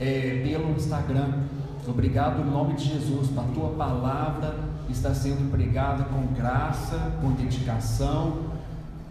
é, 0.00 0.42
pelo 0.42 0.70
Instagram. 0.70 1.42
Obrigado 1.86 2.40
em 2.40 2.50
nome 2.50 2.74
de 2.74 2.84
Jesus, 2.84 3.36
a 3.36 3.42
tua 3.42 3.70
palavra 3.70 4.54
está 4.88 5.14
sendo 5.14 5.50
pregada 5.50 6.04
com 6.04 6.26
graça, 6.34 7.12
com 7.20 7.32
dedicação, 7.32 8.38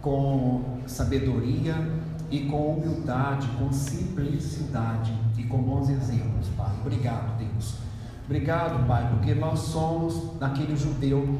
com 0.02 0.80
sabedoria 0.86 1.76
e 2.30 2.40
com 2.40 2.74
humildade, 2.74 3.46
com 3.58 3.72
simplicidade 3.72 5.12
com 5.50 5.58
bons 5.58 5.88
exemplos, 5.88 6.48
Pai. 6.56 6.72
Obrigado, 6.80 7.36
Deus. 7.38 7.74
Obrigado, 8.24 8.86
Pai, 8.86 9.08
porque 9.10 9.34
nós 9.34 9.58
somos 9.58 10.38
daquele 10.38 10.76
judeu 10.76 11.38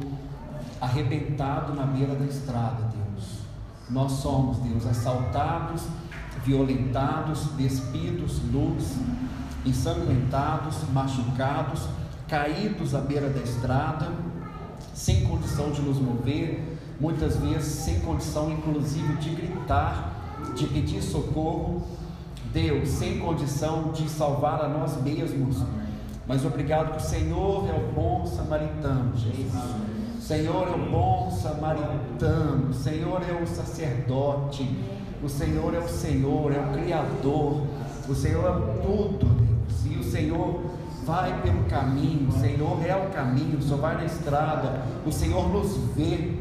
arrebentado 0.79 1.73
na 1.73 1.83
beira 1.85 2.15
da 2.15 2.25
estrada, 2.25 2.89
Deus 2.93 3.01
nós 3.91 4.13
somos, 4.13 4.57
Deus, 4.59 4.85
assaltados, 4.85 5.83
violentados, 6.45 7.43
despidos, 7.57 8.41
nus, 8.43 8.95
ensanguentados, 9.65 10.77
machucados, 10.93 11.87
caídos 12.27 12.95
à 12.95 13.01
beira 13.01 13.29
da 13.29 13.41
estrada, 13.41 14.09
sem 14.93 15.25
condição 15.25 15.71
de 15.71 15.81
nos 15.81 15.99
mover, 15.99 16.77
muitas 16.99 17.35
vezes 17.37 17.65
sem 17.65 17.99
condição, 17.99 18.49
inclusive, 18.49 19.13
de 19.17 19.29
gritar, 19.31 20.39
de 20.55 20.65
pedir 20.67 21.01
socorro. 21.01 21.85
Deus, 22.53 22.89
sem 22.89 23.19
condição 23.19 23.91
de 23.91 24.09
salvar 24.09 24.63
a 24.63 24.67
nós 24.67 25.01
mesmos. 25.01 25.57
Mas 26.27 26.45
obrigado 26.45 26.91
que 26.91 26.97
o 26.97 27.07
Senhor 27.07 27.67
é 27.69 27.73
o 27.73 27.91
bom 27.93 28.25
samaritano, 28.25 29.15
Jesus. 29.17 29.91
Senhor 30.31 30.67
é 30.67 30.71
o 30.71 30.89
bom 30.89 31.29
samaritano, 31.29 32.69
o 32.69 32.73
Senhor 32.73 33.21
é 33.27 33.33
o 33.33 33.45
sacerdote, 33.45 34.65
o 35.21 35.27
Senhor 35.27 35.73
é 35.73 35.79
o 35.79 35.89
Senhor, 35.89 36.53
é 36.53 36.59
o 36.59 36.71
Criador, 36.71 37.63
o 38.07 38.15
Senhor 38.15 38.45
é 38.45 38.81
tudo, 38.81 39.25
Deus. 39.25 39.85
E 39.85 39.97
o 39.97 40.03
Senhor 40.03 40.61
vai 41.05 41.41
pelo 41.41 41.65
caminho, 41.65 42.29
o 42.29 42.39
Senhor 42.39 42.85
é 42.85 42.95
o 42.95 43.09
caminho, 43.09 43.57
o 43.57 43.61
Senhor 43.61 43.81
vai 43.81 43.95
na 43.97 44.05
estrada, 44.05 44.83
o 45.05 45.11
Senhor 45.11 45.49
nos 45.49 45.75
vê, 45.95 46.37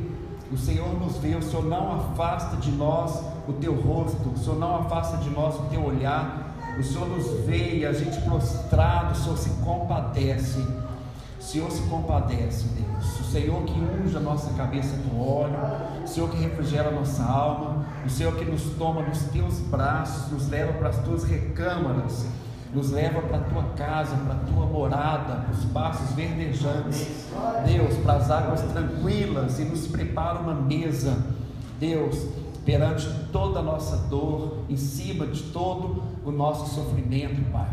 o 0.52 0.56
Senhor 0.56 0.96
nos 1.00 1.16
vê, 1.16 1.34
o 1.34 1.42
Senhor 1.42 1.64
não 1.64 1.96
afasta 1.96 2.58
de 2.58 2.70
nós 2.70 3.20
o 3.50 3.54
teu 3.54 3.74
rosto, 3.74 4.30
o 4.30 4.38
Senhor 4.38 4.58
não 4.58 4.76
afasta 4.76 5.18
de 5.18 5.30
nós 5.30 5.54
o 5.56 5.62
teu 5.64 5.84
olhar, 5.84 6.54
o 6.78 6.82
Senhor 6.82 7.08
nos 7.08 7.44
vê 7.44 7.78
e 7.78 7.86
a 7.86 7.92
gente 7.92 8.20
prostrado, 8.22 9.12
o 9.12 9.14
Senhor 9.14 9.36
se 9.36 9.50
compadece. 9.62 10.60
O 11.38 11.42
Senhor 11.42 11.70
se 11.70 11.82
compadece, 11.88 12.66
Deus. 12.68 13.20
O 13.20 13.24
Senhor 13.24 13.62
que 13.64 13.80
unge 13.80 14.16
a 14.16 14.20
nossa 14.20 14.52
cabeça 14.54 14.94
com 15.08 15.20
óleo, 15.20 15.56
o 16.04 16.06
Senhor 16.06 16.28
que 16.28 16.36
refrigera 16.36 16.90
a 16.90 16.92
nossa 16.92 17.22
alma, 17.22 17.86
o 18.04 18.10
Senhor 18.10 18.34
que 18.36 18.44
nos 18.44 18.62
toma 18.78 19.02
nos 19.02 19.22
teus 19.24 19.58
braços, 19.58 20.30
nos 20.30 20.48
leva 20.48 20.74
para 20.74 20.90
as 20.90 20.98
tuas 20.98 21.24
recâmaras, 21.24 22.26
nos 22.74 22.90
leva 22.90 23.20
para 23.22 23.38
a 23.38 23.40
tua 23.40 23.62
casa, 23.74 24.16
para 24.16 24.34
a 24.34 24.38
tua 24.38 24.66
morada, 24.66 25.36
para 25.36 25.52
os 25.52 25.64
passos 25.66 26.14
verdejantes, 26.14 27.26
Deus, 27.66 27.96
para 28.04 28.14
as 28.14 28.30
águas 28.30 28.60
tranquilas 28.60 29.58
e 29.58 29.64
nos 29.64 29.86
prepara 29.86 30.38
uma 30.38 30.54
mesa, 30.54 31.16
Deus, 31.78 32.28
perante 32.64 33.08
toda 33.32 33.60
a 33.60 33.62
nossa 33.62 33.96
dor, 34.08 34.58
em 34.68 34.76
cima 34.76 35.26
de 35.26 35.42
todo 35.44 36.02
o 36.24 36.30
nosso 36.30 36.74
sofrimento, 36.74 37.40
Pai. 37.50 37.68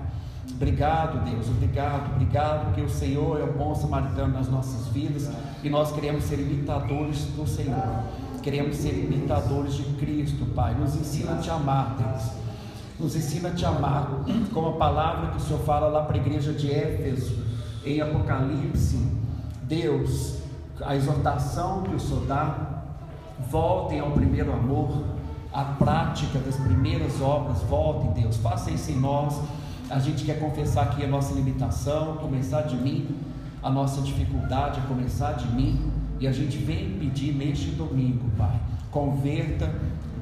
Obrigado, 0.51 1.23
Deus, 1.29 1.49
obrigado, 1.49 2.13
obrigado, 2.13 2.65
porque 2.65 2.81
o 2.81 2.89
Senhor 2.89 3.39
é 3.39 3.43
o 3.43 3.53
bom 3.53 3.75
samaritano 3.75 4.33
nas 4.33 4.47
nossas 4.47 4.87
vidas 4.87 5.29
e 5.63 5.69
nós 5.69 5.91
queremos 5.91 6.23
ser 6.23 6.39
imitadores 6.39 7.25
do 7.35 7.45
Senhor, 7.45 8.03
queremos 8.41 8.75
ser 8.77 8.93
imitadores 8.97 9.75
de 9.75 9.83
Cristo, 9.95 10.45
Pai. 10.55 10.73
Nos 10.73 10.95
ensina 10.95 11.33
a 11.33 11.37
te 11.37 11.49
amar, 11.49 11.95
Deus, 11.97 12.31
nos 12.99 13.15
ensina 13.15 13.49
a 13.49 13.51
te 13.51 13.65
amar, 13.65 14.23
como 14.53 14.69
a 14.69 14.73
palavra 14.73 15.31
que 15.31 15.37
o 15.37 15.39
Senhor 15.41 15.59
fala 15.59 15.87
lá 15.87 16.03
para 16.03 16.15
a 16.15 16.19
igreja 16.19 16.53
de 16.53 16.71
Éfeso, 16.71 17.37
em 17.85 18.01
Apocalipse. 18.01 18.97
Deus, 19.63 20.37
a 20.81 20.95
exortação 20.95 21.83
que 21.83 21.93
o 21.93 21.99
Senhor 21.99 22.25
dá, 22.25 22.76
voltem 23.49 23.99
ao 23.99 24.11
primeiro 24.11 24.51
amor, 24.51 25.03
à 25.53 25.63
prática 25.63 26.39
das 26.39 26.55
primeiras 26.55 27.21
obras, 27.21 27.61
voltem, 27.63 28.11
Deus, 28.21 28.37
faça 28.37 28.71
isso 28.71 28.91
em 28.91 28.99
nós 28.99 29.39
a 29.89 29.99
gente 29.99 30.25
quer 30.25 30.39
confessar 30.39 30.83
aqui 30.83 31.03
a 31.03 31.07
nossa 31.07 31.33
limitação, 31.33 32.17
começar 32.17 32.63
de 32.63 32.75
mim, 32.75 33.07
a 33.63 33.69
nossa 33.69 34.01
dificuldade, 34.01 34.81
começar 34.81 35.33
de 35.33 35.47
mim, 35.47 35.91
e 36.19 36.27
a 36.27 36.31
gente 36.31 36.57
vem 36.57 36.97
pedir 36.99 37.33
neste 37.33 37.71
domingo, 37.71 38.29
Pai, 38.37 38.59
converta 38.91 39.73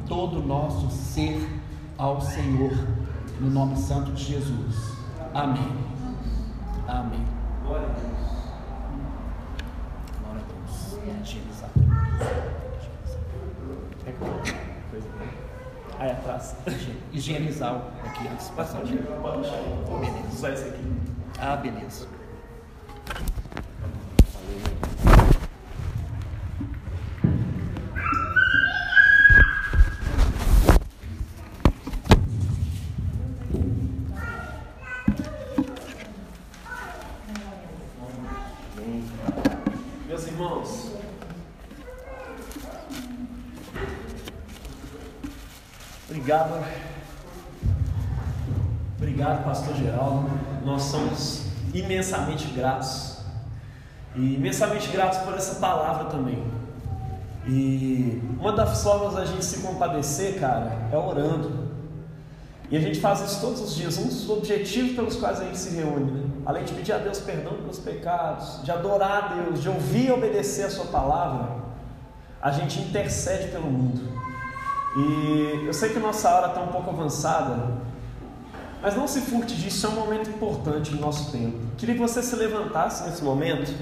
todo 0.08 0.40
o 0.40 0.46
nosso 0.46 0.90
ser 0.92 1.50
ao 1.98 2.22
Senhor, 2.22 2.74
no 3.40 3.50
nome 3.50 3.76
santo 3.76 4.12
de 4.12 4.24
Jesus. 4.24 4.94
Amém. 5.34 5.72
Amém. 6.88 7.24
Glória 7.66 7.88
a 7.88 7.92
Deus. 7.92 8.35
Aí 16.06 16.12
atrás. 16.12 16.56
Higienizar 17.12 17.82
aqui 18.04 18.28
antes 18.28 18.48
de 18.48 18.54
passar 18.54 18.84
o 18.84 18.86
Beleza. 18.86 20.28
Usar 20.32 20.54
esse 20.54 20.70
aqui. 20.70 20.84
Ah, 21.40 21.56
beleza. 21.56 22.08
Obrigado. 46.36 46.66
Obrigado, 48.98 49.44
Pastor 49.46 49.76
Geraldo. 49.76 50.30
Nós 50.66 50.84
somos 50.84 51.46
imensamente 51.74 52.48
gratos. 52.50 53.20
E 54.16 54.36
imensamente 54.36 54.90
gratos 54.90 55.20
por 55.20 55.34
essa 55.34 55.56
palavra 55.60 56.06
também. 56.06 56.44
E 57.48 58.22
uma 58.40 58.52
das 58.52 58.84
formas 58.84 59.14
da 59.14 59.26
gente 59.26 59.46
se 59.46 59.60
compadecer, 59.60 60.40
cara, 60.40 60.90
é 60.92 60.98
orando. 60.98 61.66
E 62.70 62.76
a 62.76 62.80
gente 62.80 63.00
faz 63.00 63.22
isso 63.22 63.40
todos 63.40 63.62
os 63.62 63.76
dias. 63.76 63.98
Um 63.98 64.08
dos 64.08 64.30
objetivos 64.30 64.94
pelos 64.94 65.16
quais 65.16 65.40
a 65.40 65.46
gente 65.46 65.58
se 65.58 65.76
reúne, 65.76 66.12
né? 66.12 66.30
além 66.46 66.66
de 66.66 66.74
pedir 66.74 66.94
a 66.94 66.98
Deus 66.98 67.20
perdão 67.20 67.54
pelos 67.54 67.80
pecados, 67.80 68.64
de 68.64 68.72
adorar 68.72 69.24
a 69.24 69.36
Deus, 69.36 69.62
de 69.62 69.70
ouvir 69.70 70.08
e 70.08 70.12
obedecer 70.12 70.66
a 70.66 70.70
Sua 70.70 70.86
palavra, 70.86 71.64
a 72.42 72.52
gente 72.52 72.80
intercede 72.80 73.50
pelo 73.50 73.68
mundo. 73.68 74.15
E 74.96 75.64
eu 75.66 75.74
sei 75.74 75.90
que 75.90 76.00
nossa 76.00 76.30
hora 76.30 76.48
está 76.48 76.62
um 76.62 76.68
pouco 76.68 76.90
avançada, 76.90 77.76
mas 78.82 78.96
não 78.96 79.08
se 79.08 79.22
furte 79.22 79.56
disso, 79.56 79.88
é 79.88 79.90
um 79.90 79.96
momento 79.96 80.30
importante 80.30 80.94
no 80.94 81.02
nosso 81.02 81.32
tempo. 81.32 81.58
Queria 81.78 81.96
que 81.96 82.02
você 82.02 82.24
se 82.24 82.36
levantasse 82.36 83.04
nesse 83.10 83.24
momento. 83.24 83.74